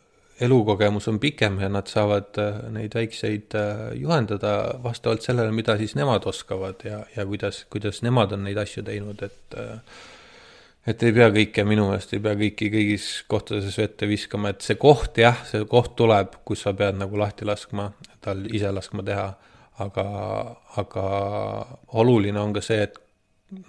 elukogemus 0.44 1.08
on 1.08 1.20
pikem 1.20 1.60
ja 1.64 1.70
nad 1.72 1.88
saavad 1.88 2.40
äh, 2.42 2.58
neid 2.76 2.96
väikseid 2.96 3.56
äh, 3.56 3.86
juhendada 4.02 4.56
vastavalt 4.84 5.24
sellele, 5.24 5.54
mida 5.56 5.78
siis 5.80 5.96
nemad 5.96 6.28
oskavad 6.28 6.84
ja, 6.84 7.06
ja 7.16 7.26
kuidas, 7.26 7.64
kuidas 7.72 8.02
nemad 8.04 8.36
on 8.36 8.44
neid 8.44 8.60
asju 8.60 8.84
teinud, 8.84 9.24
et 9.24 9.58
äh, 9.60 9.80
et 10.86 11.04
ei 11.04 11.14
pea 11.16 11.30
kõike, 11.34 11.66
minu 11.68 11.88
meelest 11.90 12.14
ei 12.14 12.22
pea 12.24 12.36
kõiki 12.40 12.70
kõigis 12.74 13.08
kohtades 13.32 13.78
vette 13.80 14.10
viskama, 14.10 14.54
et 14.54 14.66
see 14.66 14.78
koht 14.82 15.18
jah, 15.22 15.42
see 15.50 15.66
koht 15.70 15.96
tuleb, 15.98 16.40
kus 16.46 16.66
sa 16.66 16.76
pead 16.78 17.00
nagu 17.00 17.18
lahti 17.20 17.48
laskma, 17.48 17.90
tal 18.24 18.46
ise 18.52 18.72
laskma 18.74 19.06
teha, 19.06 19.26
aga, 19.86 20.06
aga 20.82 21.08
oluline 22.02 22.40
on 22.42 22.54
ka 22.56 22.64
see, 22.66 22.86
et 22.86 23.02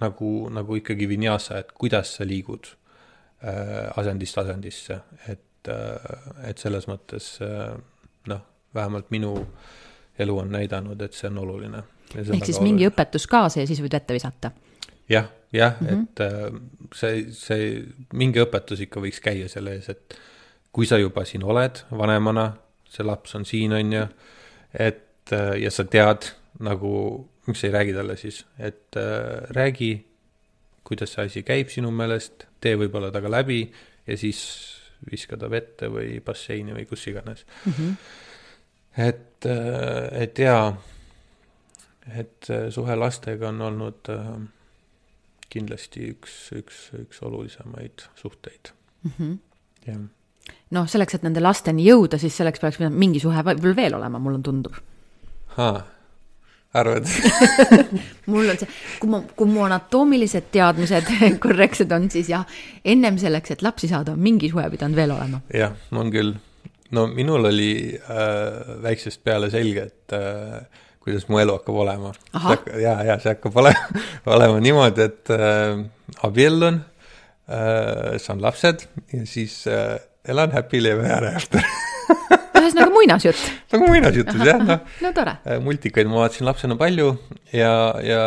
nagu, 0.02 0.32
nagu 0.52 0.78
ikkagi 0.78 1.08
vinjasa, 1.08 1.62
et 1.62 1.72
kuidas 1.76 2.16
sa 2.18 2.28
liigud 2.28 2.68
äh, 2.68 3.88
asendist 3.96 4.38
asendisse, 4.42 5.00
et 5.26 5.72
äh,, 5.72 6.22
et 6.50 6.62
selles 6.62 6.86
mõttes 6.90 7.36
äh, 7.44 7.74
noh, 8.30 8.44
vähemalt 8.76 9.10
minu 9.14 9.34
elu 10.18 10.38
on 10.38 10.52
näidanud, 10.52 11.00
et 11.02 11.16
see 11.16 11.28
on 11.32 11.42
oluline. 11.44 11.82
ehk 12.16 12.46
siis 12.46 12.60
mingi 12.62 12.86
õpetus 12.88 13.26
kaasa 13.28 13.60
ja 13.60 13.66
siis 13.68 13.82
võid 13.84 13.96
vette 13.98 14.16
visata? 14.16 14.52
Jah 15.08 15.28
jah 15.52 15.76
mm, 15.80 15.86
-hmm. 15.86 16.02
et 16.02 16.20
äh, 16.20 16.60
see, 16.94 17.26
see 17.32 17.84
mingi 18.12 18.40
õpetus 18.42 18.80
ikka 18.82 19.00
võiks 19.00 19.20
käia 19.22 19.48
selle 19.48 19.76
ees, 19.76 19.88
et 19.88 20.18
kui 20.72 20.86
sa 20.86 20.98
juba 20.98 21.24
siin 21.24 21.44
oled 21.44 21.82
vanemana, 21.90 22.52
see 22.88 23.06
laps 23.06 23.34
on 23.34 23.44
siin, 23.44 23.72
on 23.72 23.92
ju, 23.92 24.06
et 24.74 25.32
äh, 25.32 25.54
ja 25.62 25.70
sa 25.70 25.84
tead 25.84 26.30
nagu, 26.58 27.28
miks 27.46 27.60
sa 27.60 27.66
ei 27.66 27.72
räägi 27.72 27.94
talle 27.96 28.16
siis, 28.16 28.44
et 28.58 28.96
äh, 28.96 29.48
räägi, 29.56 29.92
kuidas 30.84 31.12
see 31.12 31.24
asi 31.24 31.42
käib 31.42 31.68
sinu 31.72 31.90
meelest, 31.90 32.46
tee 32.60 32.76
võib-olla 32.76 33.10
temaga 33.10 33.38
läbi 33.40 33.60
ja 34.06 34.16
siis 34.16 34.42
viska 35.10 35.36
ta 35.36 35.50
vette 35.50 35.88
või 35.92 36.20
basseini 36.24 36.74
või 36.74 36.86
kus 36.88 37.06
iganes 37.06 37.44
mm. 37.64 37.72
-hmm. 37.72 37.96
et, 39.08 39.46
et 40.22 40.38
jaa, 40.38 40.76
et 42.16 42.48
suhe 42.70 42.96
lastega 42.96 43.48
on 43.48 43.60
olnud 43.60 44.08
äh, 44.10 44.30
kindlasti 45.52 46.10
üks, 46.14 46.36
üks, 46.56 46.86
üks 46.98 47.22
olulisemaid 47.22 48.06
suhteid 48.18 48.72
mm. 49.02 49.12
-hmm. 49.18 49.34
jah. 49.86 50.00
noh, 50.70 50.88
selleks, 50.88 51.18
et 51.18 51.26
nende 51.26 51.42
lasteni 51.42 51.86
jõuda, 51.86 52.18
siis 52.18 52.36
selleks 52.36 52.62
peaks 52.62 52.80
mingi 52.90 53.22
suhe 53.22 53.42
võib-olla 53.42 53.76
veel 53.76 53.98
olema, 53.98 54.18
mulle 54.22 54.42
tundub. 54.42 54.78
arvad 56.76 57.06
mul 58.32 58.50
on 58.52 58.58
see, 58.58 58.68
kui 59.00 59.10
ma, 59.10 59.22
kui 59.36 59.48
mu 59.48 59.62
anatoomilised 59.64 60.50
teadmised 60.52 61.12
korrektsed 61.44 61.92
on, 61.92 62.10
siis 62.10 62.28
jah, 62.32 62.44
ennem 62.84 63.18
selleks, 63.18 63.56
et 63.56 63.62
lapsi 63.62 63.88
saada, 63.88 64.12
on 64.12 64.20
mingi 64.20 64.50
suhe 64.52 64.68
pidanud 64.70 64.96
veel 64.96 65.14
olema. 65.14 65.40
jah, 65.54 65.76
on 65.92 66.10
küll. 66.12 66.34
no 66.90 67.06
minul 67.06 67.52
oli 67.52 67.70
äh, 67.94 68.82
väiksest 68.82 69.24
peale 69.24 69.50
selge, 69.50 69.86
et 69.90 70.12
äh, 70.12 70.84
kuidas 71.06 71.28
mu 71.30 71.38
elu 71.38 71.54
hakkab 71.60 71.76
olema. 71.84 72.12
ja, 72.82 72.98
ja 73.06 73.16
see 73.22 73.30
hakkab 73.36 73.56
olema, 73.62 74.02
olema 74.36 74.60
niimoodi, 74.62 75.06
et 75.06 75.32
äh, 75.34 75.78
abiellun 76.26 76.82
äh,, 77.46 78.16
saan 78.22 78.42
lapsed 78.42 78.86
ja 79.14 79.22
siis 79.30 79.62
äh, 79.70 80.00
elan 80.26 80.50
happily 80.56 80.90
ever 80.90 81.30
after 81.30 81.62
ühesõnaga 82.56 82.90
muinasjutt. 82.90 83.42
nagu 83.72 83.90
muinasjutus 83.92 84.42
jah, 84.48 84.62
noh. 84.66 84.82
no 85.04 85.12
tore. 85.14 85.36
Äh, 85.46 85.60
multikaid 85.62 86.10
ma 86.10 86.24
vaatasin 86.24 86.48
lapsena 86.48 86.78
palju 86.80 87.12
ja, 87.54 87.72
ja. 88.02 88.22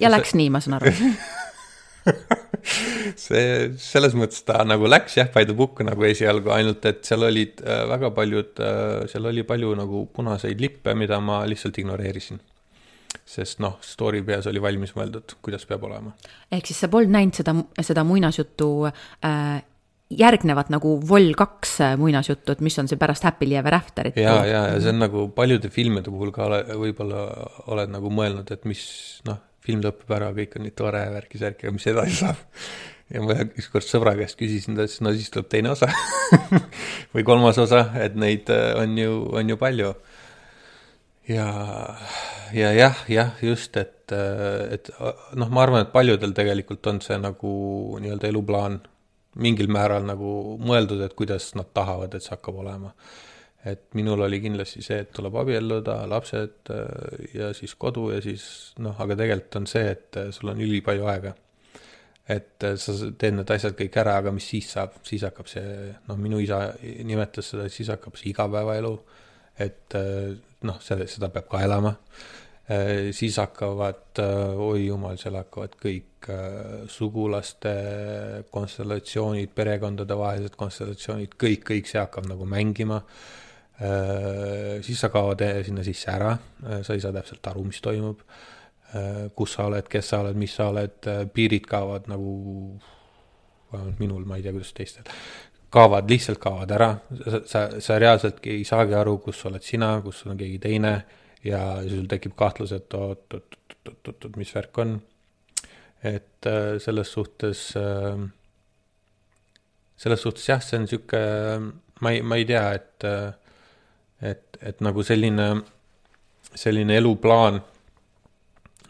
ja 0.00 0.12
läks 0.12 0.32
see... 0.32 0.40
nii, 0.40 0.52
ma 0.56 0.64
saan 0.64 0.78
aru 0.80 0.94
see, 2.66 3.70
selles 3.80 4.16
mõttes 4.18 4.42
ta 4.46 4.62
nagu 4.66 4.88
läks 4.88 5.18
jah, 5.18 5.30
by 5.34 5.46
the 5.46 5.56
book 5.56 5.80
nagu 5.86 6.08
esialgu, 6.08 6.50
ainult 6.54 6.84
et 6.88 7.04
seal 7.06 7.26
olid 7.26 7.62
äh, 7.64 7.84
väga 7.92 8.10
paljud 8.16 8.62
äh,, 8.62 9.06
seal 9.10 9.30
oli 9.30 9.46
palju 9.46 9.72
nagu 9.78 10.04
punaseid 10.14 10.60
lippe, 10.62 10.94
mida 10.98 11.20
ma 11.22 11.42
lihtsalt 11.48 11.78
ignoreerisin. 11.82 12.42
sest 13.26 13.58
noh, 13.64 13.78
story 13.82 14.20
peas 14.22 14.46
oli 14.46 14.60
valmis 14.62 14.92
mõeldud, 14.94 15.38
kuidas 15.42 15.64
peab 15.66 15.86
olema. 15.88 16.12
ehk 16.52 16.68
siis 16.68 16.84
sa 16.84 16.90
polnud 16.92 17.14
näinud 17.14 17.38
seda, 17.38 17.56
seda 17.86 18.04
muinasjuttu 18.06 18.68
äh, 18.90 19.56
järgnevat 20.10 20.68
nagu 20.70 20.92
Vol 21.08 21.32
kaks 21.38 21.80
muinasjuttu, 21.98 22.54
et 22.54 22.62
mis 22.62 22.76
on 22.78 22.86
see 22.90 22.98
pärast 23.00 23.24
Happily 23.26 23.56
Ever 23.58 23.74
Afterit. 23.74 24.18
ja, 24.20 24.38
ja, 24.46 24.62
ja 24.72 24.80
see 24.80 24.92
on 24.94 25.02
nagu 25.02 25.26
paljude 25.34 25.70
filmide 25.74 26.12
puhul 26.12 26.30
ka 26.34 26.46
ole, 26.46 26.62
võib-olla 26.78 27.26
oled 27.74 27.90
nagu 27.94 28.12
mõelnud, 28.14 28.50
et 28.54 28.66
mis 28.70 28.86
noh, 29.26 29.40
film 29.66 29.82
lõpeb 29.84 30.12
ära, 30.16 30.32
kõik 30.36 30.58
on 30.58 30.66
nii 30.66 30.74
tore, 30.78 31.02
värki-särki, 31.14 31.66
aga 31.66 31.76
mis 31.76 31.88
edasi 31.90 32.20
saab. 32.20 32.44
ja 33.12 33.22
ma 33.22 33.36
ükskord 33.46 33.86
sõbra 33.86 34.16
käest 34.18 34.38
küsisin, 34.38 34.78
ta 34.78 34.86
ütles, 34.86 35.00
no 35.04 35.12
siis 35.14 35.30
tuleb 35.34 35.50
teine 35.52 35.70
osa 35.74 35.90
või 37.14 37.26
kolmas 37.26 37.58
osa, 37.62 37.84
et 38.02 38.16
neid 38.18 38.50
äh, 38.52 38.72
on 38.80 38.96
ju, 38.98 39.20
on 39.40 39.52
ju 39.52 39.58
palju. 39.60 39.92
ja, 41.30 41.46
ja 42.54 42.72
jah, 42.74 43.06
jah, 43.10 43.32
just, 43.42 43.78
et, 43.78 44.10
äh, 44.14 44.74
et 44.78 44.90
noh, 44.98 45.50
ma 45.50 45.62
arvan, 45.66 45.86
et 45.86 45.94
paljudel 45.94 46.34
tegelikult 46.36 46.86
on 46.90 47.02
see 47.04 47.18
nagu 47.22 47.54
nii-öelda 48.02 48.30
eluplaan 48.32 48.80
mingil 49.36 49.68
määral 49.68 50.06
nagu 50.08 50.56
mõeldud, 50.64 51.02
et 51.04 51.14
kuidas 51.16 51.50
nad 51.58 51.68
tahavad, 51.76 52.14
et 52.14 52.24
see 52.24 52.32
hakkab 52.32 52.62
olema. 52.62 52.94
Et 53.66 53.96
minul 53.98 54.22
oli 54.26 54.38
kindlasti 54.42 54.82
see, 54.84 55.00
et 55.02 55.10
tuleb 55.14 55.34
abielluda, 55.40 55.98
lapsed 56.10 56.70
äh, 56.74 57.26
ja 57.34 57.50
siis 57.56 57.74
kodu 57.78 58.10
ja 58.14 58.20
siis 58.22 58.46
noh, 58.82 58.94
aga 59.02 59.18
tegelikult 59.18 59.60
on 59.62 59.66
see, 59.70 59.90
et 59.90 60.20
äh, 60.20 60.30
sul 60.34 60.52
on 60.52 60.62
ülipalju 60.62 61.10
aega. 61.10 61.34
et 62.28 62.64
äh, 62.66 62.74
sa 62.78 62.94
teed 63.18 63.38
need 63.38 63.50
asjad 63.54 63.76
kõik 63.78 64.00
ära, 64.02 64.16
aga 64.22 64.32
mis 64.34 64.48
siis 64.52 64.70
saab, 64.76 64.98
siis 65.06 65.26
hakkab 65.26 65.50
see, 65.50 65.92
noh, 66.08 66.18
minu 66.18 66.40
isa 66.42 66.62
nimetas 66.82 67.52
seda, 67.52 67.66
et 67.66 67.74
siis 67.74 67.90
hakkab 67.94 68.18
see 68.18 68.30
igapäevaelu, 68.32 68.96
et 69.62 69.94
noh, 70.68 70.82
selle, 70.84 71.06
seda 71.08 71.30
peab 71.32 71.46
ka 71.48 71.62
elama 71.64 71.94
siis 73.14 73.36
hakkavad, 73.38 74.18
oi 74.58 74.88
jumal, 74.88 75.14
seal 75.20 75.38
hakkavad 75.38 75.76
kõik 75.78 76.26
sugulaste 76.90 77.72
konstellatsioonid, 78.50 79.52
perekondadevahelised 79.54 80.58
konstellatsioonid, 80.58 81.38
kõik, 81.40 81.62
kõik 81.70 81.88
see 81.88 82.02
hakkab 82.02 82.26
nagu 82.26 82.48
mängima. 82.50 82.98
Siis 83.76 85.00
sa 85.00 85.10
kaod 85.12 85.42
sinna 85.66 85.82
sisse 85.84 86.08
ära, 86.08 86.30
sa 86.82 86.94
ei 86.94 87.00
saa 87.02 87.12
täpselt 87.12 87.46
aru, 87.50 87.64
mis 87.68 87.80
toimub. 87.84 88.22
kus 89.36 89.52
sa 89.52 89.66
oled, 89.68 89.88
kes 89.92 90.08
sa 90.08 90.22
oled, 90.22 90.38
mis 90.38 90.54
sa 90.56 90.70
oled, 90.70 91.08
piirid 91.34 91.66
kaovad 91.68 92.06
nagu, 92.08 92.30
vähemalt 93.72 93.98
minul, 94.00 94.24
ma 94.24 94.38
ei 94.38 94.46
tea, 94.46 94.54
kuidas 94.54 94.72
teistel. 94.72 95.10
Kaovad, 95.76 96.08
lihtsalt 96.08 96.40
kaovad 96.40 96.72
ära, 96.72 96.88
sa, 97.44 97.66
sa 97.82 97.98
reaalseltki 98.00 98.54
ei 98.54 98.64
saagi 98.64 98.96
aru, 98.96 99.18
kus 99.26 99.42
oled 99.50 99.64
sina, 99.66 99.90
kus 100.04 100.22
on 100.24 100.38
keegi 100.40 100.62
teine. 100.62 100.94
Ja 101.44 101.60
sul 101.86 102.06
tekib 102.10 102.32
kahtlus, 102.38 102.72
et 102.74 102.94
oot, 102.96 103.26
oot, 103.34 103.58
oot, 103.58 103.76
oot, 103.90 104.08
oot, 104.08 104.24
oot, 104.24 104.38
mis 104.40 104.54
värk 104.54 104.80
on. 104.82 104.96
et 106.02 106.46
äh, 106.46 106.78
selles 106.78 107.12
suhtes, 107.12 107.76
äh, 107.76 108.28
selles 109.96 110.22
suhtes 110.22 110.48
jah, 110.48 110.60
see 110.62 110.78
on 110.78 110.86
sihuke, 110.86 111.20
ma 112.04 112.12
ei, 112.12 112.22
ma 112.22 112.38
ei 112.38 112.46
tea, 112.48 112.64
et, 112.76 113.06
äh, 113.08 113.32
et, 114.22 114.58
et 114.62 114.80
nagu 114.84 115.02
selline, 115.02 115.48
selline 116.54 116.96
eluplaan 116.96 117.60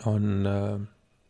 on 0.06 0.48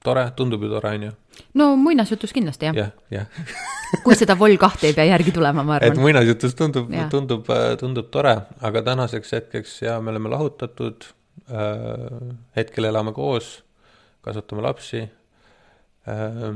tore, 0.05 0.25
tundub 0.37 0.63
ju 0.63 0.71
tore, 0.71 0.95
on 0.99 1.09
ju. 1.09 1.13
no 1.55 1.71
muinasjutus 1.81 2.33
kindlasti 2.37 2.69
jah. 2.69 2.77
jah, 2.77 2.91
jah 3.11 3.27
kui 4.05 4.17
seda 4.19 4.35
Vol 4.39 4.57
kahte 4.61 4.91
ei 4.91 4.97
pea 4.97 5.07
järgi 5.13 5.33
tulema, 5.33 5.63
ma 5.63 5.79
arvan. 5.79 5.93
et 5.93 6.01
muinasjutus 6.01 6.57
tundub, 6.59 6.91
tundub, 7.11 7.53
tundub 7.81 8.11
tore, 8.13 8.37
aga 8.61 8.83
tänaseks 8.91 9.39
hetkeks 9.39 9.79
ja 9.87 10.01
me 10.01 10.13
oleme 10.13 10.35
lahutatud 10.35 11.09
Äh, 11.51 12.35
hetkel 12.57 12.89
elame 12.89 13.13
koos, 13.13 13.63
kasvatame 14.25 14.63
lapsi. 14.63 15.05
Äh, 16.09 16.55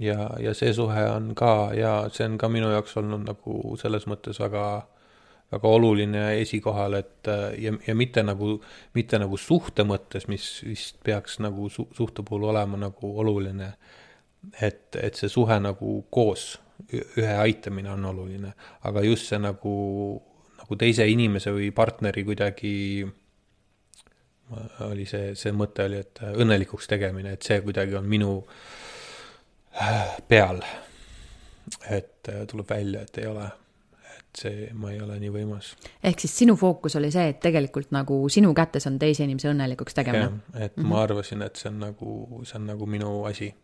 ja, 0.00 0.30
ja 0.40 0.54
see 0.54 0.72
suhe 0.72 1.02
on 1.10 1.34
ka 1.36 1.72
ja 1.76 2.08
see 2.12 2.24
on 2.24 2.38
ka 2.38 2.48
minu 2.48 2.70
jaoks 2.72 2.96
olnud 2.96 3.26
nagu 3.26 3.76
selles 3.80 4.06
mõttes 4.08 4.40
väga, 4.40 4.86
väga 5.52 5.70
oluline 5.78 6.22
esikohal, 6.40 6.98
et 6.98 7.28
ja, 7.62 7.72
ja 7.86 7.94
mitte 7.94 8.22
nagu, 8.26 8.56
mitte 8.94 9.20
nagu 9.22 9.38
suhte 9.38 9.86
mõttes, 9.86 10.26
mis 10.28 10.46
vist 10.66 10.98
peaks 11.06 11.38
nagu 11.44 11.68
su, 11.70 11.86
suhte 11.94 12.24
puhul 12.26 12.48
olema 12.50 12.80
nagu 12.80 13.12
oluline. 13.20 13.72
et, 14.62 14.96
et 14.96 15.14
see 15.14 15.28
suhe 15.28 15.58
nagu 15.58 16.00
koos, 16.10 16.58
ühe 16.92 17.36
aitamine 17.42 17.90
on 17.90 18.04
oluline, 18.04 18.52
aga 18.86 19.02
just 19.02 19.30
see 19.30 19.38
nagu, 19.42 19.76
nagu 20.60 20.76
teise 20.78 21.06
inimese 21.10 21.50
või 21.54 21.70
partneri 21.74 22.24
kuidagi 22.24 22.74
oli 24.86 25.06
see, 25.08 25.34
see 25.38 25.52
mõte 25.56 25.86
oli, 25.88 26.00
et 26.02 26.20
õnnelikuks 26.28 26.88
tegemine, 26.90 27.34
et 27.34 27.46
see 27.46 27.58
kuidagi 27.64 27.96
on 27.98 28.06
minu 28.08 28.32
äh, 29.82 30.16
peal. 30.28 30.62
et 31.90 32.28
äh, 32.30 32.44
tuleb 32.46 32.68
välja, 32.70 33.02
et 33.02 33.18
ei 33.18 33.26
ole, 33.26 33.48
see, 34.36 34.70
ma 34.74 34.92
ei 34.92 35.00
ole 35.00 35.18
nii 35.20 35.30
võimas. 35.34 35.74
ehk 36.02 36.24
siis 36.24 36.38
sinu 36.42 36.56
fookus 36.56 36.96
oli 37.00 37.10
see, 37.14 37.28
et 37.34 37.40
tegelikult 37.40 37.92
nagu 37.96 38.18
sinu 38.32 38.54
kätes 38.54 38.86
on 38.90 38.98
teise 38.98 39.24
inimese 39.24 39.52
õnnelikuks 39.52 39.94
tegemine? 39.94 40.42
et 40.54 40.76
mm 40.76 40.82
-hmm. 40.82 40.88
ma 40.88 41.02
arvasin, 41.02 41.42
et 41.42 41.56
see 41.56 41.70
on 41.70 41.78
nagu, 41.78 42.42
see 42.44 42.58
on 42.60 42.66
nagu 42.66 42.86
minu 42.86 43.24
asi. 43.24 43.54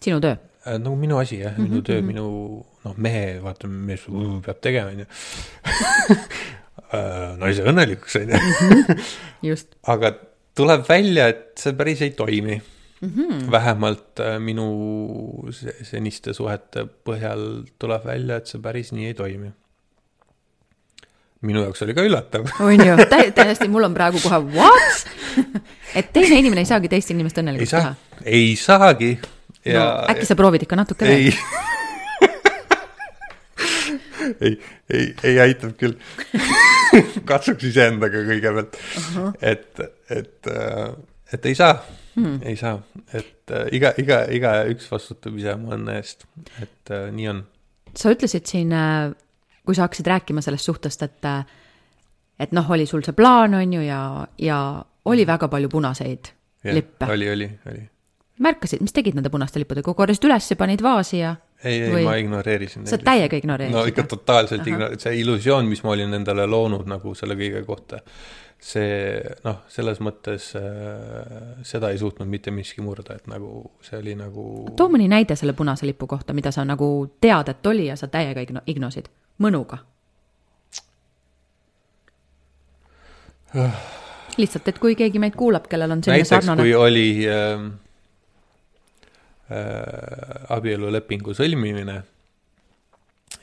sinu 0.00 0.20
töö? 0.20 0.36
Äh, 0.66 0.78
nagu 0.78 0.96
minu 0.96 1.18
asi 1.18 1.40
jah, 1.40 1.58
minu 1.58 1.68
mm 1.68 1.78
-hmm. 1.78 1.82
töö, 1.82 1.98
mhm. 2.00 2.06
minu 2.06 2.66
noh, 2.84 2.96
mehe, 2.96 3.42
vaata, 3.42 3.68
mees 3.68 4.06
peab 4.46 4.60
tegema, 4.60 4.90
on 4.90 4.98
ju 4.98 5.06
Äh, 6.88 7.34
naise 7.36 7.64
õnnelikuks, 7.68 8.14
on 8.16 8.30
ju. 8.32 8.38
Mhm. 9.44 9.64
aga 9.92 10.14
tuleb 10.56 10.86
välja, 10.88 11.28
et 11.34 11.60
see 11.60 11.74
päris 11.76 12.00
ei 12.02 12.14
toimi 12.16 12.56
mm. 12.56 13.10
-hmm. 13.10 13.50
vähemalt 13.52 14.20
äh, 14.24 14.38
minu 14.40 14.68
seniste 15.52 16.32
suhete 16.32 16.86
põhjal 17.04 17.66
tuleb 17.78 18.06
välja, 18.08 18.40
et 18.40 18.46
see 18.46 18.62
päris 18.62 18.92
nii 18.92 19.10
ei 19.10 19.14
toimi. 19.14 19.52
Minu 21.46 21.62
jaoks 21.66 21.82
oli 21.86 21.94
ka 21.96 22.04
üllatav. 22.06 22.42
on 22.66 22.86
ju, 22.86 22.94
täiesti, 23.08 23.68
mul 23.70 23.84
on 23.88 23.94
praegu 23.96 24.18
kohe 24.22 24.38
what? 24.54 24.96
et 25.98 26.06
teine 26.14 26.36
inimene 26.42 26.60
ei 26.64 26.70
saagi 26.70 26.88
teist 26.92 27.10
inimest 27.14 27.36
õnnelikuks 27.42 27.74
teha? 27.76 27.92
ei 28.24 28.48
saagi. 28.58 29.10
Ja, 29.66 29.78
no 29.78 29.84
äkki 30.14 30.24
sa 30.28 30.34
proovid 30.38 30.62
ikka 30.66 30.76
natuke 30.78 31.02
veel? 31.08 31.38
ei, 34.44 34.54
ei, 34.92 35.04
ei 35.24 35.36
aitab 35.42 35.72
küll 35.80 35.94
katsuks 37.28 37.64
iseendaga 37.68 38.18
kõigepealt 38.26 38.72
uh. 38.78 38.82
-huh. 39.14 39.30
et, 39.40 39.80
et, 40.10 40.50
äh, 40.50 40.88
et 41.32 41.46
ei 41.46 41.54
saa 41.58 41.74
hmm., 42.18 42.40
ei 42.42 42.56
saa, 42.56 42.80
et 43.12 43.54
äh, 43.54 43.68
iga, 43.76 43.92
iga, 44.00 44.22
igaüks 44.34 44.90
vastutab 44.90 45.36
ise 45.38 45.54
oma 45.54 45.76
õnne 45.76 45.96
eest, 46.00 46.26
et 46.62 46.92
äh, 46.94 47.08
nii 47.14 47.28
on. 47.32 47.42
sa 47.96 48.12
ütlesid 48.14 48.48
siin, 48.50 48.74
kui 49.68 49.76
sa 49.76 49.84
hakkasid 49.84 50.08
rääkima 50.08 50.40
sellest 50.44 50.64
suhtest, 50.64 51.02
et, 51.04 51.26
et 52.40 52.56
noh, 52.56 52.70
oli 52.72 52.86
sul 52.88 53.04
see 53.04 53.16
plaan, 53.16 53.58
on 53.58 53.72
ju, 53.76 53.84
ja, 53.84 54.00
ja 54.40 54.58
oli 55.08 55.26
väga 55.28 55.48
palju 55.52 55.68
punaseid 55.68 56.32
ja, 56.64 56.74
lippe. 56.74 57.06
oli, 57.12 57.30
oli, 57.30 57.50
oli. 57.70 57.82
märkasid, 58.38 58.80
mis 58.80 58.96
tegid 58.96 59.18
nende 59.18 59.30
punaste 59.30 59.60
lippudega, 59.60 59.94
korjasid 59.94 60.28
üles 60.28 60.50
ja 60.52 60.56
panid 60.56 60.82
vaasi 60.84 61.20
ja? 61.20 61.36
ei, 61.64 61.80
ei, 61.82 62.04
ma 62.06 62.16
ignoreerisin 62.20 62.86
sa 62.88 62.98
täiega 63.02 63.38
ignoreerisid? 63.38 63.76
no 63.76 63.86
ikka 63.90 64.06
totaalselt 64.10 64.66
igno-, 64.66 64.90
see 65.00 65.16
illusioon, 65.22 65.68
mis 65.70 65.82
ma 65.84 65.94
olin 65.96 66.14
endale 66.20 66.46
loonud 66.46 66.86
nagu 66.90 67.14
selle 67.18 67.36
kõige 67.38 67.64
kohta, 67.66 68.00
see 68.58 69.20
noh, 69.44 69.62
selles 69.70 70.00
mõttes 70.04 70.50
äh, 70.58 71.62
seda 71.66 71.92
ei 71.94 72.00
suutnud 72.00 72.30
mitte 72.30 72.54
miski 72.54 72.82
murda, 72.84 73.18
et 73.18 73.30
nagu 73.30 73.64
see 73.84 74.00
oli 74.00 74.16
nagu 74.18 74.48
too 74.78 74.90
mõni 74.92 75.08
näide 75.10 75.38
selle 75.38 75.54
punase 75.58 75.86
lipu 75.86 76.10
kohta, 76.10 76.36
mida 76.36 76.54
sa 76.54 76.66
nagu 76.68 76.90
tead, 77.20 77.54
et 77.54 77.72
oli 77.72 77.88
ja 77.90 77.98
sa 77.98 78.10
täiega 78.12 78.44
igno-, 78.46 78.66
ignosid, 78.70 79.10
mõnuga 79.38 79.82
lihtsalt, 84.38 84.68
et 84.68 84.78
kui 84.78 84.94
keegi 84.98 85.18
meid 85.18 85.36
kuulab, 85.38 85.66
kellel 85.70 85.94
on 85.96 86.02
selline 86.04 86.22
näiteks 86.22 86.34
sarnane... 86.36 86.62
kui 86.62 86.74
oli 86.76 87.08
äh, 87.26 87.62
Äh, 89.48 90.44
abielulepingu 90.52 91.32
sõlmimine, 91.32 92.02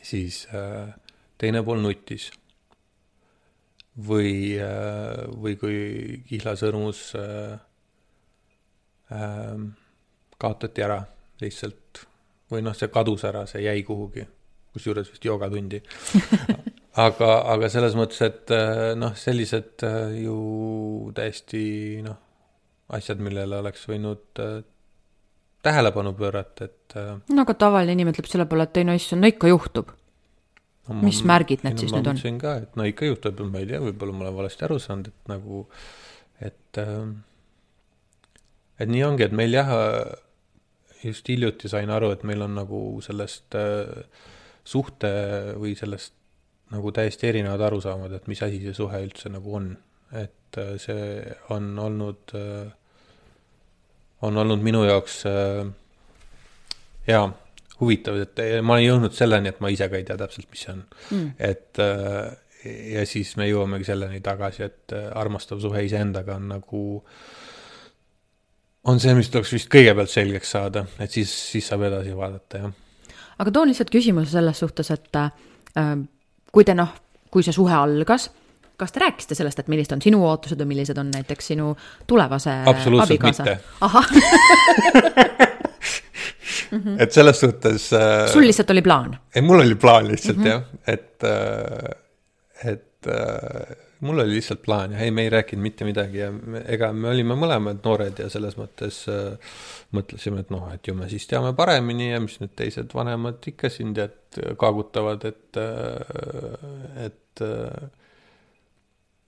siis 0.05 0.43
äh, 0.53 0.91
teine 1.41 1.63
pool 1.65 1.81
nuttis. 1.81 2.29
või, 3.95 4.59
äh, 4.59 5.23
või 5.41 5.55
kui 5.57 5.77
kihlasõrmus 6.27 7.13
kaotati 10.37 10.83
ära 10.83 10.99
lihtsalt 11.41 12.03
või 12.51 12.61
noh, 12.61 12.75
see 12.75 12.91
kadus 12.91 13.23
ära, 13.25 13.45
see 13.49 13.63
jäi 13.63 13.81
kuhugi, 13.87 14.27
kusjuures 14.75 15.09
vist 15.11 15.25
joogatundi 15.25 15.81
aga, 17.05 17.31
aga 17.55 17.71
selles 17.71 17.97
mõttes, 17.97 18.21
et 18.25 18.53
noh, 18.99 19.15
sellised 19.19 19.83
ju 20.21 20.37
täiesti 21.17 21.65
noh, 22.05 22.21
asjad, 22.95 23.21
millele 23.23 23.59
oleks 23.63 23.87
võinud 23.89 24.41
tähelepanu 25.65 26.13
pöörata, 26.13 26.69
et 26.69 26.97
no 27.33 27.45
aga 27.45 27.55
tavaline 27.57 27.95
inimene 27.97 28.13
ütleb 28.13 28.29
selle 28.29 28.47
peale, 28.49 28.67
et 28.67 28.81
ei 28.81 28.87
no 28.87 28.95
issand, 28.97 29.23
no 29.23 29.31
ikka 29.31 29.49
juhtub. 29.49 29.93
no, 30.87 30.99
Mis 31.01 31.23
märgid 31.25 31.65
need 31.65 31.81
siis 31.81 31.93
nüüd 31.95 32.11
on? 32.11 32.19
ma 32.21 32.41
ka, 32.43 32.57
et 32.67 32.75
no 32.77 32.85
ikka 32.87 33.09
juhtub, 33.09 33.41
ma 33.49 33.63
ei 33.63 33.71
tea, 33.71 33.81
võib-olla 33.83 34.13
ma 34.13 34.27
olen 34.27 34.37
valesti 34.43 34.67
aru 34.67 34.77
saanud, 34.83 35.09
et 35.09 35.31
nagu, 35.33 35.63
et 36.51 36.83
et 38.79 38.91
nii 38.91 39.03
ongi, 39.07 39.25
et 39.25 39.35
meil 39.35 39.57
jah, 39.57 39.73
just 41.03 41.27
hiljuti 41.31 41.71
sain 41.71 41.91
aru, 41.93 42.11
et 42.15 42.23
meil 42.27 42.45
on 42.45 42.55
nagu 42.59 42.81
sellest 43.05 43.57
äh, 43.59 44.05
suhte 44.65 45.11
või 45.59 45.75
sellest 45.77 46.13
nagu 46.73 46.91
täiesti 46.91 47.29
erinevad 47.29 47.61
arusaamad, 47.67 48.15
et 48.17 48.27
mis 48.27 48.41
asi 48.43 48.59
see 48.63 48.73
suhe 48.73 49.01
üldse 49.05 49.29
nagu 49.33 49.55
on. 49.55 49.75
et 50.15 50.57
äh, 50.61 50.75
see 50.79 51.23
on 51.49 51.73
olnud 51.79 52.31
äh,, 52.37 52.71
on 54.21 54.37
olnud 54.37 54.61
minu 54.63 54.83
jaoks 54.85 55.23
äh, 55.29 55.65
jaa, 57.07 57.27
huvitav, 57.79 58.21
et 58.21 58.41
ma 58.61 58.77
olen 58.77 58.85
jõudnud 58.85 59.15
selleni, 59.17 59.51
et 59.51 59.59
ma 59.61 59.69
ise 59.73 59.89
ka 59.91 59.99
ei 59.99 60.05
tea 60.07 60.17
täpselt, 60.17 60.49
mis 60.51 60.65
see 60.65 60.73
on 60.73 60.83
Mm. 61.11 61.31
et 61.39 61.81
ja 62.65 63.03
siis 63.05 63.35
me 63.37 63.47
jõuamegi 63.49 63.85
selleni 63.87 64.21
tagasi, 64.25 64.63
et 64.65 64.95
armastav 65.13 65.59
suhe 65.61 65.83
iseendaga 65.85 66.37
on 66.39 66.47
nagu, 66.55 66.81
on 68.89 69.01
see, 69.01 69.13
mis 69.17 69.29
tuleks 69.33 69.53
vist 69.53 69.69
kõigepealt 69.73 70.11
selgeks 70.11 70.55
saada, 70.57 70.85
et 71.01 71.13
siis, 71.13 71.33
siis 71.51 71.67
saab 71.69 71.85
edasi 71.89 72.15
vaadata, 72.17 72.63
jah. 72.63 72.73
Aga 73.39 73.51
toon 73.51 73.71
lihtsalt 73.71 73.91
küsimuse 73.93 74.31
selles 74.31 74.59
suhtes, 74.59 74.91
et 74.95 75.19
äh, 75.19 75.29
kui 76.51 76.63
te 76.67 76.75
noh, 76.77 76.91
kui 77.31 77.43
see 77.45 77.55
suhe 77.55 77.73
algas, 77.75 78.29
kas 78.79 78.91
te 78.91 78.99
rääkisite 79.03 79.35
sellest, 79.37 79.59
et 79.59 79.69
millised 79.71 79.95
on 79.95 80.03
sinu 80.03 80.21
ootused 80.27 80.59
või 80.61 80.73
millised 80.73 80.97
on 80.99 81.11
näiteks 81.13 81.51
sinu 81.53 81.71
tulevase 82.07 82.53
Absoluutselt 82.67 83.11
abikaasa? 83.11 83.43
mitte. 83.43 83.59
ahah, 83.85 84.07
et 87.03 87.11
selles 87.15 87.39
suhtes 87.39 87.89
äh, 87.95 88.27
sul 88.31 88.47
lihtsalt 88.47 88.71
oli 88.75 88.83
plaan? 88.85 89.17
ei, 89.35 89.41
mul 89.45 89.59
oli 89.63 89.75
plaan 89.79 90.07
lihtsalt 90.11 90.37
mm 90.37 90.43
-hmm. 90.43 90.49
jah, 90.49 90.63
et 90.87 91.23
äh,, 91.23 92.71
et 92.71 93.07
äh, 93.07 93.84
mul 93.99 94.19
oli 94.19 94.35
lihtsalt 94.35 94.61
plaan 94.65 94.95
ja 94.95 94.99
ei, 95.05 95.11
me 95.11 95.23
ei 95.25 95.29
rääkinud 95.29 95.63
mitte 95.63 95.85
midagi 95.87 96.17
ja 96.17 96.31
me, 96.31 96.61
ega 96.67 96.91
me 96.93 97.09
olime 97.13 97.37
mõlemad 97.39 97.81
noored 97.85 98.19
ja 98.19 98.29
selles 98.31 98.57
mõttes 98.59 99.03
äh, 99.11 99.59
mõtlesime, 99.95 100.43
et 100.43 100.51
noh, 100.53 100.67
et 100.73 100.87
ju 100.87 100.95
me 100.97 101.09
siis 101.11 101.27
teame 101.31 101.53
paremini 101.55 102.11
ja 102.11 102.21
mis 102.23 102.39
need 102.41 102.55
teised 102.59 102.95
vanemad 102.95 103.45
ikka 103.53 103.71
siin 103.71 103.93
tead 103.95 104.41
kaagutavad, 104.59 105.23
et 105.29 105.61
äh,, 105.61 107.05
et 107.07 107.45
äh, 107.45 107.87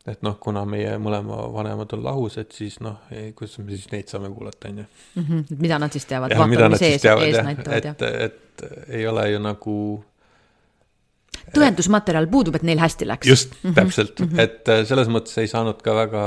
et 0.08 0.22
noh, 0.24 0.38
kuna 0.40 0.64
meie 0.68 0.94
mõlema 1.04 1.42
vanemad 1.52 1.92
on 1.98 2.04
lahus, 2.06 2.38
et 2.40 2.54
siis 2.56 2.78
noh, 2.84 3.02
kuidas 3.36 3.58
me 3.60 3.74
siis 3.74 3.90
neid 3.92 4.12
saame 4.12 4.30
kuulata, 4.32 4.70
on 4.72 4.84
ju. 4.84 4.86
Mhm, 5.20 5.58
mida 5.60 5.80
nad 5.84 5.92
siis 5.92 6.08
teavad, 6.08 6.32
vaatavad, 6.32 6.76
mis 6.78 6.86
ees, 6.88 7.08
ees 7.12 7.40
näitavad 7.44 7.90
ja 7.90 7.96
et, 7.98 8.06
et 8.30 8.94
ei 9.00 9.08
ole 9.08 9.26
ju 9.34 9.42
nagu 9.44 9.76
tõendusmaterjal 11.56 12.30
puudub, 12.32 12.58
et 12.60 12.66
neil 12.68 12.82
hästi 12.82 13.08
läks. 13.08 13.28
just 13.28 13.54
mm, 13.54 13.70
-hmm. 13.70 13.76
täpselt 13.76 14.20
mm, 14.20 14.28
-hmm. 14.28 14.40
et 14.40 14.70
äh, 14.70 14.86
selles 14.86 15.08
mõttes 15.08 15.38
ei 15.42 15.48
saanud 15.48 15.82
ka 15.82 15.96
väga 15.96 16.24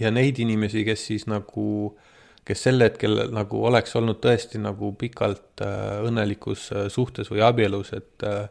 ja 0.00 0.10
neid 0.10 0.38
inimesi, 0.38 0.84
kes 0.84 1.06
siis 1.06 1.26
nagu, 1.30 1.96
kes 2.44 2.62
sel 2.66 2.82
hetkel 2.82 3.28
nagu 3.34 3.64
oleks 3.66 3.96
olnud 3.96 4.20
tõesti 4.22 4.60
nagu 4.62 4.92
pikalt 4.98 5.62
äh, 5.64 6.00
õnnelikus 6.06 6.70
äh, 6.72 6.88
suhtes 6.88 7.30
või 7.30 7.44
abielus, 7.46 7.92
et 7.92 8.26
äh, 8.26 8.48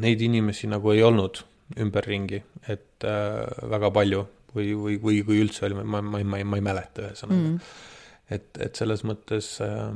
neid 0.00 0.20
inimesi 0.20 0.70
nagu 0.70 0.92
ei 0.92 1.02
olnud 1.02 1.42
ümberringi, 1.80 2.42
et 2.68 3.06
äh, 3.06 3.68
väga 3.70 3.90
palju 3.94 4.24
või, 4.54 4.72
või, 4.74 4.96
või 5.02 5.20
kui 5.26 5.42
üldse 5.44 5.66
oli, 5.68 5.78
ma, 5.78 6.00
ma, 6.02 6.22
ma, 6.24 6.42
ma 6.44 6.58
ei 6.58 6.64
mäleta 6.64 7.06
ühesõnaga 7.08 7.40
mm. 7.40 7.52
-hmm. 7.52 8.34
et, 8.36 8.50
et 8.66 8.74
selles 8.76 9.04
mõttes 9.06 9.52
äh,, 9.64 9.92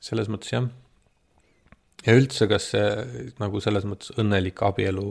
selles 0.00 0.28
mõttes 0.28 0.52
jah 0.52 0.68
ja 2.06 2.14
üldse, 2.16 2.48
kas 2.50 2.70
see 2.74 2.86
nagu 3.40 3.60
selles 3.64 3.86
mõttes 3.88 4.12
õnnelik 4.18 4.62
abielu 4.66 5.08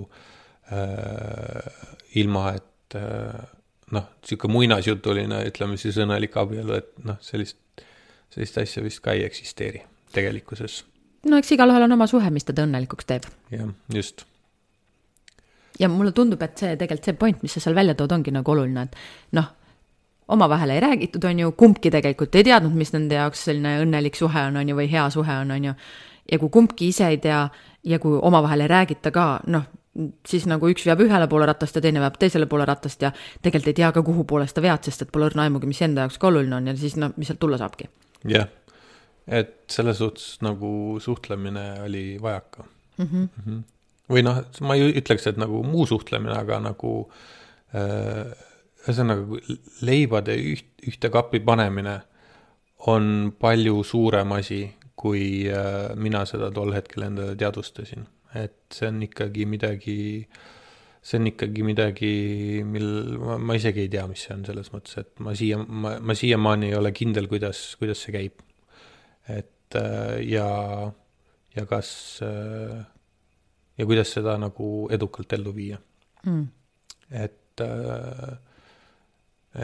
äh, 0.72 1.68
ilma, 2.20 2.52
et 2.58 2.98
äh, 2.98 3.44
noh, 3.96 4.08
niisugune 4.22 4.56
muinasjutuline, 4.56 5.44
ütleme 5.52 5.80
siis 5.80 6.00
õnnelik 6.04 6.38
abielu, 6.40 6.80
et 6.80 6.94
noh, 7.08 7.20
sellist, 7.24 7.60
sellist 8.34 8.62
asja 8.64 8.84
vist 8.86 9.04
ka 9.04 9.16
ei 9.18 9.26
eksisteeri 9.28 9.84
tegelikkuses. 10.16 10.82
no 11.28 11.38
eks 11.42 11.54
igalühel 11.56 11.88
on 11.88 11.98
oma 11.98 12.08
suhe, 12.08 12.32
mis 12.34 12.48
teda 12.48 12.66
õnnelikuks 12.68 13.08
teeb. 13.10 13.30
jah, 13.52 13.70
just. 13.94 14.26
ja 15.80 15.92
mulle 15.92 16.16
tundub, 16.16 16.42
et 16.44 16.58
see 16.58 16.76
tegelikult 16.76 17.12
see 17.12 17.20
point, 17.20 17.44
mis 17.44 17.56
sa 17.58 17.64
seal 17.64 17.78
välja 17.78 17.96
tood, 17.96 18.16
ongi 18.16 18.34
nagu 18.36 18.56
oluline, 18.56 18.88
et 18.88 19.36
noh, 19.38 19.54
omavahel 20.28 20.76
ei 20.76 20.84
räägitud, 20.84 21.24
on 21.24 21.40
ju, 21.40 21.52
kumbki 21.60 21.92
tegelikult 21.92 22.36
ei 22.36 22.44
teadnud, 22.48 22.76
mis 22.76 22.92
nende 22.96 23.16
jaoks 23.16 23.46
selline 23.48 23.78
õnnelik 23.86 24.18
suhe 24.20 24.48
on, 24.50 24.60
on 24.60 24.72
ju, 24.72 24.76
või 24.76 24.90
hea 24.92 25.06
suhe 25.14 25.40
on, 25.44 25.54
on 25.56 25.70
ju 25.70 25.76
ja 26.32 26.40
kui 26.40 26.50
kumbki 26.50 26.88
ise 26.92 27.08
ei 27.08 27.18
tea 27.24 27.48
ja 27.88 28.00
kui 28.00 28.20
omavahel 28.22 28.66
ei 28.66 28.72
räägita 28.72 29.12
ka, 29.16 29.28
noh, 29.48 29.68
siis 30.28 30.46
nagu 30.50 30.70
üks 30.70 30.86
veab 30.88 31.02
ühele 31.06 31.28
poole 31.30 31.48
ratast 31.50 31.78
ja 31.78 31.82
teine 31.82 32.02
veab 32.04 32.18
teisele 32.22 32.46
poole 32.50 32.66
ratast 32.70 33.02
ja 33.02 33.12
tegelikult 33.42 33.72
ei 33.72 33.78
tea 33.80 33.92
ka, 33.96 34.04
kuhu 34.06 34.26
poole 34.30 34.48
seda 34.50 34.64
vead, 34.68 34.84
sest 34.86 35.06
et 35.06 35.14
pole 35.14 35.30
õrna 35.30 35.48
aimugi, 35.48 35.70
mis 35.70 35.82
enda 35.86 36.06
jaoks 36.06 36.20
ka 36.22 36.30
oluline 36.30 36.60
on 36.60 36.70
ja 36.72 36.76
siis 36.78 36.98
noh, 37.00 37.14
mis 37.18 37.32
sealt 37.32 37.42
tulla 37.42 37.60
saabki. 37.62 37.90
jah, 38.30 38.50
et 39.28 39.56
selles 39.72 40.00
suhtes 40.02 40.38
nagu 40.46 40.70
suhtlemine 41.04 41.66
oli 41.86 42.06
vajaka 42.22 42.64
mm. 42.64 43.06
-hmm. 43.06 43.28
Mm 43.28 43.44
-hmm. 43.46 43.64
või 44.14 44.24
noh, 44.24 44.44
ma 44.62 44.76
ei 44.76 44.92
ütleks, 45.02 45.28
et 45.28 45.38
nagu 45.38 45.64
muu 45.64 45.86
suhtlemine, 45.86 46.38
aga 46.38 46.60
nagu 46.60 46.94
ühesõnaga 47.74 49.40
äh, 49.40 49.58
leibade 49.82 50.36
üht, 50.36 50.70
ühte 50.88 51.10
kappi 51.10 51.40
panemine 51.40 52.02
on 52.88 53.34
palju 53.40 53.84
suurem 53.84 54.32
asi 54.32 54.62
kui 54.98 55.48
äh, 55.54 55.94
mina 55.96 56.24
seda 56.30 56.50
tol 56.54 56.74
hetkel 56.76 57.06
endale 57.08 57.38
teadvustasin. 57.38 58.08
et 58.38 58.58
see 58.74 58.90
on 58.90 59.00
ikkagi 59.06 59.46
midagi, 59.50 60.00
see 61.02 61.20
on 61.20 61.30
ikkagi 61.30 61.64
midagi, 61.66 62.12
mil 62.68 62.90
ma, 63.22 63.38
ma 63.40 63.56
isegi 63.58 63.86
ei 63.86 63.92
tea, 63.94 64.04
mis 64.10 64.26
see 64.26 64.36
on 64.36 64.44
selles 64.46 64.70
mõttes, 64.74 64.98
et 65.00 65.24
ma 65.24 65.34
siia, 65.38 65.62
ma, 65.62 65.96
ma 66.04 66.18
siiamaani 66.18 66.72
ei 66.72 66.78
ole 66.78 66.92
kindel, 66.98 67.30
kuidas, 67.32 67.64
kuidas 67.80 68.04
see 68.04 68.16
käib. 68.18 68.44
et 69.28 69.80
äh, 69.80 70.18
ja, 70.28 70.50
ja 71.56 71.66
kas 71.70 71.90
äh, 72.26 72.84
ja 73.78 73.86
kuidas 73.86 74.14
seda 74.18 74.38
nagu 74.42 74.88
edukalt 74.92 75.34
ellu 75.38 75.54
viia 75.56 75.78
mm.. 76.26 76.46
et, 77.12 77.66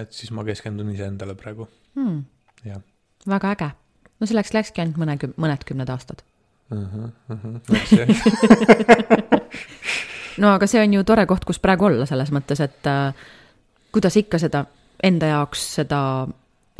et 0.01 0.13
siis 0.13 0.31
ma 0.31 0.45
keskendun 0.45 0.91
iseendale 0.93 1.35
praegu 1.39 1.67
mm., 1.97 2.19
jah. 2.69 2.83
väga 3.27 3.55
äge 3.57 3.71
no 4.23 4.29
selleks 4.29 4.53
läkski 4.55 4.83
ainult 4.83 4.99
mõne, 5.01 5.17
mõned 5.35 5.65
kümned 5.67 5.91
aastad 5.91 6.23
uh. 6.71 6.77
-huh, 6.79 7.09
uh 7.29 7.43
-huh. 7.43 7.59
Läks 7.73 7.91
jah 7.91 8.07
no 10.41 10.53
aga 10.55 10.67
see 10.67 10.81
on 10.81 10.93
ju 10.93 11.03
tore 11.03 11.25
koht, 11.29 11.45
kus 11.45 11.59
praegu 11.59 11.85
olla, 11.89 12.05
selles 12.09 12.31
mõttes, 12.31 12.63
et 12.63 12.87
äh, 12.87 13.13
kuidas 13.91 14.17
ikka 14.17 14.39
seda 14.41 14.65
enda 15.03 15.29
jaoks 15.33 15.67
seda 15.75 15.99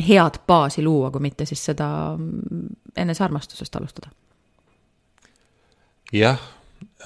head 0.07 0.39
baasi 0.47 0.83
luua, 0.83 1.11
kui 1.11 1.21
mitte 1.21 1.45
siis 1.45 1.65
seda 1.65 2.15
mm, 2.17 2.67
enesearmastusest 2.97 3.75
alustada. 3.75 4.09
jah 6.13 6.39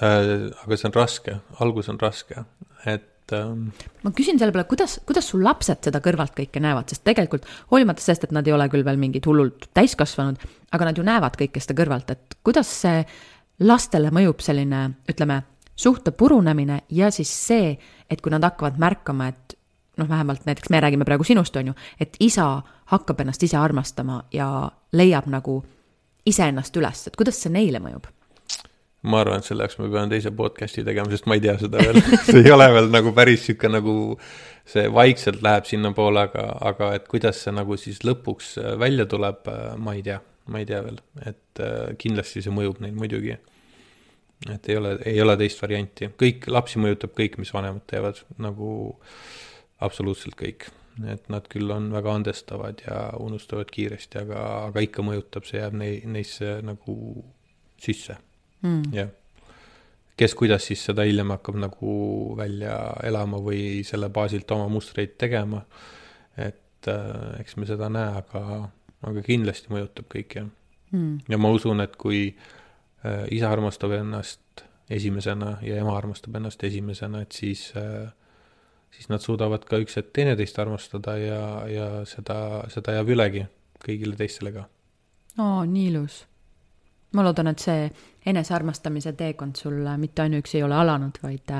äh,, 0.01 0.51
aga 0.63 0.77
see 0.77 0.87
on 0.87 0.95
raske, 0.95 1.37
algus 1.59 1.89
on 1.89 1.99
raske, 1.99 2.43
et 2.85 3.16
ähm.... 3.35 3.69
ma 4.03 4.11
küsin 4.15 4.39
selle 4.39 4.53
peale, 4.55 4.67
kuidas, 4.69 4.99
kuidas 5.07 5.29
su 5.31 5.39
lapsed 5.41 5.89
seda 5.89 6.01
kõrvalt 6.03 6.35
kõike 6.37 6.61
näevad, 6.63 6.89
sest 6.91 7.03
tegelikult 7.07 7.47
hoolimata 7.71 8.03
sellest, 8.03 8.27
et 8.27 8.35
nad 8.35 8.47
ei 8.47 8.55
ole 8.55 8.69
küll 8.71 8.85
veel 8.87 8.99
mingid 9.01 9.27
hullult 9.27 9.69
täiskasvanud, 9.77 10.41
aga 10.75 10.89
nad 10.89 10.97
ju 10.99 11.05
näevad 11.07 11.37
kõike 11.39 11.63
seda 11.63 11.77
kõrvalt, 11.81 12.13
et 12.13 12.39
kuidas 12.45 12.71
see 12.83 13.03
lastele 13.65 14.11
mõjub 14.13 14.41
selline, 14.45 14.83
ütleme, 15.09 15.41
suhte 15.77 16.11
purunemine 16.11 16.81
ja 16.89 17.11
siis 17.13 17.31
see, 17.31 17.75
et 18.09 18.21
kui 18.21 18.33
nad 18.33 18.43
hakkavad 18.45 18.79
märkama, 18.81 19.29
et 19.29 19.57
noh, 19.97 20.09
vähemalt 20.09 20.45
näiteks 20.45 20.69
me 20.73 20.81
räägime 20.81 21.05
praegu 21.05 21.25
sinust, 21.27 21.55
on 21.55 21.71
ju, 21.71 21.77
et 21.99 22.17
isa 22.19 22.49
hakkab 22.93 23.21
ennast 23.21 23.43
ise 23.43 23.57
armastama 23.57 24.23
ja 24.33 24.69
leiab 24.93 25.27
nagu 25.29 25.61
iseennast 26.27 26.75
üles, 26.77 27.07
et 27.07 27.17
kuidas 27.17 27.39
see 27.41 27.53
neile 27.53 27.81
mõjub? 27.83 28.09
Ma 29.07 29.21
arvan, 29.23 29.41
et 29.41 29.47
selle 29.47 29.65
jaoks 29.65 29.79
me 29.79 29.89
peame 29.91 30.11
teise 30.11 30.31
podcast'i 30.35 30.83
tegema, 30.85 31.09
sest 31.13 31.27
ma 31.29 31.37
ei 31.37 31.43
tea 31.43 31.55
seda 31.61 31.81
veel. 31.83 31.99
See 32.27 32.43
ei 32.43 32.53
ole 32.53 32.67
veel 32.75 32.89
nagu 32.93 33.13
päris 33.15 33.45
sihuke 33.47 33.71
nagu 33.71 33.95
see 34.67 34.87
vaikselt 34.93 35.43
läheb 35.45 35.67
sinnapoole, 35.69 36.25
aga, 36.27 36.47
aga 36.71 36.93
et 36.97 37.05
kuidas 37.11 37.39
see 37.43 37.53
nagu 37.55 37.77
siis 37.79 38.01
lõpuks 38.07 38.55
äh, 38.61 38.73
välja 38.79 39.07
tuleb, 39.09 39.47
äh, 39.51 39.69
ma 39.79 39.95
ei 39.95 40.03
tea, 40.05 40.17
ma 40.51 40.63
ei 40.63 40.67
tea 40.67 40.81
veel, 40.85 40.99
et 41.23 41.63
äh, 41.63 41.93
kindlasti 42.01 42.43
see 42.43 42.53
mõjub 42.53 42.81
neil 42.83 42.97
muidugi. 42.97 43.37
et 44.53 44.67
ei 44.69 44.77
ole, 44.77 44.97
ei 45.09 45.21
ole 45.21 45.37
teist 45.39 45.61
varianti, 45.63 46.11
kõik, 46.19 46.49
lapsi 46.51 46.81
mõjutab 46.83 47.15
kõik, 47.17 47.39
mis 47.41 47.53
vanemad 47.55 47.87
teevad, 47.89 48.19
nagu 48.43 48.69
absoluutselt 49.87 50.35
kõik. 50.37 50.67
et 51.07 51.27
nad 51.29 51.47
küll 51.47 51.71
on 51.71 51.91
väga 51.93 52.13
andestavad 52.19 52.81
ja 52.83 53.11
unustavad 53.21 53.71
kiiresti, 53.71 54.23
aga, 54.25 54.43
aga 54.67 54.81
ikka 54.83 55.05
mõjutab, 55.05 55.45
see 55.45 55.61
jääb 55.61 55.75
nei-, 55.77 56.01
neisse 56.09 56.57
nagu 56.65 56.97
sisse 57.77 58.17
mm.. 58.61 58.93
jah. 58.95 59.09
kes 60.17 60.35
kuidas 60.35 60.65
siis 60.69 60.85
seda 60.89 61.05
hiljem 61.07 61.35
hakkab 61.35 61.59
nagu 61.61 61.97
välja 62.37 62.77
elama 63.05 63.41
või 63.43 63.83
selle 63.87 64.09
baasilt 64.13 64.51
oma 64.51 64.69
mustreid 64.71 65.17
tegema. 65.17 65.63
et 66.37 66.91
äh, 66.91 67.39
eks 67.41 67.57
me 67.57 67.69
seda 67.69 67.89
näe, 67.93 68.21
aga 68.23 68.69
aga 69.07 69.21
kindlasti 69.25 69.69
mõjutab 69.73 70.07
kõik 70.13 70.39
jah 70.39 70.47
mm.. 70.91 71.27
ja 71.29 71.37
ma 71.41 71.51
usun, 71.53 71.81
et 71.83 71.95
kui 71.99 72.29
äh, 72.31 73.25
isa 73.33 73.51
armastab 73.51 73.93
ennast 73.99 74.41
esimesena 74.89 75.57
ja 75.61 75.81
ema 75.81 75.97
armastab 75.97 76.35
ennast 76.39 76.63
esimesena, 76.63 77.21
et 77.25 77.35
siis 77.35 77.69
äh,, 77.75 78.07
siis 78.91 79.09
nad 79.11 79.21
suudavad 79.23 79.65
ka 79.67 79.79
üks 79.83 79.99
hetk 79.99 80.13
teineteist 80.15 80.59
armastada 80.63 81.17
ja, 81.19 81.41
ja 81.69 81.87
seda, 82.07 82.39
seda 82.73 82.95
jääb 82.97 83.11
ülegi 83.17 83.45
kõigile 83.83 84.17
teistele 84.19 84.53
ka. 84.55 84.65
oo, 85.37 85.65
nii 85.67 85.87
ilus. 85.91 86.23
Ma 87.13 87.23
loodan, 87.23 87.47
et 87.47 87.63
see 87.63 87.85
enesearmastamise 88.27 89.13
teekond 89.17 89.55
sul 89.55 89.85
mitte 89.97 90.21
ainuüksi 90.21 90.57
ei 90.59 90.63
ole 90.63 90.75
alanud, 90.75 91.19
vaid, 91.23 91.53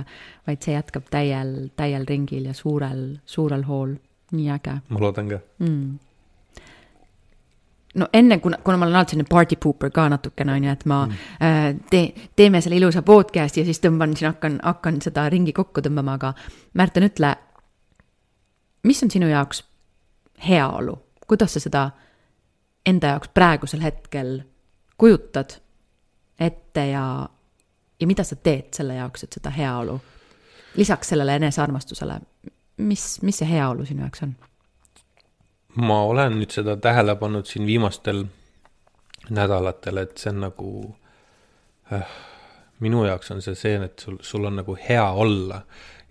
vaid 0.47 0.65
see 0.65 0.75
jätkab 0.75 1.07
täiel, 1.11 1.53
täiel 1.75 2.03
ringil 2.09 2.49
ja 2.49 2.53
suurel, 2.53 3.17
suurel 3.25 3.63
hool. 3.67 3.95
nii 4.31 4.49
äge 4.51 4.73
ma 4.89 4.99
loodan 4.99 5.29
ka. 5.29 5.37
mm.. 5.63 5.99
no 7.95 8.07
enne, 8.13 8.37
kuna, 8.43 8.57
kuna 8.63 8.77
ma 8.77 8.85
olen 8.85 8.95
alati 8.95 9.15
selline 9.15 9.29
party 9.29 9.55
pooper 9.55 9.89
ka 9.89 10.09
natukene, 10.09 10.53
on 10.53 10.63
ju, 10.63 10.71
et 10.71 10.83
ma 10.85 11.05
mm. 11.05 11.13
äh, 11.41 11.69
tee, 11.89 12.29
teeme 12.35 12.61
selle 12.61 12.75
ilusa 12.75 13.01
podcast'i 13.07 13.63
ja 13.63 13.69
siis 13.69 13.79
tõmban 13.79 14.17
siin, 14.17 14.33
hakkan, 14.33 14.59
hakkan 14.63 14.99
seda 15.01 15.29
ringi 15.31 15.55
kokku 15.55 15.81
tõmbama, 15.85 16.17
aga 16.19 16.33
Märten, 16.73 17.07
ütle, 17.07 17.31
mis 18.83 19.03
on 19.03 19.11
sinu 19.11 19.31
jaoks 19.31 19.63
heaolu, 20.49 20.99
kuidas 21.27 21.55
sa 21.55 21.63
seda 21.63 21.87
enda 22.85 23.15
jaoks 23.15 23.31
praegusel 23.33 23.81
hetkel 23.81 24.41
kujutad 24.97 25.57
ette 26.39 26.87
ja, 26.87 27.29
ja 27.99 28.07
mida 28.07 28.23
sa 28.23 28.35
teed 28.35 28.73
selle 28.77 28.97
jaoks, 28.97 29.23
et 29.23 29.37
seda 29.39 29.53
heaolu, 29.53 29.97
lisaks 30.77 31.13
sellele 31.13 31.37
enesearmastusele, 31.41 32.19
mis, 32.77 33.05
mis 33.25 33.41
see 33.41 33.49
heaolu 33.49 33.85
sinu 33.85 34.05
jaoks 34.05 34.25
on? 34.27 34.35
ma 35.77 36.01
olen 36.09 36.39
nüüd 36.39 36.53
seda 36.53 36.73
tähele 36.81 37.13
pannud 37.15 37.45
siin 37.45 37.67
viimastel 37.69 38.23
nädalatel, 39.29 40.01
et 40.01 40.17
see 40.17 40.31
on 40.33 40.39
nagu 40.47 40.71
äh,, 41.93 42.15
minu 42.81 43.03
jaoks 43.05 43.29
on 43.35 43.43
see 43.45 43.57
see, 43.57 43.75
et 43.85 43.99
sul, 44.01 44.17
sul 44.25 44.49
on 44.49 44.57
nagu 44.61 44.77
hea 44.87 45.05
olla 45.11 45.61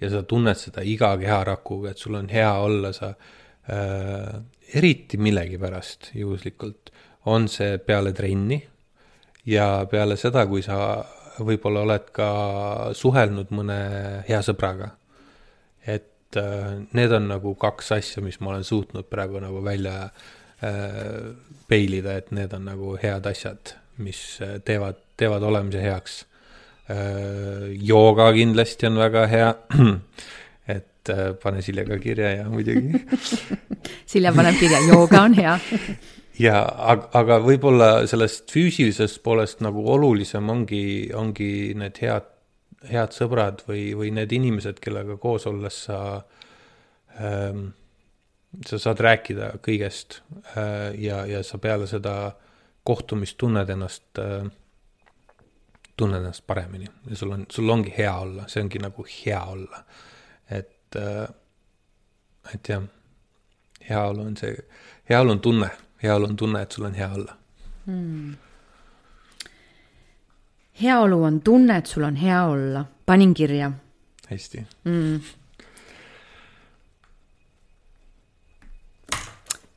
ja 0.01 0.11
sa 0.13 0.23
tunned 0.23 0.59
seda 0.61 0.85
iga 0.87 1.17
keharakuga, 1.19 1.91
et 1.91 1.99
sul 1.99 2.15
on 2.19 2.29
hea 2.31 2.53
olla, 2.63 2.93
sa 2.95 3.11
äh, 3.11 4.39
eriti 4.75 5.19
millegipärast 5.19 6.13
juhuslikult 6.15 6.93
on 7.27 7.49
see 7.51 7.79
peale 7.83 8.13
trenni 8.15 8.61
ja 9.47 9.87
peale 9.91 10.17
seda, 10.19 10.47
kui 10.51 10.63
sa 10.65 10.79
võib-olla 11.45 11.85
oled 11.85 12.11
ka 12.17 12.29
suhelnud 12.97 13.53
mõne 13.55 13.79
hea 14.29 14.41
sõbraga. 14.45 14.95
et 15.87 16.37
äh, 16.37 16.79
need 16.93 17.13
on 17.13 17.29
nagu 17.31 17.55
kaks 17.55 17.93
asja, 17.93 18.23
mis 18.23 18.41
ma 18.41 18.51
olen 18.51 18.65
suutnud 18.65 19.07
praegu 19.11 19.41
nagu 19.41 19.63
välja 19.65 20.09
äh, 20.65 21.35
peilida, 21.69 22.17
et 22.17 22.33
need 22.33 22.53
on 22.53 22.65
nagu 22.67 22.97
head 23.03 23.27
asjad, 23.27 23.77
mis 23.99 24.41
äh, 24.43 24.59
teevad, 24.65 24.99
teevad 25.17 25.43
olemise 25.43 25.83
heaks 25.83 26.25
jooga 27.83 28.29
kindlasti 28.31 28.87
on 28.87 28.99
väga 29.01 29.25
hea, 29.27 29.49
et 30.77 31.11
pane 31.43 31.63
Silja 31.63 31.83
ka 31.83 31.97
kirja 31.99 32.29
ja 32.31 32.45
muidugi 32.47 33.01
Silja 34.13 34.31
paneb 34.33 34.55
kirja, 34.61 34.79
jooga 34.87 35.25
on 35.27 35.35
hea. 35.35 35.57
ja 36.41 36.61
aga, 36.93 37.09
aga 37.17 37.39
võib-olla 37.45 37.91
sellest 38.09 38.51
füüsilisest 38.53 39.23
poolest 39.25 39.63
nagu 39.65 39.85
olulisem 39.93 40.49
ongi, 40.53 41.11
ongi 41.17 41.75
need 41.79 42.01
head, 42.03 42.29
head 42.91 43.17
sõbrad 43.17 43.65
või, 43.69 43.89
või 43.99 44.13
need 44.15 44.35
inimesed, 44.37 44.81
kellega 44.85 45.19
koos 45.23 45.49
olles 45.51 45.85
sa 45.89 46.01
ähm,, 47.21 47.71
sa 48.67 48.79
saad 48.81 49.01
rääkida 49.05 49.57
kõigest 49.65 50.21
äh, 50.57 50.93
ja, 51.03 51.25
ja 51.29 51.43
sa 51.45 51.59
peale 51.63 51.89
seda 51.91 52.35
kohtumist 52.87 53.37
tunned 53.41 53.71
ennast 53.73 54.21
äh,, 54.23 54.47
tunned 55.97 56.21
ennast 56.21 56.45
paremini 56.47 56.89
ja 57.09 57.17
sul 57.17 57.33
on, 57.33 57.49
sul 57.51 57.73
ongi 57.73 57.93
hea 57.97 58.13
olla, 58.13 58.47
see 58.49 58.63
ongi 58.65 58.81
nagu 58.85 59.07
hea 59.09 59.43
olla. 59.57 59.83
et 60.51 60.97
äh,, 61.01 61.27
et 62.55 62.69
jah, 62.69 62.83
heaolu 63.89 64.23
on 64.23 64.37
see, 64.39 64.55
heaolu 65.11 65.37
on 65.37 65.41
tunne, 65.43 65.71
heaolu 66.03 66.25
on 66.25 66.37
tunne, 66.37 66.63
et 66.63 66.73
sul 66.73 66.85
on 66.85 66.95
hea 66.95 67.11
olla. 67.13 67.37
heaolu 70.83 71.23
on 71.25 71.41
tunne, 71.41 71.77
et 71.77 71.87
sul 71.87 72.03
on 72.03 72.17
hea 72.17 72.45
olla. 72.45 72.85
panin 73.07 73.35
kirja 73.35 73.73
hästi, 74.29 74.67
mm.. 74.85 75.21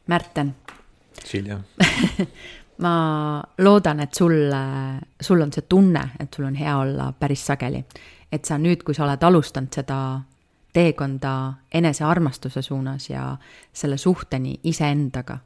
Märten, 0.07 0.55
Silja, 1.25 1.59
ma 2.83 3.43
loodan, 3.57 3.99
et 3.99 4.13
sul, 4.13 4.33
sul 5.21 5.41
on 5.41 5.53
see 5.53 5.67
tunne, 5.69 6.01
et 6.19 6.33
sul 6.33 6.47
on 6.49 6.55
hea 6.55 6.77
olla 6.77 7.11
päris 7.19 7.45
sageli. 7.45 7.83
et 8.31 8.45
sa 8.45 8.57
nüüd, 8.57 8.83
kui 8.85 8.93
sa 8.93 9.03
oled 9.05 9.23
alustanud 9.23 9.73
seda 9.73 10.21
teekonda 10.73 11.53
enesearmastuse 11.73 12.61
suunas 12.61 13.09
ja 13.09 13.37
selle 13.73 13.97
suhteni 13.97 14.59
iseendaga, 14.63 15.37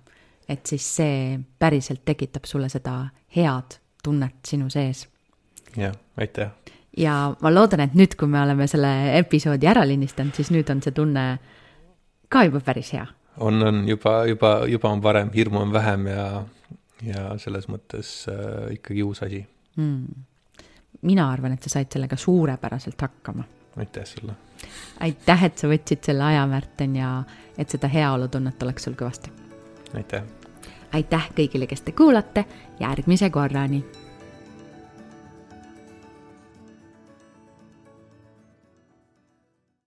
et 0.49 0.65
siis 0.67 0.85
see 0.95 1.39
päriselt 1.59 2.03
tekitab 2.05 2.45
sulle 2.45 2.69
seda 2.69 3.07
head 3.35 3.79
tunnet 4.03 4.41
sinu 4.47 4.69
sees 4.69 5.07
jah, 5.77 5.93
aitäh. 6.17 6.49
ja 6.97 7.35
ma 7.41 7.53
loodan, 7.53 7.83
et 7.85 7.95
nüüd, 7.97 8.15
kui 8.19 8.29
me 8.29 8.41
oleme 8.41 8.67
selle 8.69 8.91
episoodi 9.17 9.67
ära 9.69 9.85
lindistanud, 9.87 10.35
siis 10.37 10.51
nüüd 10.53 10.69
on 10.73 10.81
see 10.83 10.95
tunne 10.95 11.25
ka 12.33 12.45
juba 12.47 12.61
päris 12.65 12.93
hea. 12.93 13.05
on, 13.37 13.63
on 13.63 13.83
juba, 13.89 14.23
juba, 14.29 14.53
juba 14.69 14.91
on 14.91 15.01
parem, 15.01 15.31
hirmu 15.35 15.63
on 15.63 15.73
vähem 15.73 16.07
ja, 16.11 16.27
ja 17.03 17.25
selles 17.41 17.67
mõttes 17.71 18.13
äh, 18.31 18.73
ikkagi 18.77 19.03
uus 19.03 19.23
asi. 19.25 19.43
mm.. 19.75 20.25
mina 21.01 21.29
arvan, 21.31 21.57
et 21.57 21.63
sa 21.63 21.77
said 21.77 21.91
sellega 21.93 22.17
suurepäraselt 22.17 23.01
hakkama. 23.01 23.47
aitäh 23.77 24.05
sulle. 24.05 24.35
aitäh, 24.99 25.47
et 25.49 25.57
sa 25.57 25.71
võtsid 25.71 26.05
selle 26.11 26.29
aja, 26.31 26.45
Märten, 26.47 26.95
ja 26.99 27.15
et 27.57 27.69
seda 27.69 27.89
heaolutunnet 27.91 28.63
oleks 28.63 28.89
sul 28.89 28.99
kõvasti. 28.99 29.42
aitäh. 29.95 30.23
aitäh 30.93 31.29
kõigile, 31.35 31.67
kes 31.67 31.81
te 31.81 31.91
kuulate, 31.91 32.45
järgmise 32.79 33.29
korrani 33.29 33.83